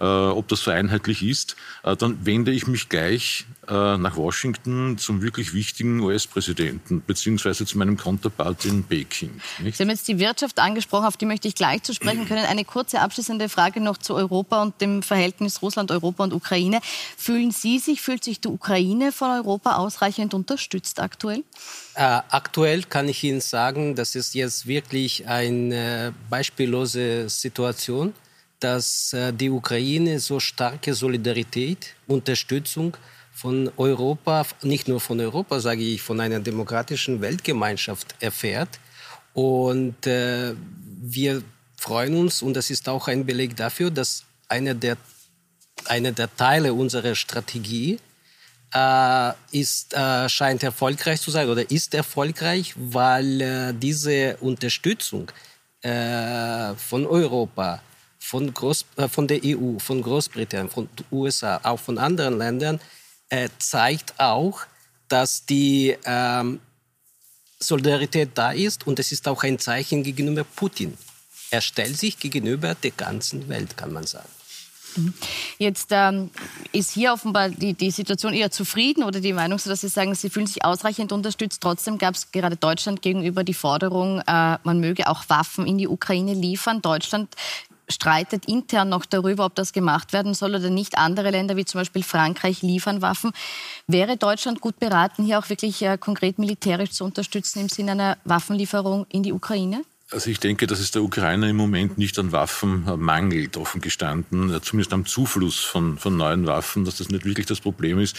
äh, 0.00 0.04
ob 0.04 0.48
das 0.48 0.62
so 0.62 0.70
einheitlich 0.70 1.22
ist, 1.22 1.56
äh, 1.82 1.96
dann 1.96 2.24
wende 2.24 2.50
ich 2.50 2.66
mich 2.66 2.88
gleich 2.88 3.46
äh, 3.68 3.96
nach 3.96 4.16
Washington 4.16 4.98
zum 4.98 5.22
wirklich 5.22 5.54
wichtigen 5.54 6.00
US-Präsidenten, 6.00 7.02
beziehungsweise 7.06 7.64
zu 7.64 7.78
meinem 7.78 7.96
Counterpart 7.96 8.64
in 8.64 8.84
Peking. 8.84 9.40
Nicht? 9.60 9.76
Sie 9.76 9.82
haben 9.82 9.90
jetzt 9.90 10.08
die 10.08 10.18
Wirtschaft 10.18 10.58
angesprochen, 10.58 11.04
auf 11.04 11.16
die 11.16 11.26
möchte 11.26 11.48
ich 11.48 11.54
gleich 11.54 11.82
zu 11.82 11.94
sprechen 11.94 12.26
können. 12.26 12.44
Eine 12.44 12.64
kurze 12.64 13.00
abschließende 13.00 13.48
Frage 13.48 13.80
noch 13.80 13.96
zu 13.96 14.14
Europa 14.14 14.62
und 14.62 14.80
dem 14.80 15.02
Verhältnis 15.02 15.62
Russland, 15.62 15.90
Europa 15.90 16.24
und 16.24 16.32
Ukraine. 16.32 16.80
Fühlen 17.16 17.50
Sie 17.50 17.78
sich, 17.78 18.02
fühlt 18.02 18.24
sich 18.24 18.40
die 18.40 18.48
Ukraine 18.48 19.12
von 19.12 19.30
Europa 19.30 19.76
ausreichend 19.76 20.34
unterstützt 20.34 21.00
aktuell? 21.00 21.44
Äh, 21.96 22.20
aktuell 22.28 22.82
kann 22.82 23.08
ich 23.08 23.22
Ihnen 23.22 23.40
sagen, 23.40 23.94
das 23.94 24.16
ist 24.16 24.34
jetzt 24.34 24.66
wirklich 24.66 25.28
eine 25.28 26.12
beispiellose 26.28 27.28
Situation, 27.28 28.14
dass 28.58 29.12
äh, 29.12 29.32
die 29.32 29.50
Ukraine 29.50 30.18
so 30.18 30.40
starke 30.40 30.92
Solidarität, 30.94 31.94
Unterstützung 32.08 32.96
von 33.32 33.70
Europa, 33.76 34.44
nicht 34.62 34.88
nur 34.88 35.00
von 35.00 35.20
Europa, 35.20 35.60
sage 35.60 35.82
ich, 35.82 36.02
von 36.02 36.20
einer 36.20 36.40
demokratischen 36.40 37.20
Weltgemeinschaft 37.20 38.16
erfährt. 38.18 38.80
Und 39.32 40.06
äh, 40.06 40.54
wir 41.00 41.42
freuen 41.76 42.16
uns, 42.16 42.42
und 42.42 42.54
das 42.54 42.70
ist 42.70 42.88
auch 42.88 43.06
ein 43.06 43.24
Beleg 43.24 43.54
dafür, 43.56 43.90
dass 43.90 44.24
einer 44.48 44.74
der, 44.74 44.96
einer 45.86 46.10
der 46.10 46.34
Teile 46.34 46.74
unserer 46.74 47.14
Strategie 47.14 48.00
äh, 48.74 49.32
ist, 49.52 49.94
äh, 49.94 50.28
scheint 50.28 50.62
erfolgreich 50.62 51.20
zu 51.20 51.30
sein 51.30 51.48
oder 51.48 51.70
ist 51.70 51.94
erfolgreich, 51.94 52.74
weil 52.76 53.40
äh, 53.40 53.72
diese 53.74 54.36
Unterstützung 54.38 55.30
äh, 55.82 56.74
von 56.74 57.06
Europa, 57.06 57.80
von, 58.18 58.52
Groß, 58.52 58.84
äh, 58.96 59.08
von 59.08 59.28
der 59.28 59.40
EU, 59.44 59.78
von 59.78 60.02
Großbritannien, 60.02 60.70
von 60.70 60.88
den 60.98 61.06
USA, 61.12 61.60
auch 61.62 61.78
von 61.78 61.98
anderen 61.98 62.38
Ländern 62.38 62.80
äh, 63.28 63.48
zeigt 63.58 64.18
auch, 64.18 64.62
dass 65.08 65.46
die 65.46 65.96
ähm, 66.04 66.60
Solidarität 67.60 68.30
da 68.34 68.50
ist 68.50 68.86
und 68.86 68.98
es 68.98 69.12
ist 69.12 69.28
auch 69.28 69.42
ein 69.44 69.58
Zeichen 69.58 70.02
gegenüber 70.02 70.44
Putin. 70.44 70.98
Er 71.50 71.60
stellt 71.60 71.96
sich 71.96 72.18
gegenüber 72.18 72.74
der 72.74 72.90
ganzen 72.90 73.48
Welt, 73.48 73.76
kann 73.76 73.92
man 73.92 74.06
sagen. 74.06 74.28
Mhm. 74.96 75.14
Jetzt 75.58 75.88
ähm, 75.90 76.30
ist 76.72 76.92
hier 76.92 77.12
offenbar 77.12 77.48
die, 77.48 77.74
die 77.74 77.90
Situation 77.90 78.32
eher 78.32 78.50
zufrieden 78.50 79.04
oder 79.04 79.20
die 79.20 79.32
Meinung, 79.32 79.58
so 79.58 79.70
dass 79.70 79.80
Sie 79.80 79.88
sagen, 79.88 80.14
Sie 80.14 80.30
fühlen 80.30 80.46
sich 80.46 80.64
ausreichend 80.64 81.12
unterstützt. 81.12 81.60
Trotzdem 81.62 81.98
gab 81.98 82.14
es 82.14 82.32
gerade 82.32 82.56
Deutschland 82.56 83.02
gegenüber 83.02 83.44
die 83.44 83.54
Forderung, 83.54 84.20
äh, 84.20 84.58
man 84.62 84.80
möge 84.80 85.08
auch 85.08 85.24
Waffen 85.28 85.66
in 85.66 85.78
die 85.78 85.88
Ukraine 85.88 86.34
liefern. 86.34 86.82
Deutschland 86.82 87.34
streitet 87.88 88.46
intern 88.46 88.88
noch 88.88 89.04
darüber, 89.04 89.44
ob 89.44 89.54
das 89.54 89.72
gemacht 89.72 90.12
werden 90.12 90.34
soll 90.34 90.54
oder 90.54 90.70
nicht. 90.70 90.96
Andere 90.98 91.30
Länder 91.30 91.56
wie 91.56 91.64
zum 91.64 91.80
Beispiel 91.80 92.02
Frankreich 92.02 92.62
liefern 92.62 93.02
Waffen. 93.02 93.32
Wäre 93.86 94.16
Deutschland 94.16 94.60
gut 94.60 94.78
beraten, 94.78 95.24
hier 95.24 95.38
auch 95.38 95.48
wirklich 95.48 95.82
äh, 95.82 95.98
konkret 95.98 96.38
militärisch 96.38 96.90
zu 96.90 97.04
unterstützen 97.04 97.60
im 97.60 97.68
Sinne 97.68 97.92
einer 97.92 98.18
Waffenlieferung 98.24 99.06
in 99.10 99.22
die 99.22 99.32
Ukraine? 99.32 99.82
Also 100.14 100.30
ich 100.30 100.38
denke, 100.38 100.68
dass 100.68 100.78
es 100.78 100.92
der 100.92 101.02
Ukraine 101.02 101.50
im 101.50 101.56
Moment 101.56 101.98
nicht 101.98 102.16
an 102.20 102.30
Waffen 102.30 102.84
mangelt, 103.00 103.56
offen 103.56 103.80
gestanden, 103.80 104.56
zumindest 104.62 104.92
am 104.92 105.06
Zufluss 105.06 105.58
von, 105.58 105.98
von 105.98 106.16
neuen 106.16 106.46
Waffen, 106.46 106.84
dass 106.84 106.98
das 106.98 107.08
nicht 107.08 107.24
wirklich 107.24 107.46
das 107.46 107.58
Problem 107.58 107.98
ist. 107.98 108.16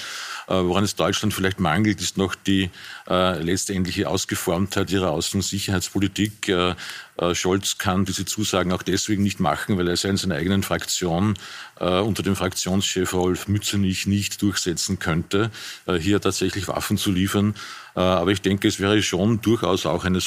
Äh, 0.48 0.56
woran 0.56 0.84
es 0.84 0.96
Deutschland 0.96 1.34
vielleicht 1.34 1.62
mangelt, 1.62 2.02
ist 2.02 2.18
noch 2.18 2.36
die 2.36 2.70
äh, 3.10 3.42
letztendliche 3.42 4.10
Ausgeformtheit 4.10 4.92
ihrer 4.92 5.12
Außen- 5.12 5.36
und 5.36 5.44
Sicherheitspolitik. 5.44 6.50
Äh, 6.50 6.76
äh, 7.18 7.34
Scholz 7.34 7.78
kann 7.78 8.04
diese 8.04 8.26
Zusagen 8.26 8.74
auch 8.74 8.84
deswegen 8.84 9.24
nicht 9.24 9.40
machen, 9.40 9.78
weil 9.78 9.88
er 9.88 9.94
es 9.94 10.04
in 10.04 10.18
seiner 10.18 10.36
eigenen 10.36 10.64
Fraktion 10.64 11.36
äh, 11.80 12.00
unter 12.00 12.24
dem 12.24 12.36
Fraktionschef 12.36 13.14
Rolf 13.14 13.48
Mützenich 13.48 14.06
nicht 14.06 14.42
durchsetzen 14.42 15.00
könnte, 15.00 15.50
äh, 15.86 15.94
hier 15.96 16.20
tatsächlich 16.20 16.68
Waffen 16.68 16.98
zu 16.98 17.12
liefern. 17.12 17.56
Äh, 17.96 18.02
aber 18.02 18.32
ich 18.32 18.42
denke, 18.42 18.68
es 18.68 18.82
wäre 18.82 19.02
schon 19.02 19.42
durchaus 19.42 19.86
auch 19.86 20.04
eine 20.04 20.20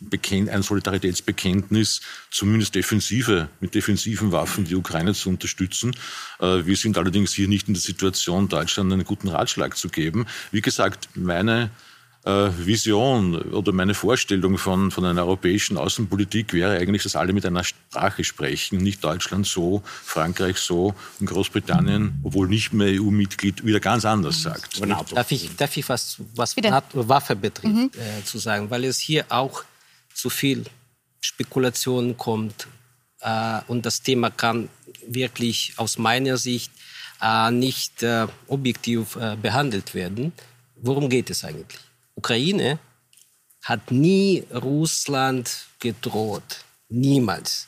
Solidaritätsbekennt, 0.00 0.50
ein 0.50 0.62
Solidaritätsbekenntnis, 0.62 2.00
zumindest 2.30 2.74
defensive, 2.74 3.48
mit 3.60 3.74
defensiven 3.74 4.32
Waffen 4.32 4.64
die 4.64 4.74
Ukraine 4.74 5.14
zu 5.14 5.28
unterstützen. 5.28 5.94
Äh, 6.40 6.66
wir 6.66 6.76
sind 6.76 6.98
allerdings 6.98 7.32
hier 7.32 7.48
nicht 7.48 7.68
in 7.68 7.74
der 7.74 7.80
Situation, 7.80 8.48
Deutschland 8.48 8.92
einen 8.92 9.04
guten 9.04 9.28
Ratschlag 9.28 9.76
zu 9.76 9.88
geben. 9.88 10.26
Wie 10.50 10.60
gesagt, 10.60 11.08
meine 11.14 11.70
äh, 12.24 12.50
Vision 12.58 13.36
oder 13.52 13.72
meine 13.72 13.94
Vorstellung 13.94 14.58
von, 14.58 14.90
von 14.90 15.04
einer 15.04 15.22
europäischen 15.22 15.76
Außenpolitik 15.76 16.52
wäre 16.52 16.76
eigentlich, 16.76 17.04
dass 17.04 17.16
alle 17.16 17.32
mit 17.32 17.46
einer 17.46 17.64
Sprache 17.64 18.24
sprechen, 18.24 18.78
nicht 18.78 19.02
Deutschland 19.02 19.46
so, 19.46 19.82
Frankreich 19.84 20.58
so 20.58 20.94
und 21.20 21.26
Großbritannien, 21.26 22.20
obwohl 22.24 22.48
nicht 22.48 22.72
mehr 22.72 23.00
EU-Mitglied, 23.00 23.64
wieder 23.64 23.80
ganz 23.80 24.04
anders 24.04 24.42
sagt. 24.42 24.80
Darf 25.12 25.30
ich, 25.30 25.54
darf 25.56 25.76
ich 25.76 25.88
was, 25.88 26.16
was 26.34 26.56
Waffe 26.56 27.36
betrifft, 27.36 27.74
mhm. 27.74 27.90
äh, 27.94 28.24
zu 28.24 28.38
sagen, 28.38 28.70
weil 28.70 28.84
es 28.84 28.98
hier 28.98 29.26
auch 29.28 29.62
zu 30.16 30.30
viel 30.30 30.64
Spekulation 31.20 32.16
kommt 32.16 32.66
äh, 33.20 33.60
und 33.68 33.84
das 33.86 34.02
Thema 34.02 34.30
kann 34.30 34.68
wirklich 35.06 35.74
aus 35.76 35.98
meiner 35.98 36.36
Sicht 36.38 36.72
äh, 37.20 37.50
nicht 37.50 38.02
äh, 38.02 38.26
objektiv 38.48 39.16
äh, 39.16 39.36
behandelt 39.36 39.94
werden. 39.94 40.32
Worum 40.76 41.08
geht 41.08 41.30
es 41.30 41.44
eigentlich? 41.44 41.80
Ukraine 42.14 42.78
hat 43.62 43.90
nie 43.90 44.44
Russland 44.52 45.66
gedroht. 45.80 46.64
Niemals. 46.88 47.66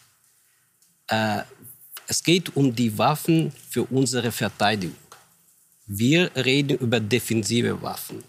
Äh, 1.09 1.43
es 2.07 2.23
geht 2.23 2.57
um 2.57 2.75
die 2.75 2.97
Waffen 2.97 3.53
für 3.71 3.83
unsere 3.85 4.33
Verteidigung. 4.33 4.97
Wir 5.87 6.31
reden 6.37 6.79
über 6.79 7.01
defensive 7.01 7.81
Waffen. 7.83 8.23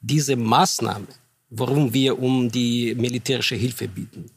Diese 0.00 0.36
Maßnahme, 0.36 1.06
warum 1.56 1.92
wir 1.92 2.18
um 2.18 2.50
die 2.50 2.94
militärische 2.94 3.54
Hilfe 3.56 3.88
bieten, 3.88 4.30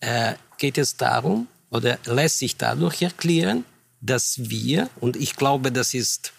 äh, 0.00 0.34
geht 0.58 0.78
es 0.78 0.96
darum 0.96 1.46
oder 1.70 1.98
lässt 2.04 2.38
sich 2.38 2.56
dadurch 2.56 3.02
erklären, 3.02 3.64
dass 4.00 4.50
wir, 4.50 4.88
und 5.00 5.16
ich 5.16 5.36
glaube, 5.36 5.70
das 5.72 5.94
ist 5.94 6.32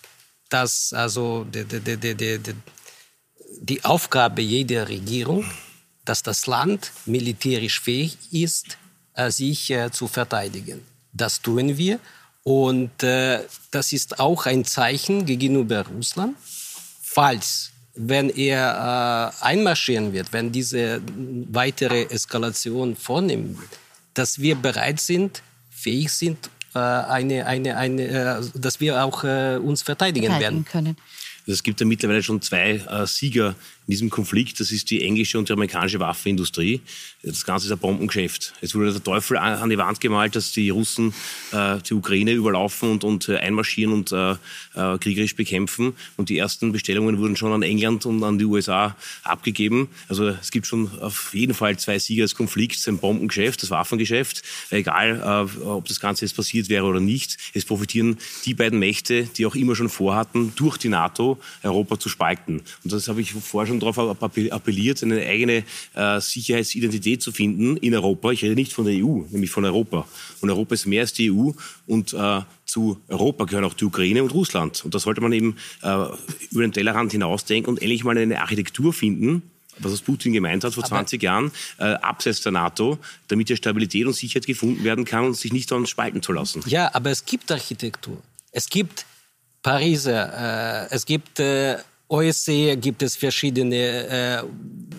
das, 0.49 0.93
also 0.93 1.45
der, 1.45 1.63
der, 1.63 1.97
der 2.15 2.39
die 3.59 3.83
Aufgabe 3.83 4.41
jeder 4.41 4.89
Regierung, 4.89 5.45
dass 6.05 6.23
das 6.23 6.47
Land 6.47 6.91
militärisch 7.05 7.79
fähig 7.79 8.17
ist, 8.31 8.77
äh, 9.13 9.29
sich 9.29 9.69
äh, 9.69 9.91
zu 9.91 10.07
verteidigen. 10.07 10.81
Das 11.13 11.41
tun 11.41 11.77
wir. 11.77 11.99
Und 12.43 13.03
äh, 13.03 13.43
das 13.69 13.93
ist 13.93 14.19
auch 14.19 14.45
ein 14.45 14.65
Zeichen 14.65 15.25
gegenüber 15.25 15.85
Russland, 15.85 16.35
falls, 17.01 17.70
wenn 17.95 18.29
er 18.29 19.33
äh, 19.41 19.45
einmarschieren 19.45 20.13
wird, 20.13 20.31
wenn 20.33 20.51
diese 20.51 21.01
weitere 21.51 22.03
Eskalation 22.03 22.95
vornehmen 22.95 23.57
wird, 23.59 23.69
dass 24.13 24.39
wir 24.39 24.55
bereit 24.55 24.99
sind, 24.99 25.41
fähig 25.69 26.11
sind, 26.11 26.49
äh, 26.73 26.79
eine, 26.79 27.45
eine, 27.45 27.77
eine, 27.77 28.03
äh, 28.03 28.41
dass 28.55 28.79
wir 28.79 29.03
auch 29.03 29.23
uns 29.23 29.81
verteidigen 29.81 30.39
werden. 30.39 30.65
Können. 30.65 30.97
Also 31.41 31.53
es 31.53 31.63
gibt 31.63 31.79
ja 31.79 31.85
mittlerweile 31.85 32.21
schon 32.21 32.41
zwei 32.41 32.81
äh, 32.87 33.07
Sieger 33.07 33.55
in 33.87 33.91
diesem 33.91 34.09
Konflikt. 34.09 34.59
Das 34.59 34.71
ist 34.71 34.89
die 34.91 35.03
englische 35.03 35.39
und 35.39 35.49
die 35.49 35.53
amerikanische 35.53 35.99
Waffenindustrie. 35.99 36.81
Das 37.23 37.45
Ganze 37.45 37.65
ist 37.65 37.71
ein 37.71 37.79
Bombengeschäft. 37.79 38.53
Es 38.61 38.75
wurde 38.75 38.91
der 38.91 39.03
Teufel 39.03 39.37
an 39.37 39.69
die 39.69 39.77
Wand 39.77 39.99
gemalt, 39.99 40.35
dass 40.35 40.51
die 40.51 40.69
Russen 40.69 41.13
äh, 41.51 41.79
die 41.79 41.93
Ukraine 41.93 42.31
überlaufen 42.31 42.91
und, 42.91 43.03
und 43.03 43.27
äh, 43.27 43.37
einmarschieren 43.37 43.91
und 43.91 44.11
äh, 44.11 44.31
äh, 44.75 44.97
kriegerisch 44.99 45.35
bekämpfen. 45.35 45.93
Und 46.15 46.29
die 46.29 46.37
ersten 46.37 46.71
Bestellungen 46.71 47.17
wurden 47.17 47.35
schon 47.35 47.51
an 47.53 47.63
England 47.63 48.05
und 48.05 48.23
an 48.23 48.37
die 48.37 48.45
USA 48.45 48.95
abgegeben. 49.23 49.89
Also 50.07 50.27
es 50.27 50.51
gibt 50.51 50.67
schon 50.67 50.89
auf 50.99 51.33
jeden 51.33 51.53
Fall 51.53 51.77
zwei 51.77 51.97
Sieger 51.97 52.23
des 52.23 52.35
Konflikts, 52.35 52.87
ein 52.87 52.99
Bombengeschäft, 52.99 53.63
das 53.63 53.71
Waffengeschäft. 53.71 54.43
Egal, 54.69 55.49
ob 55.63 55.87
das 55.87 55.99
Ganze 55.99 56.25
jetzt 56.25 56.35
passiert 56.35 56.69
wäre 56.69 56.85
oder 56.85 56.99
nicht. 56.99 57.37
Es 57.53 57.65
profitieren 57.65 58.17
die 58.45 58.53
beiden 58.53 58.79
Mächte, 58.79 59.23
die 59.23 59.45
auch 59.45 59.55
immer 59.55 59.75
schon 59.75 59.89
vorhatten, 59.89 60.53
durch 60.55 60.77
die 60.77 60.89
NATO 60.89 61.30
Europa 61.63 61.99
zu 61.99 62.09
spalten. 62.09 62.61
Und 62.83 62.93
das 62.93 63.07
habe 63.07 63.21
ich 63.21 63.33
vorher 63.33 63.67
schon 63.67 63.79
darauf 63.79 63.97
appelliert, 63.99 65.03
eine 65.03 65.25
eigene 65.25 65.63
äh, 65.93 66.19
Sicherheitsidentität 66.19 67.21
zu 67.21 67.31
finden 67.31 67.77
in 67.77 67.93
Europa. 67.93 68.31
Ich 68.31 68.43
rede 68.43 68.55
nicht 68.55 68.73
von 68.73 68.85
der 68.85 68.95
EU, 68.95 69.23
nämlich 69.29 69.51
von 69.51 69.65
Europa. 69.65 70.07
Und 70.41 70.49
Europa 70.49 70.75
ist 70.75 70.85
mehr 70.85 71.01
als 71.01 71.13
die 71.13 71.31
EU 71.31 71.51
und 71.87 72.13
äh, 72.13 72.41
zu 72.65 73.01
Europa 73.09 73.45
gehören 73.45 73.65
auch 73.65 73.73
die 73.73 73.85
Ukraine 73.85 74.23
und 74.23 74.33
Russland. 74.33 74.85
Und 74.85 74.95
da 74.95 74.99
sollte 74.99 75.21
man 75.21 75.33
eben 75.33 75.57
äh, 75.81 76.05
über 76.51 76.61
den 76.61 76.71
Tellerrand 76.71 77.11
hinausdenken 77.11 77.69
und 77.69 77.81
endlich 77.81 78.03
mal 78.03 78.17
eine 78.17 78.39
Architektur 78.39 78.93
finden, 78.93 79.43
was 79.79 79.91
das 79.91 80.01
Putin 80.01 80.33
gemeint 80.33 80.63
hat 80.63 80.73
vor 80.73 80.83
Aber 80.83 80.95
20 80.95 81.21
Jahren, 81.21 81.51
äh, 81.79 81.83
abseits 81.83 82.41
der 82.41 82.51
NATO, 82.51 82.97
damit 83.27 83.47
hier 83.47 83.57
Stabilität 83.57 84.05
und 84.05 84.13
Sicherheit 84.13 84.45
gefunden 84.45 84.83
werden 84.83 85.05
kann 85.05 85.25
und 85.25 85.35
sich 85.35 85.51
nicht 85.51 85.71
dann 85.71 85.85
spalten 85.85 86.21
zu 86.21 86.31
lassen. 86.31 86.63
Ja, 86.65 86.93
aber 86.93 87.11
es 87.11 87.25
gibt 87.25 87.51
Architektur. 87.51 88.17
Es 88.51 88.69
gibt 88.69 89.05
Pariser, 89.61 90.87
äh, 90.89 90.95
es 90.95 91.05
gibt 91.05 91.39
äh, 91.39 91.77
OSCE, 92.07 92.75
gibt 92.77 93.03
es 93.03 93.15
verschiedene 93.15 93.75
äh, 93.75 94.43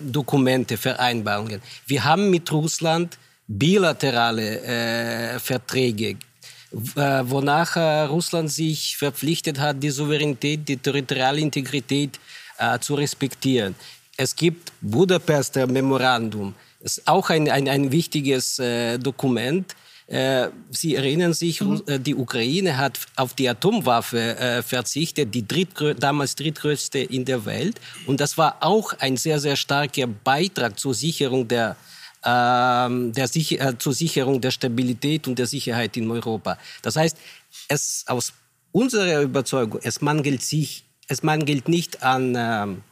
Dokumente, 0.05 0.77
Vereinbarungen. 0.77 1.61
Wir 1.85 2.03
haben 2.03 2.29
mit 2.29 2.51
Russland 2.51 3.17
bilaterale 3.47 4.61
äh, 4.61 5.39
Verträge 5.39 6.17
wonach 6.75 8.09
Russland 8.09 8.51
sich 8.51 8.97
verpflichtet 8.97 9.59
hat, 9.59 9.83
die 9.83 9.91
Souveränität, 9.91 10.67
die 10.67 10.77
territoriale 10.77 11.39
Integrität 11.39 12.19
zu 12.79 12.95
respektieren. 12.95 13.75
Es 14.17 14.35
gibt 14.35 14.71
Budapester 14.81 15.67
Memorandum, 15.67 16.55
ist 16.79 17.07
auch 17.07 17.29
ein, 17.29 17.47
ein, 17.47 17.69
ein 17.69 17.91
wichtiges 17.91 18.59
Dokument, 18.99 19.75
äh, 20.07 20.49
Sie 20.69 20.95
erinnern 20.95 21.33
sich, 21.33 21.61
mhm. 21.61 21.81
Äh, 21.87 21.99
die 21.99 22.15
Ukraine 22.15 22.77
hat 22.77 22.99
auf 23.15 23.33
die 23.33 23.47
Atomwaffe 23.47 24.37
äh, 24.37 24.61
verzichtet, 24.61 25.33
die 25.33 25.47
drittgrö 25.47 25.93
damals 25.93 26.35
drittgrößte 26.35 26.99
in 26.99 27.25
der 27.25 27.45
Welt. 27.45 27.79
Und 28.05 28.19
das 28.19 28.37
war 28.37 28.57
auch 28.61 28.93
ein 28.99 29.17
sehr, 29.17 29.39
sehr 29.39 29.55
starker 29.55 30.07
Beitrag 30.07 30.77
zur 30.77 30.93
Sicherung 30.93 31.47
der, 31.47 31.77
ähm, 32.25 33.13
der 33.13 33.27
Sicher 33.27 33.69
äh, 33.69 33.77
zur 33.77 33.93
Sicherung 33.93 34.41
der 34.41 34.51
Stabilität 34.51 35.27
und 35.27 35.39
der 35.39 35.47
Sicherheit 35.47 35.95
in 35.95 36.11
Europa. 36.11 36.57
Das 36.81 36.95
heißt, 36.95 37.17
es 37.69 38.03
aus 38.07 38.33
unserer 38.71 39.21
Überzeugung, 39.21 39.79
es 39.83 40.01
mangelt 40.01 40.41
sich, 40.41 40.83
es 41.07 41.23
mangelt 41.23 41.69
nicht 41.69 42.03
an 42.03 42.35
ähm, 42.37 42.83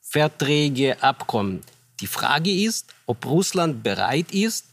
Verträge, 0.00 1.02
Abkommen. 1.02 1.60
Die 2.00 2.06
Frage 2.06 2.50
ist, 2.50 2.94
ob 3.06 3.26
Russland 3.26 3.82
bereit 3.82 4.32
ist, 4.32 4.66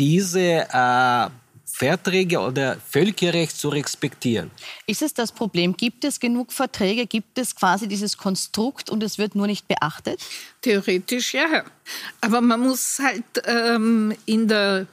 diese 0.00 0.66
äh, 0.72 1.30
Verträge 1.66 2.40
oder 2.40 2.78
Völkerrecht 2.88 3.56
zu 3.56 3.68
respektieren. 3.68 4.50
Ist 4.86 5.02
es 5.02 5.14
das 5.14 5.30
Problem? 5.30 5.76
Gibt 5.76 6.04
es 6.04 6.18
genug 6.18 6.52
Verträge? 6.52 7.06
Gibt 7.06 7.38
es 7.38 7.54
quasi 7.54 7.86
dieses 7.86 8.16
Konstrukt 8.16 8.90
und 8.90 9.02
es 9.02 9.18
wird 9.18 9.34
nur 9.34 9.46
nicht 9.46 9.68
beachtet? 9.68 10.20
Theoretisch 10.62 11.34
ja. 11.34 11.64
Aber 12.20 12.40
man 12.40 12.60
muss 12.60 12.98
halt 12.98 13.24
ähm, 13.44 14.14
in 14.26 14.48
der 14.48 14.86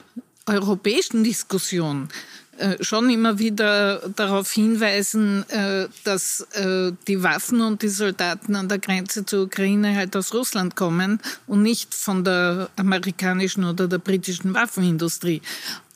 europäischen 0.45 1.23
Diskussion 1.23 2.09
schon 2.81 3.09
immer 3.09 3.39
wieder 3.39 4.09
darauf 4.15 4.51
hinweisen, 4.51 5.47
äh, 5.49 5.87
dass 6.03 6.41
äh, 6.53 6.91
die 7.07 7.21
Waffen 7.23 7.61
und 7.61 7.81
die 7.81 7.89
Soldaten 7.89 8.55
an 8.55 8.67
der 8.67 8.79
Grenze 8.79 9.25
zur 9.25 9.45
Ukraine 9.45 9.95
halt 9.95 10.15
aus 10.15 10.33
Russland 10.33 10.75
kommen 10.75 11.19
und 11.45 11.61
nicht 11.61 11.93
von 11.93 12.23
der 12.23 12.69
amerikanischen 12.75 13.63
oder 13.63 13.87
der 13.87 13.99
britischen 13.99 14.53
Waffenindustrie. 14.53 15.41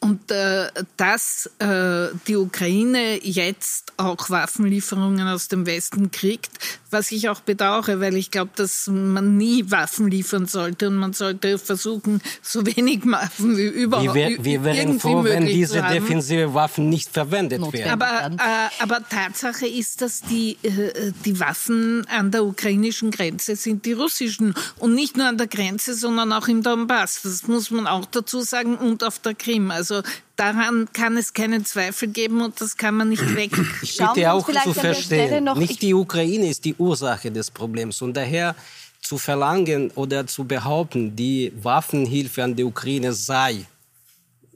Und 0.03 0.31
äh, 0.31 0.67
dass 0.97 1.47
äh, 1.59 2.07
die 2.27 2.35
Ukraine 2.35 3.23
jetzt 3.23 3.93
auch 3.97 4.31
Waffenlieferungen 4.31 5.27
aus 5.27 5.47
dem 5.47 5.67
Westen 5.67 6.09
kriegt, 6.09 6.49
was 6.89 7.11
ich 7.11 7.29
auch 7.29 7.41
bedauere, 7.41 7.99
weil 7.99 8.15
ich 8.15 8.31
glaube, 8.31 8.49
dass 8.55 8.87
man 8.87 9.37
nie 9.37 9.69
Waffen 9.69 10.09
liefern 10.09 10.47
sollte 10.47 10.87
und 10.87 10.97
man 10.97 11.13
sollte 11.13 11.59
versuchen, 11.59 12.19
so 12.41 12.65
wenig 12.65 13.01
Waffen 13.05 13.55
wie 13.55 13.67
überhaupt 13.67 14.15
wir, 14.15 14.43
wir 14.43 14.63
wären 14.63 14.99
froh, 14.99 15.23
wenn 15.23 15.45
diese 15.45 15.83
defensive 15.83 16.51
Waffen 16.55 16.89
nicht 16.89 17.11
verwendet 17.11 17.61
werden. 17.71 17.91
Aber, 17.91 18.25
äh, 18.25 18.83
aber 18.83 19.07
Tatsache 19.07 19.67
ist, 19.67 20.01
dass 20.01 20.21
die, 20.21 20.57
äh, 20.63 21.11
die 21.25 21.39
Waffen 21.39 22.07
an 22.07 22.31
der 22.31 22.43
ukrainischen 22.43 23.11
Grenze 23.11 23.55
sind 23.55 23.85
die 23.85 23.93
russischen 23.93 24.55
und 24.79 24.95
nicht 24.95 25.15
nur 25.15 25.27
an 25.27 25.37
der 25.37 25.47
Grenze, 25.47 25.93
sondern 25.93 26.33
auch 26.33 26.47
im 26.47 26.63
Donbass. 26.63 27.21
Das 27.21 27.47
muss 27.47 27.69
man 27.69 27.85
auch 27.85 28.05
dazu 28.05 28.41
sagen 28.41 28.77
und 28.77 29.03
auf 29.03 29.19
der 29.19 29.35
Krim. 29.35 29.69
Also 29.69 29.90
also 29.91 30.07
daran 30.35 30.87
kann 30.93 31.17
es 31.17 31.33
keinen 31.33 31.65
Zweifel 31.65 32.07
geben 32.07 32.41
und 32.41 32.59
das 32.61 32.77
kann 32.77 32.95
man 32.95 33.09
nicht 33.09 33.35
weg. 33.35 33.51
Ich 33.81 33.97
bitte 33.97 34.31
auch 34.31 34.49
zu 34.49 34.73
verstehen, 34.73 35.49
nicht 35.55 35.81
die 35.81 35.93
Ukraine 35.93 36.49
ist 36.49 36.65
die 36.65 36.75
Ursache 36.75 37.31
des 37.31 37.51
Problems 37.51 38.01
und 38.01 38.15
daher 38.15 38.55
zu 39.01 39.17
verlangen 39.17 39.91
oder 39.95 40.25
zu 40.27 40.43
behaupten, 40.43 41.15
die 41.15 41.51
Waffenhilfe 41.61 42.43
an 42.43 42.55
die 42.55 42.63
Ukraine 42.63 43.13
sei 43.13 43.65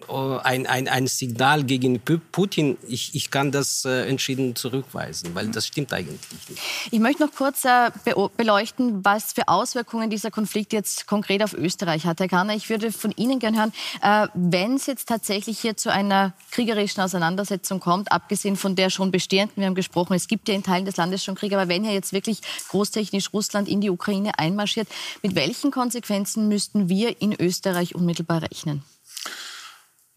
ein, 0.07 0.67
ein, 0.67 0.87
ein 0.87 1.07
Signal 1.07 1.63
gegen 1.63 2.01
Putin, 2.31 2.77
ich, 2.87 3.15
ich 3.15 3.31
kann 3.31 3.51
das 3.51 3.85
äh, 3.85 4.07
entschieden 4.07 4.55
zurückweisen, 4.55 5.33
weil 5.33 5.47
das 5.47 5.67
stimmt 5.67 5.93
eigentlich 5.93 6.19
nicht. 6.49 6.61
Ich 6.91 6.99
möchte 6.99 7.23
noch 7.23 7.33
kurz 7.33 7.63
äh, 7.65 7.91
beleuchten, 8.37 9.03
was 9.05 9.33
für 9.33 9.47
Auswirkungen 9.47 10.09
dieser 10.09 10.31
Konflikt 10.31 10.73
jetzt 10.73 11.07
konkret 11.07 11.41
auf 11.41 11.53
Österreich 11.53 12.05
hat. 12.05 12.19
Herr 12.19 12.27
Kahner, 12.27 12.55
ich 12.55 12.69
würde 12.69 12.91
von 12.91 13.11
Ihnen 13.11 13.39
gerne 13.39 13.57
hören, 13.57 13.73
äh, 14.01 14.27
wenn 14.33 14.75
es 14.75 14.85
jetzt 14.85 15.07
tatsächlich 15.07 15.59
hier 15.59 15.77
zu 15.77 15.91
einer 15.91 16.33
kriegerischen 16.51 17.01
Auseinandersetzung 17.01 17.79
kommt, 17.79 18.11
abgesehen 18.11 18.57
von 18.57 18.75
der 18.75 18.89
schon 18.89 19.11
bestehenden, 19.11 19.57
wir 19.57 19.65
haben 19.65 19.75
gesprochen, 19.75 20.13
es 20.13 20.27
gibt 20.27 20.49
ja 20.49 20.55
in 20.55 20.63
Teilen 20.63 20.85
des 20.85 20.97
Landes 20.97 21.23
schon 21.23 21.35
Krieg, 21.35 21.53
aber 21.53 21.69
wenn 21.69 21.83
hier 21.83 21.93
jetzt 21.93 22.13
wirklich 22.13 22.41
großtechnisch 22.67 23.33
Russland 23.33 23.69
in 23.69 23.81
die 23.81 23.89
Ukraine 23.89 24.37
einmarschiert, 24.37 24.87
mit 25.23 25.35
welchen 25.35 25.71
Konsequenzen 25.71 26.47
müssten 26.49 26.89
wir 26.89 27.21
in 27.21 27.33
Österreich 27.39 27.95
unmittelbar 27.95 28.41
rechnen? 28.41 28.83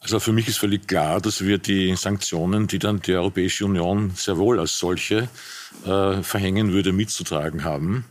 Also 0.01 0.21
für 0.21 0.33
mich 0.33 0.49
ist 0.49 0.59
völlig 0.59 0.87
klar, 0.87 1.21
dass 1.21 1.45
wir 1.45 1.59
die 1.59 1.95
Sanktionen, 1.97 2.67
die 2.69 2.79
dann 2.79 3.01
die 3.01 3.15
Europäische 3.15 3.65
Union 3.65 4.13
sehr 4.15 4.37
wohl 4.37 4.61
als 4.61 4.79
solche 4.79 5.29
äh, 5.85 6.23
verhängen 6.23 6.73
würde, 6.73 6.93
mitzutragen 6.93 7.65
haben. 7.65 8.05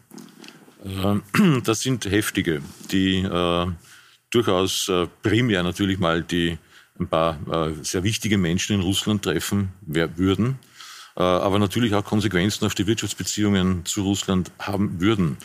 Äh, 0.83 1.61
das 1.63 1.81
sind 1.81 2.05
heftige, 2.05 2.61
die 2.91 3.19
äh, 3.19 3.67
durchaus 4.29 4.89
äh, 4.89 5.07
primär 5.23 5.63
natürlich 5.63 5.97
mal 5.97 6.23
die 6.23 6.57
ein 6.99 7.07
paar 7.07 7.39
äh, 7.51 7.73
sehr 7.83 8.03
wichtige 8.03 8.37
Menschen 8.37 8.75
in 8.75 8.81
Russland 8.81 9.23
treffen 9.23 9.69
würden, 9.81 10.59
äh, 11.15 11.21
aber 11.21 11.59
natürlich 11.59 11.93
auch 11.93 12.03
Konsequenzen 12.03 12.65
auf 12.65 12.75
die 12.75 12.87
Wirtschaftsbeziehungen 12.87 13.85
zu 13.85 14.03
Russland 14.03 14.51
haben 14.59 14.99
würden. 14.99 15.37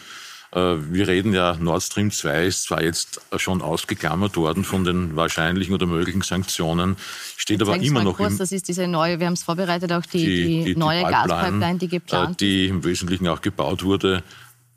Äh, 0.53 0.77
wir 0.93 1.09
reden 1.09 1.33
ja, 1.33 1.57
Nord 1.59 1.83
Stream 1.83 2.11
2 2.11 2.45
ist 2.45 2.65
zwar 2.65 2.83
jetzt 2.83 3.21
schon 3.37 3.63
ausgeklammert 3.63 4.37
worden 4.37 4.65
von 4.65 4.85
den 4.85 5.17
wahrscheinlichen 5.17 5.75
oder 5.75 5.87
möglichen 5.87 6.21
Sanktionen, 6.21 6.97
steht 7.37 7.63
aber 7.63 7.77
immer 7.77 8.05
noch 8.05 8.17
kurz, 8.17 8.33
im, 8.33 8.39
Das 8.39 8.53
ist 8.53 8.69
diese 8.69 8.87
neue, 8.87 9.19
wir 9.19 9.27
haben 9.27 9.33
es 9.33 9.45
vorbereitet, 9.45 9.93
auch 9.93 10.05
die, 10.05 10.19
die, 10.19 10.45
die, 10.45 10.65
die 10.65 10.77
neue 10.77 11.03
Gaspipeline, 11.03 11.79
die 11.79 11.89
geplant 11.89 12.43
äh, 12.43 12.45
Die 12.45 12.67
im 12.67 12.85
Wesentlichen 12.85 13.29
auch 13.29 13.41
gebaut 13.41 13.83
wurde, 13.83 14.23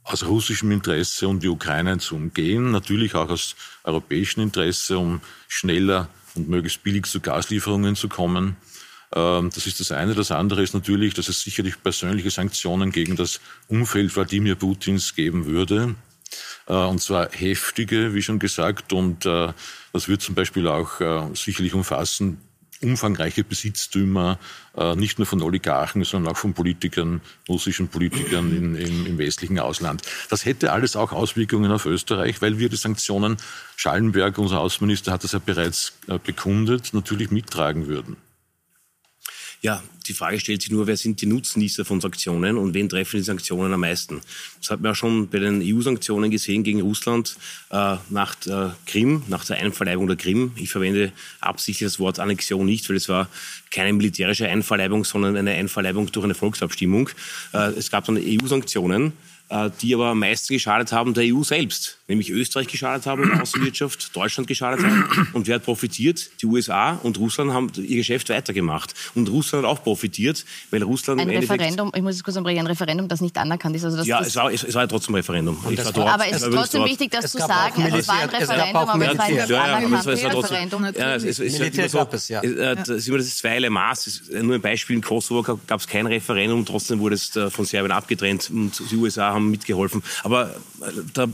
aus 0.03 0.25
russischem 0.25 0.71
Interesse, 0.71 1.27
um 1.27 1.39
die 1.39 1.49
Ukraine 1.49 1.97
zu 1.97 2.15
umgehen, 2.15 2.71
natürlich 2.71 3.15
auch 3.15 3.29
aus 3.29 3.55
europäischem 3.83 4.43
Interesse, 4.43 4.97
um 4.97 5.19
schneller 5.47 6.07
und 6.35 6.47
möglichst 6.47 6.83
billig 6.83 7.05
zu 7.05 7.19
Gaslieferungen 7.19 7.95
zu 7.95 8.07
kommen. 8.07 8.55
Ähm, 9.13 9.49
das 9.53 9.67
ist 9.67 9.79
das 9.79 9.91
eine. 9.91 10.13
Das 10.15 10.31
andere 10.31 10.63
ist 10.63 10.73
natürlich, 10.73 11.13
dass 11.13 11.27
es 11.27 11.41
sicherlich 11.41 11.81
persönliche 11.81 12.31
Sanktionen 12.31 12.91
gegen 12.91 13.15
das 13.15 13.39
Umfeld 13.67 14.15
Wladimir 14.15 14.55
Putins 14.55 15.15
geben 15.15 15.45
würde. 15.45 15.95
Äh, 16.67 16.73
und 16.73 17.01
zwar 17.01 17.29
heftige, 17.31 18.13
wie 18.13 18.21
schon 18.21 18.39
gesagt. 18.39 18.93
Und 18.93 19.25
äh, 19.25 19.51
das 19.93 20.07
wird 20.07 20.21
zum 20.21 20.35
Beispiel 20.35 20.67
auch 20.67 20.99
äh, 21.01 21.23
sicherlich 21.33 21.73
umfassen 21.73 22.39
umfangreiche 22.81 23.45
Besitztümer, 23.45 24.37
nicht 24.95 25.17
nur 25.17 25.25
von 25.25 25.41
Oligarchen, 25.41 26.03
sondern 26.03 26.33
auch 26.33 26.37
von 26.37 26.53
Politikern, 26.53 27.21
russischen 27.47 27.87
Politikern 27.87 28.55
in, 28.55 28.75
in, 28.75 29.05
im 29.05 29.17
westlichen 29.17 29.57
Ausland. 29.59 30.01
Das 30.29 30.45
hätte 30.45 30.73
alles 30.73 30.97
auch 30.97 31.13
Auswirkungen 31.13 31.71
auf 31.71 31.85
Österreich, 31.85 32.41
weil 32.41 32.59
wir 32.59 32.67
die 32.67 32.75
Sanktionen, 32.75 33.37
Schallenberg, 33.77 34.37
unser 34.37 34.59
Außenminister, 34.59 35.13
hat 35.13 35.23
das 35.23 35.31
ja 35.31 35.39
bereits 35.39 35.93
bekundet, 36.25 36.93
natürlich 36.93 37.31
mittragen 37.31 37.87
würden. 37.87 38.17
Ja, 39.61 39.81
die 40.07 40.13
Frage 40.13 40.39
stellt 40.39 40.61
sich 40.61 40.71
nur, 40.71 40.85
wer 40.85 40.97
sind 40.97 41.21
die 41.21 41.25
Nutznießer 41.25 41.85
von 41.85 41.99
Sanktionen 41.99 42.57
und 42.57 42.73
wen 42.73 42.87
treffen 42.89 43.17
die 43.17 43.23
Sanktionen 43.23 43.73
am 43.73 43.79
meisten? 43.79 44.21
Das 44.59 44.69
hat 44.69 44.81
man 44.81 44.91
ja 44.91 44.95
schon 44.95 45.27
bei 45.27 45.39
den 45.39 45.61
EU-Sanktionen 45.63 46.29
gesehen 46.29 46.63
gegen 46.63 46.81
Russland 46.81 47.37
äh, 47.71 47.95
nach 48.09 48.35
der 48.35 48.75
Krim, 48.85 49.23
nach 49.27 49.45
der 49.45 49.57
Einverleibung 49.57 50.07
der 50.07 50.17
Krim. 50.17 50.51
Ich 50.55 50.69
verwende 50.69 51.11
absichtlich 51.39 51.87
das 51.87 51.99
Wort 51.99 52.19
Annexion 52.19 52.65
nicht, 52.65 52.87
weil 52.89 52.97
es 52.97 53.09
war 53.09 53.27
keine 53.71 53.93
militärische 53.93 54.47
Einverleibung, 54.47 55.03
sondern 55.03 55.35
eine 55.35 55.51
Einverleibung 55.51 56.11
durch 56.11 56.23
eine 56.23 56.35
Volksabstimmung. 56.35 57.09
Äh, 57.53 57.71
es 57.71 57.89
gab 57.89 58.05
dann 58.05 58.17
EU-Sanktionen 58.17 59.13
die 59.81 59.93
aber 59.93 60.07
am 60.07 60.19
meisten 60.19 60.53
geschadet 60.53 60.91
haben 60.91 61.13
der 61.13 61.23
EU 61.25 61.43
selbst, 61.43 61.99
nämlich 62.07 62.31
Österreich 62.31 62.67
geschadet 62.67 63.05
haben 63.05 63.23
in 63.23 63.29
der 63.29 63.41
Außenwirtschaft, 63.41 64.15
Deutschland 64.15 64.47
geschadet 64.47 64.83
haben. 64.83 65.29
Und 65.33 65.47
wer 65.47 65.55
hat 65.55 65.63
profitiert? 65.63 66.29
Die 66.41 66.47
USA 66.47 66.93
und 67.03 67.19
Russland 67.19 67.53
haben 67.53 67.71
ihr 67.77 67.97
Geschäft 67.97 68.29
weitergemacht. 68.29 68.93
Und 69.13 69.29
Russland 69.29 69.65
hat 69.65 69.71
auch 69.71 69.83
profitiert, 69.83 70.45
weil 70.71 70.81
Russland 70.81 71.21
ein 71.21 71.29
Referendum, 71.29 71.91
ich 71.95 72.01
muss 72.01 72.15
es 72.15 72.23
kurz 72.23 72.37
unterbrechen, 72.37 72.61
ein 72.61 72.67
Referendum, 72.67 73.07
das 73.07 73.21
nicht 73.21 73.37
anerkannt 73.37 73.75
ist. 73.75 73.83
Also 73.83 73.97
das, 73.97 74.07
ja, 74.07 74.21
es 74.21 74.35
war, 74.35 74.51
es, 74.51 74.63
es 74.63 74.73
war 74.73 74.83
ja 74.83 74.87
trotzdem 74.87 75.13
ein 75.13 75.17
Referendum. 75.17 75.63
Dort, 75.63 75.97
aber 75.97 76.27
es 76.27 76.41
ist 76.41 76.51
trotzdem 76.51 76.79
dort. 76.79 76.89
wichtig, 76.89 77.11
das 77.11 77.31
zu 77.31 77.37
sagen. 77.37 77.83
Es 77.83 78.07
war 78.07 78.19
ein 78.19 78.29
Referendum, 78.29 78.89
aber 78.89 79.11
es 79.11 79.49
war 79.49 79.63
ein 79.63 79.93
Referendum. 79.93 80.85
Ja, 80.85 81.15
es, 81.15 81.23
es, 81.23 81.39
es, 81.39 81.59
Militär 81.59 81.89
gab 81.89 82.13
es, 82.13 82.29
ja. 82.29 82.41
Äh, 82.41 82.75
das 82.75 82.89
ist 82.89 83.07
immer 83.07 83.17
das 83.19 83.37
zweierlei 83.37 83.69
Maß. 83.69 84.21
Nur 84.41 84.55
ein 84.55 84.61
Beispiel, 84.61 84.95
in 84.95 85.01
Kosovo 85.01 85.43
gab 85.43 85.79
es 85.79 85.87
kein 85.87 86.07
Referendum, 86.07 86.65
trotzdem 86.65 86.99
wurde 86.99 87.15
es 87.15 87.35
äh, 87.35 87.49
von 87.49 87.65
Serbien 87.65 87.91
abgetrennt 87.91 88.49
und 88.49 88.81
die 88.89 88.95
USA 88.95 89.34
haben 89.35 89.51
mitgeholfen. 89.51 90.01
Aber 90.23 90.49
äh, 90.49 90.91
da, 91.13 91.23
äh, 91.23 91.27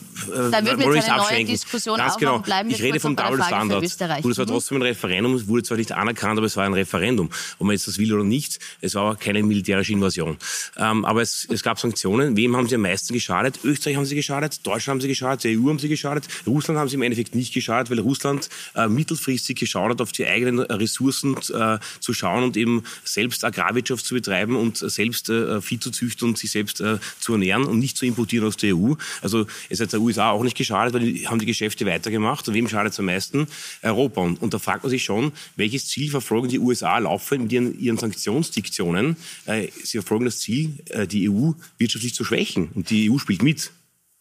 da 0.51 0.65
wird 0.65 0.95
jetzt 0.95 1.09
eine 1.09 1.23
neue 1.23 1.45
Diskussion 1.45 1.97
Ganz 1.97 2.17
genau. 2.17 2.39
Bleiben 2.39 2.69
ich 2.69 2.81
rede 2.81 2.99
vom 2.99 3.15
Double 3.15 3.41
Standard. 3.43 3.81
Gut, 4.21 4.31
es 4.31 4.37
war 4.37 4.45
trotzdem 4.45 4.77
ein 4.77 4.83
Referendum, 4.83 5.35
es 5.35 5.47
wurde 5.47 5.63
zwar 5.63 5.77
nicht 5.77 5.91
anerkannt, 5.91 6.37
aber 6.37 6.47
es 6.47 6.57
war 6.57 6.65
ein 6.65 6.73
Referendum. 6.73 7.29
Ob 7.59 7.67
man 7.67 7.73
jetzt 7.73 7.87
das 7.87 7.97
will 7.97 8.13
oder 8.13 8.23
nicht, 8.23 8.59
es 8.81 8.95
war 8.95 9.15
keine 9.15 9.43
militärische 9.43 9.93
Invasion. 9.93 10.37
Ähm, 10.77 11.05
aber 11.05 11.21
es, 11.21 11.47
es 11.49 11.63
gab 11.63 11.79
Sanktionen. 11.79 12.35
Wem 12.35 12.55
haben 12.55 12.67
sie 12.67 12.75
am 12.75 12.81
meisten 12.81 13.13
geschadet? 13.13 13.59
Österreich 13.63 13.95
haben 13.95 14.05
sie 14.05 14.15
geschadet, 14.15 14.65
Deutschland 14.65 14.95
haben 14.95 15.01
sie 15.01 15.07
geschadet, 15.07 15.43
die 15.43 15.57
EU 15.57 15.69
haben 15.69 15.79
sie 15.79 15.89
geschadet, 15.89 16.27
Russland 16.47 16.79
haben 16.79 16.89
sie 16.89 16.95
im 16.95 17.01
Endeffekt 17.01 17.35
nicht 17.35 17.53
geschadet, 17.53 17.89
weil 17.91 17.99
Russland 17.99 18.49
äh, 18.75 18.87
mittelfristig 18.87 19.59
geschaut 19.59 19.91
hat, 19.91 20.01
auf 20.01 20.11
die 20.11 20.25
eigenen 20.25 20.59
Ressourcen 20.59 21.37
äh, 21.53 21.79
zu 21.99 22.13
schauen 22.13 22.43
und 22.43 22.57
eben 22.57 22.83
selbst 23.03 23.43
Agrarwirtschaft 23.43 24.05
zu 24.05 24.15
betreiben 24.15 24.55
und 24.55 24.77
selbst 24.77 25.29
äh, 25.29 25.61
Vieh 25.61 25.79
zu 25.79 25.91
züchten 25.91 26.29
und 26.29 26.37
sich 26.37 26.51
selbst 26.51 26.81
äh, 26.81 26.97
zu 27.19 27.33
ernähren 27.33 27.65
und 27.65 27.79
nicht 27.79 27.90
zu 27.95 28.05
importieren 28.05 28.47
aus 28.47 28.57
der 28.57 28.75
EU. 28.75 28.93
Also 29.21 29.45
es 29.69 29.79
hat 29.79 29.93
der 29.93 30.01
USA 30.01 30.31
auch 30.31 30.43
nicht 30.43 30.57
geschadet, 30.57 30.93
weil 30.93 31.01
die 31.01 31.27
haben 31.27 31.39
die 31.39 31.45
Geschäfte 31.45 31.85
weitergemacht. 31.85 32.47
Und 32.47 32.53
wem 32.53 32.67
schadet 32.67 32.93
es 32.93 32.99
am 32.99 33.05
meisten? 33.05 33.47
Europa. 33.81 34.21
Und, 34.21 34.41
und, 34.41 34.53
da 34.53 34.59
fragt 34.59 34.83
man 34.83 34.89
sich 34.89 35.03
schon, 35.03 35.31
welches 35.55 35.87
Ziel 35.87 36.09
verfolgen 36.09 36.49
die 36.49 36.59
USA 36.59 36.97
laufend 36.97 37.43
mit 37.43 37.51
ihren, 37.51 37.79
ihren 37.79 37.97
Sanktionsdiktionen? 37.97 39.15
Äh, 39.45 39.67
sie 39.83 39.97
verfolgen 39.97 40.25
das 40.25 40.39
Ziel, 40.39 40.79
äh, 40.89 41.07
die 41.07 41.29
EU 41.29 41.51
wirtschaftlich 41.77 42.13
zu 42.13 42.23
schwächen. 42.23 42.69
Und 42.73 42.89
die 42.89 43.09
EU 43.09 43.17
spielt 43.17 43.43
mit. 43.43 43.71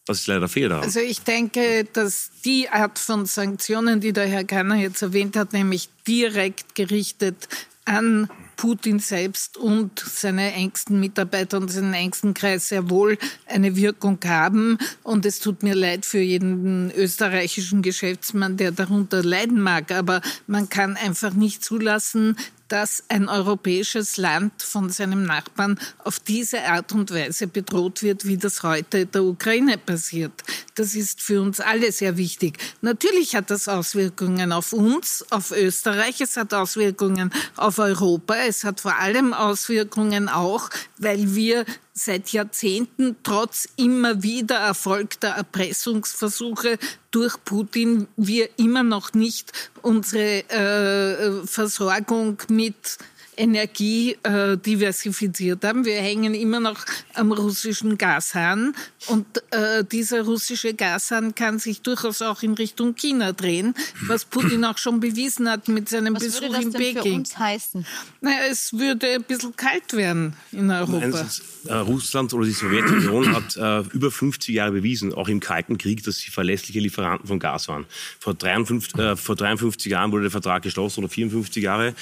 Das 0.07 0.21
ist 0.21 0.27
leider 0.27 0.49
Fehler. 0.49 0.81
Also 0.81 1.01
ich 1.01 1.21
denke, 1.21 1.87
dass 1.93 2.31
die 2.45 2.68
Art 2.68 2.99
von 2.99 3.27
Sanktionen, 3.27 4.01
die 4.01 4.12
der 4.12 4.27
Herr 4.27 4.45
Kanner 4.45 4.77
jetzt 4.77 5.03
erwähnt 5.03 5.37
hat, 5.37 5.53
nämlich 5.53 5.89
direkt 6.07 6.75
gerichtet 6.75 7.49
an 7.85 8.29
Putin 8.61 8.99
selbst 8.99 9.57
und 9.57 9.99
seine 10.01 10.53
engsten 10.53 11.01
Mitarbeiter 11.01 11.57
und 11.57 11.71
seinen 11.71 11.95
engsten 11.95 12.35
Kreis 12.35 12.69
sehr 12.69 12.91
wohl 12.91 13.17
eine 13.47 13.75
Wirkung 13.75 14.19
haben. 14.27 14.77
Und 15.03 15.25
es 15.25 15.39
tut 15.39 15.63
mir 15.63 15.75
leid 15.75 16.05
für 16.05 16.19
jeden 16.19 16.91
österreichischen 16.91 17.81
Geschäftsmann, 17.81 18.59
der 18.59 18.71
darunter 18.71 19.23
leiden 19.23 19.63
mag. 19.63 19.91
Aber 19.93 20.21
man 20.47 20.69
kann 20.69 20.99
einfach 20.99 21.33
nicht 21.33 21.65
zulassen, 21.65 22.37
dass 22.71 23.03
ein 23.09 23.29
europäisches 23.29 24.16
Land 24.16 24.62
von 24.62 24.91
seinem 24.91 25.25
Nachbarn 25.25 25.79
auf 26.05 26.21
diese 26.21 26.62
Art 26.64 26.93
und 26.93 27.11
Weise 27.11 27.49
bedroht 27.49 28.03
wird, 28.03 28.25
wie 28.25 28.37
das 28.37 28.62
heute 28.62 29.07
der 29.07 29.25
Ukraine 29.25 29.77
passiert. 29.77 30.33
Das 30.77 30.95
ist 30.95 31.21
für 31.21 31.43
uns 31.43 31.59
alle 31.61 31.91
sehr 31.91 32.16
wichtig. 32.16 32.59
Natürlich 32.81 33.35
hat 33.35 33.51
das 33.51 33.66
Auswirkungen 33.66 34.53
auf 34.53 34.73
uns, 34.73 35.25
auf 35.31 35.51
Österreich, 35.51 36.21
es 36.21 36.37
hat 36.37 36.55
Auswirkungen 36.55 37.33
auf 37.57 37.79
Europa, 37.79 38.37
es 38.47 38.62
hat 38.62 38.81
vor 38.81 38.97
allem 38.97 39.35
Auswirkungen 39.35 40.29
auch, 40.29 40.71
weil 40.97 41.35
wir 41.35 41.64
seit 41.93 42.32
Jahrzehnten 42.32 43.16
trotz 43.22 43.68
immer 43.76 44.22
wieder 44.22 44.57
erfolgter 44.57 45.28
Erpressungsversuche 45.28 46.78
durch 47.11 47.36
Putin 47.45 48.07
wir 48.16 48.49
immer 48.59 48.82
noch 48.82 49.12
nicht 49.12 49.53
unsere 49.82 50.49
äh, 50.49 51.47
Versorgung 51.47 52.38
mit 52.49 52.99
Energie 53.41 54.16
äh, 54.22 54.59
diversifiziert 54.59 55.64
haben. 55.64 55.86
Wir 55.86 55.97
hängen 55.97 56.34
immer 56.34 56.61
noch 56.61 56.84
am 57.14 57.32
russischen 57.32 57.97
Gashahn 57.97 58.74
und 59.07 59.26
äh, 59.51 59.82
dieser 59.82 60.22
russische 60.22 60.74
Gashahn 60.74 61.34
kann 61.34 61.59
sich 61.59 61.80
durchaus 61.80 62.20
auch 62.20 62.43
in 62.43 62.53
Richtung 62.53 62.95
China 62.95 63.32
drehen, 63.32 63.74
was 64.07 64.26
Putin 64.26 64.64
auch 64.66 64.76
schon 64.76 65.01
bewiesen 65.01 65.49
hat 65.49 65.68
mit 65.68 65.88
seinem 65.88 66.14
was 66.14 66.24
Besuch 66.24 66.43
würde 66.43 66.55
das 66.55 66.64
in 66.64 66.72
denn 66.72 66.80
Peking. 66.82 67.03
Für 67.03 67.18
uns 67.18 67.38
heißen? 67.38 67.86
Naja, 68.20 68.38
es 68.51 68.74
würde 68.74 69.14
ein 69.14 69.22
bisschen 69.22 69.57
kalt 69.57 69.95
werden 69.95 70.34
in 70.53 70.70
Europa. 70.70 71.07
Nein, 71.07 71.26
äh, 71.66 71.74
Russland 71.74 72.34
oder 72.34 72.45
die 72.45 72.53
Sowjetunion 72.53 73.34
hat 73.34 73.57
äh, 73.57 73.80
über 73.95 74.11
50 74.11 74.55
Jahre 74.55 74.72
bewiesen, 74.72 75.14
auch 75.14 75.28
im 75.28 75.41
Kalten 75.41 75.78
Krieg, 75.78 76.05
dass 76.05 76.18
sie 76.18 76.30
verlässliche 76.30 76.80
Lieferanten 76.80 77.26
von 77.26 77.38
Gas 77.38 77.68
waren. 77.68 77.86
Vor 78.18 78.34
53, 78.34 78.95
äh, 78.99 79.16
vor 79.16 79.36
53 79.36 79.91
Jahren 79.91 80.12
wurde 80.12 80.22
der 80.22 80.30
Vertrag 80.30 80.62
geschlossen 80.62 81.01
oder 81.01 81.09
54 81.09 81.62
Jahre 81.62 81.95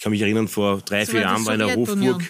kann 0.00 0.12
mich 0.12 0.20
erinnern, 0.20 0.48
vor 0.48 0.80
drei, 0.80 1.06
vier 1.06 1.20
Jahren 1.20 1.44
war 1.46 1.54
in 1.54 1.60
der 1.60 1.74
Hofburg, 1.74 2.22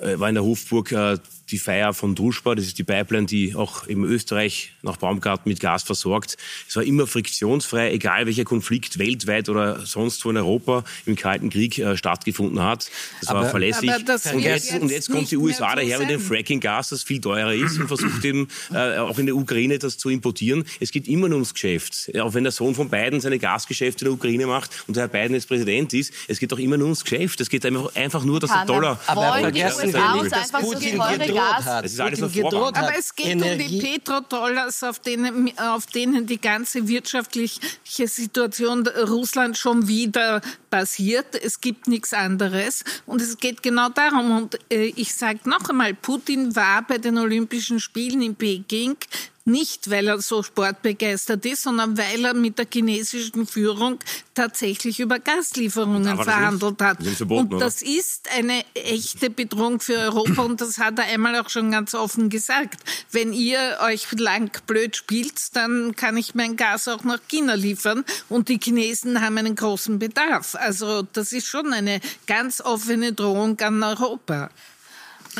äh, 0.00 0.18
war 0.18 0.28
in 0.28 0.34
der 0.34 0.44
Hofburg 0.44 0.92
äh, 0.92 1.18
die 1.52 1.58
Feier 1.58 1.94
von 1.94 2.14
Druschba, 2.14 2.54
das 2.54 2.64
ist 2.64 2.78
die 2.78 2.84
Pipeline, 2.84 3.26
die 3.26 3.54
auch 3.54 3.86
im 3.86 4.04
Österreich 4.04 4.72
nach 4.82 4.96
Baumgarten 4.96 5.48
mit 5.48 5.60
Gas 5.60 5.82
versorgt. 5.82 6.36
Es 6.68 6.74
war 6.76 6.82
immer 6.82 7.06
friktionsfrei, 7.06 7.92
egal 7.92 8.26
welcher 8.26 8.44
Konflikt 8.44 8.98
weltweit 8.98 9.48
oder 9.48 9.84
sonst 9.86 10.24
wo 10.24 10.30
in 10.30 10.38
Europa 10.38 10.84
im 11.06 11.14
Kalten 11.14 11.50
Krieg 11.50 11.78
äh, 11.78 11.96
stattgefunden 11.96 12.62
hat. 12.62 12.90
Das 13.20 13.28
aber, 13.28 13.42
war 13.42 13.50
verlässlich. 13.50 13.92
Das 14.06 14.26
und, 14.32 14.40
jetzt, 14.40 14.72
und, 14.72 14.90
jetzt, 14.90 15.10
kommt 15.10 15.30
die 15.30 15.36
USA 15.36 15.76
daher 15.76 15.98
mit 15.98 16.10
dem 16.10 16.20
Fracking-Gas, 16.20 16.88
das 16.88 17.02
viel 17.02 17.20
teurer 17.20 17.52
ist 17.52 17.78
und 17.78 17.88
versucht 17.88 18.24
eben 18.24 18.48
äh, 18.72 18.98
auch 18.98 19.18
in 19.18 19.26
der 19.26 19.36
Ukraine 19.36 19.78
das 19.78 19.98
zu 19.98 20.08
importieren. 20.08 20.64
Es 20.80 20.90
geht 20.90 21.06
immer 21.06 21.28
nur 21.28 21.36
ums 21.36 21.52
Geschäft. 21.52 22.10
Auch 22.18 22.34
wenn 22.34 22.44
der 22.44 22.52
Sohn 22.52 22.74
von 22.74 22.88
Biden 22.88 23.20
seine 23.20 23.38
Gasgeschäfte 23.38 24.04
in 24.04 24.10
der 24.10 24.14
Ukraine 24.14 24.46
macht 24.46 24.70
und 24.86 24.96
der 24.96 25.04
Herr 25.04 25.08
Biden 25.08 25.34
jetzt 25.34 25.48
Präsident 25.48 25.92
ist, 25.92 26.12
es 26.28 26.38
geht 26.38 26.50
doch 26.50 26.58
immer 26.58 26.78
nur 26.78 26.86
ums 26.86 27.04
Geschäft. 27.04 27.40
Es 27.40 27.50
geht 27.50 27.66
einfach, 27.66 27.94
einfach 27.94 28.24
nur, 28.24 28.40
dass 28.40 28.50
der 28.50 28.64
Dollar... 28.64 28.98
Aber 29.06 29.38
vergessen 29.38 29.92
Sie 29.92 30.22
nicht, 30.22 30.32
dass 30.32 30.52
Putin 30.52 30.98
Gas. 31.42 31.64
Hat. 31.64 31.84
Das 31.84 31.92
ist 31.92 32.00
alles 32.00 32.20
Putin 32.20 32.42
gedroht 32.42 32.76
hat. 32.76 32.84
Aber 32.84 32.98
es 32.98 33.14
geht 33.14 33.26
Energie. 33.26 33.64
um 33.64 33.68
die 33.68 33.78
Petrodollars, 33.80 34.82
auf 34.82 34.98
denen, 34.98 35.58
auf 35.58 35.86
denen 35.86 36.26
die 36.26 36.40
ganze 36.40 36.86
wirtschaftliche 36.88 37.60
Situation 37.84 38.86
Russlands 38.86 39.58
schon 39.58 39.88
wieder 39.88 40.40
basiert. 40.70 41.34
Es 41.34 41.60
gibt 41.60 41.88
nichts 41.88 42.12
anderes. 42.12 42.84
Und 43.06 43.20
es 43.20 43.36
geht 43.38 43.62
genau 43.62 43.88
darum. 43.88 44.36
Und 44.36 44.58
äh, 44.70 44.92
ich 44.96 45.14
sage 45.14 45.40
noch 45.44 45.68
einmal, 45.68 45.94
Putin 45.94 46.54
war 46.56 46.82
bei 46.82 46.98
den 46.98 47.18
Olympischen 47.18 47.80
Spielen 47.80 48.22
in 48.22 48.34
Peking 48.34 48.96
nicht, 49.44 49.90
weil 49.90 50.08
er 50.08 50.20
so 50.20 50.42
sportbegeistert 50.42 51.44
ist, 51.46 51.62
sondern 51.62 51.96
weil 51.98 52.24
er 52.24 52.34
mit 52.34 52.58
der 52.58 52.66
chinesischen 52.72 53.46
Führung 53.46 53.98
tatsächlich 54.34 55.00
über 55.00 55.18
Gaslieferungen 55.18 56.16
verhandelt 56.22 56.80
hat. 56.80 57.04
Das 57.04 57.16
verboten, 57.16 57.54
und 57.54 57.60
das 57.60 57.82
oder? 57.82 57.90
ist 57.90 58.28
eine 58.36 58.64
echte 58.74 59.30
Bedrohung 59.30 59.80
für 59.80 59.98
Europa 59.98 60.42
und 60.42 60.60
das 60.60 60.78
hat 60.78 60.98
er 60.98 61.06
einmal 61.06 61.38
auch 61.40 61.50
schon 61.50 61.70
ganz 61.70 61.94
offen 61.94 62.30
gesagt. 62.30 62.80
Wenn 63.10 63.32
ihr 63.32 63.78
euch 63.82 64.10
lang 64.12 64.50
blöd 64.66 64.96
spielt, 64.96 65.54
dann 65.54 65.96
kann 65.96 66.16
ich 66.16 66.34
mein 66.34 66.56
Gas 66.56 66.88
auch 66.88 67.04
nach 67.04 67.20
China 67.28 67.54
liefern 67.54 68.04
und 68.28 68.48
die 68.48 68.58
Chinesen 68.62 69.20
haben 69.20 69.38
einen 69.38 69.56
großen 69.56 69.98
Bedarf. 69.98 70.54
Also 70.54 71.02
das 71.12 71.32
ist 71.32 71.46
schon 71.46 71.72
eine 71.72 72.00
ganz 72.26 72.60
offene 72.60 73.12
Drohung 73.12 73.58
an 73.60 73.82
Europa. 73.82 74.50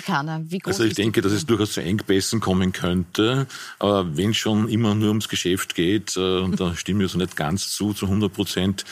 Kana, 0.00 0.40
wie 0.48 0.58
groß 0.58 0.74
also 0.74 0.84
ich 0.84 0.94
denke, 0.94 1.20
dass 1.20 1.32
es 1.32 1.44
durchaus 1.44 1.72
zu 1.72 1.82
Engpässen 1.82 2.40
kommen 2.40 2.72
könnte. 2.72 3.46
Aber 3.78 4.16
wenn 4.16 4.32
schon 4.32 4.68
immer 4.68 4.94
nur 4.94 5.08
ums 5.08 5.28
Geschäft 5.28 5.74
geht, 5.74 6.16
äh, 6.16 6.48
da 6.56 6.74
stimme 6.74 7.04
ich 7.04 7.12
so 7.12 7.18
nicht 7.18 7.36
ganz 7.36 7.70
zu, 7.72 7.92
zu 7.92 8.06
100 8.06 8.32
Prozent, 8.32 8.84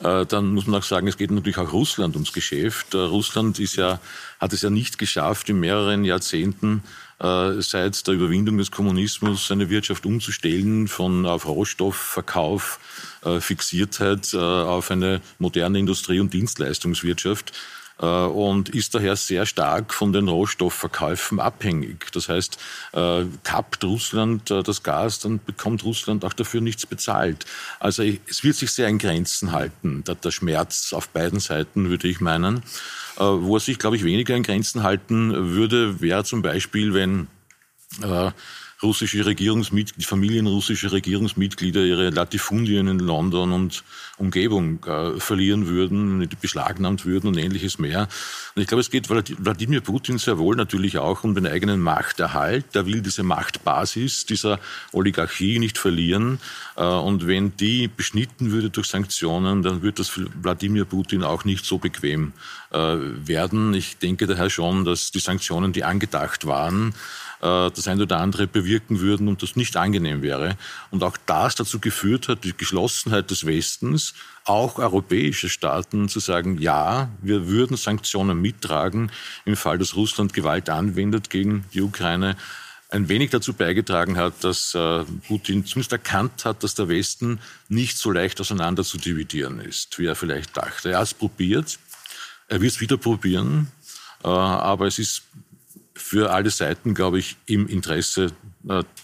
äh, 0.00 0.26
dann 0.26 0.54
muss 0.54 0.66
man 0.66 0.80
auch 0.80 0.84
sagen, 0.84 1.06
es 1.06 1.16
geht 1.16 1.30
natürlich 1.30 1.58
auch 1.58 1.72
Russland 1.72 2.16
ums 2.16 2.32
Geschäft. 2.32 2.94
Äh, 2.94 2.98
Russland 2.98 3.58
ist 3.58 3.76
ja, 3.76 4.00
hat 4.40 4.52
es 4.52 4.62
ja 4.62 4.70
nicht 4.70 4.98
geschafft, 4.98 5.48
in 5.48 5.60
mehreren 5.60 6.04
Jahrzehnten 6.04 6.82
seit 7.20 8.06
der 8.06 8.14
Überwindung 8.14 8.58
des 8.58 8.70
Kommunismus 8.70 9.48
seine 9.48 9.70
Wirtschaft 9.70 10.06
umzustellen 10.06 10.86
von 10.86 11.26
auf 11.26 11.48
Rohstoffverkauf, 11.48 12.78
Fixiertheit 13.40 14.32
auf 14.36 14.92
eine 14.92 15.20
moderne 15.40 15.80
Industrie- 15.80 16.20
und 16.20 16.32
Dienstleistungswirtschaft. 16.32 17.52
Äh, 18.00 18.06
und 18.06 18.68
ist 18.68 18.94
daher 18.94 19.16
sehr 19.16 19.46
stark 19.46 19.92
von 19.92 20.12
den 20.12 20.28
Rohstoffverkäufen 20.28 21.40
abhängig. 21.40 22.10
Das 22.12 22.28
heißt, 22.28 22.58
äh, 22.92 23.24
kappt 23.42 23.84
Russland 23.84 24.50
äh, 24.50 24.62
das 24.62 24.82
Gas, 24.82 25.18
dann 25.20 25.40
bekommt 25.44 25.84
Russland 25.84 26.24
auch 26.24 26.32
dafür 26.32 26.60
nichts 26.60 26.86
bezahlt. 26.86 27.44
Also 27.80 28.02
es 28.02 28.44
wird 28.44 28.56
sich 28.56 28.70
sehr 28.70 28.88
in 28.88 28.98
Grenzen 28.98 29.52
halten, 29.52 30.04
der 30.04 30.30
Schmerz 30.30 30.92
auf 30.92 31.08
beiden 31.08 31.40
Seiten, 31.40 31.90
würde 31.90 32.08
ich 32.08 32.20
meinen. 32.20 32.62
Wo 33.16 33.56
er 33.56 33.60
sich, 33.60 33.80
glaube 33.80 33.96
ich, 33.96 34.04
weniger 34.04 34.36
in 34.36 34.44
Grenzen 34.44 34.84
halten 34.84 35.54
würde, 35.54 36.00
wäre 36.00 36.22
zum 36.22 36.40
Beispiel, 36.40 36.94
wenn 36.94 37.26
russische 38.82 39.26
Regierungsmitglieder, 39.26 40.08
Familien 40.08 40.46
russischer 40.46 40.92
Regierungsmitglieder 40.92 41.84
ihre 41.84 42.10
Latifundien 42.10 42.86
in 42.86 43.00
London 43.00 43.52
und 43.52 43.82
Umgebung 44.18 44.84
äh, 44.84 45.18
verlieren 45.18 45.66
würden, 45.66 46.28
beschlagnahmt 46.40 47.04
würden 47.04 47.28
und 47.28 47.36
ähnliches 47.36 47.78
mehr. 47.78 48.08
Und 48.54 48.62
ich 48.62 48.68
glaube, 48.68 48.80
es 48.80 48.90
geht 48.90 49.08
Wladimir 49.10 49.80
Putin 49.80 50.18
sehr 50.18 50.38
wohl 50.38 50.56
natürlich 50.56 50.98
auch 50.98 51.24
um 51.24 51.34
den 51.34 51.46
eigenen 51.46 51.80
Machterhalt. 51.80 52.64
Er 52.74 52.86
will 52.86 53.00
diese 53.00 53.22
Machtbasis 53.22 54.26
dieser 54.26 54.60
Oligarchie 54.92 55.58
nicht 55.58 55.78
verlieren. 55.78 56.38
Äh, 56.76 56.84
und 56.84 57.26
wenn 57.26 57.56
die 57.56 57.88
beschnitten 57.88 58.52
würde 58.52 58.70
durch 58.70 58.86
Sanktionen, 58.86 59.62
dann 59.62 59.82
wird 59.82 59.98
das 59.98 60.08
für 60.08 60.26
Wladimir 60.42 60.84
Putin 60.84 61.24
auch 61.24 61.44
nicht 61.44 61.64
so 61.64 61.78
bequem 61.78 62.32
äh, 62.70 62.78
werden. 62.78 63.74
Ich 63.74 63.98
denke 63.98 64.26
daher 64.26 64.50
schon, 64.50 64.84
dass 64.84 65.10
die 65.10 65.20
Sanktionen, 65.20 65.72
die 65.72 65.84
angedacht 65.84 66.46
waren, 66.46 66.94
äh, 67.40 67.70
das 67.70 67.86
eine 67.86 68.02
oder 68.02 68.18
andere 68.18 68.46
bewirken 68.68 69.00
würden 69.00 69.28
und 69.28 69.42
das 69.42 69.56
nicht 69.56 69.76
angenehm 69.76 70.22
wäre. 70.22 70.56
Und 70.90 71.02
auch 71.02 71.16
das 71.26 71.54
dazu 71.54 71.80
geführt 71.80 72.28
hat, 72.28 72.44
die 72.44 72.56
Geschlossenheit 72.56 73.30
des 73.30 73.46
Westens, 73.46 74.14
auch 74.44 74.78
europäische 74.78 75.48
Staaten 75.48 76.08
zu 76.08 76.20
sagen, 76.20 76.58
ja, 76.58 77.08
wir 77.22 77.48
würden 77.48 77.76
Sanktionen 77.76 78.40
mittragen 78.40 79.10
im 79.44 79.56
Fall, 79.56 79.78
dass 79.78 79.96
Russland 79.96 80.32
Gewalt 80.32 80.68
anwendet 80.68 81.30
gegen 81.30 81.64
die 81.72 81.82
Ukraine. 81.82 82.36
ein 82.90 83.10
wenig 83.10 83.28
dazu 83.28 83.52
beigetragen 83.52 84.16
hat, 84.16 84.42
dass 84.42 84.74
äh, 84.74 85.04
Putin 85.26 85.66
zumindest 85.66 85.92
erkannt 85.92 86.46
hat, 86.46 86.62
dass 86.62 86.74
der 86.74 86.88
Westen 86.88 87.38
nicht 87.68 87.98
so 87.98 88.10
leicht 88.10 88.40
auseinander 88.40 88.82
zu 88.82 88.96
dividieren 88.96 89.60
ist, 89.60 89.98
wie 89.98 90.06
er 90.06 90.14
vielleicht 90.14 90.56
dachte. 90.56 90.92
Er 90.92 90.98
hat 90.98 91.08
es 91.08 91.12
probiert, 91.12 91.78
er 92.48 92.62
wird 92.62 92.72
es 92.72 92.80
wieder 92.80 92.96
probieren, 92.96 93.70
äh, 94.24 94.28
aber 94.28 94.86
es 94.86 94.98
ist 94.98 95.24
für 95.98 96.32
alle 96.32 96.50
Seiten, 96.50 96.94
glaube 96.94 97.18
ich, 97.18 97.36
im 97.46 97.66
Interesse 97.66 98.32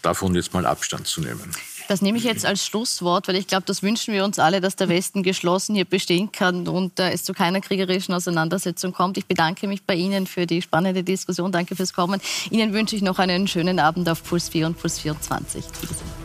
davon 0.02 0.34
jetzt 0.34 0.52
mal 0.54 0.66
Abstand 0.66 1.06
zu 1.06 1.20
nehmen. 1.20 1.50
Das 1.88 2.00
nehme 2.00 2.16
ich 2.16 2.24
jetzt 2.24 2.46
als 2.46 2.64
Schlusswort, 2.64 3.28
weil 3.28 3.36
ich 3.36 3.46
glaube, 3.46 3.64
das 3.66 3.82
wünschen 3.82 4.14
wir 4.14 4.24
uns 4.24 4.38
alle, 4.38 4.60
dass 4.60 4.76
der 4.76 4.88
Westen 4.88 5.22
geschlossen 5.22 5.74
hier 5.74 5.84
bestehen 5.84 6.32
kann 6.32 6.66
und 6.66 6.98
äh, 6.98 7.10
es 7.10 7.24
zu 7.24 7.34
keiner 7.34 7.60
kriegerischen 7.60 8.14
Auseinandersetzung 8.14 8.92
kommt. 8.92 9.18
Ich 9.18 9.26
bedanke 9.26 9.68
mich 9.68 9.82
bei 9.82 9.94
Ihnen 9.94 10.26
für 10.26 10.46
die 10.46 10.62
spannende 10.62 11.04
Diskussion. 11.04 11.52
Danke 11.52 11.76
fürs 11.76 11.92
Kommen. 11.92 12.20
Ihnen 12.50 12.72
wünsche 12.72 12.96
ich 12.96 13.02
noch 13.02 13.18
einen 13.18 13.46
schönen 13.48 13.78
Abend 13.78 14.08
auf 14.08 14.24
Puls 14.24 14.48
4 14.48 14.66
und 14.66 14.78
Puls 14.78 14.98
24. 15.00 15.64
Wiedersehen. 15.82 16.23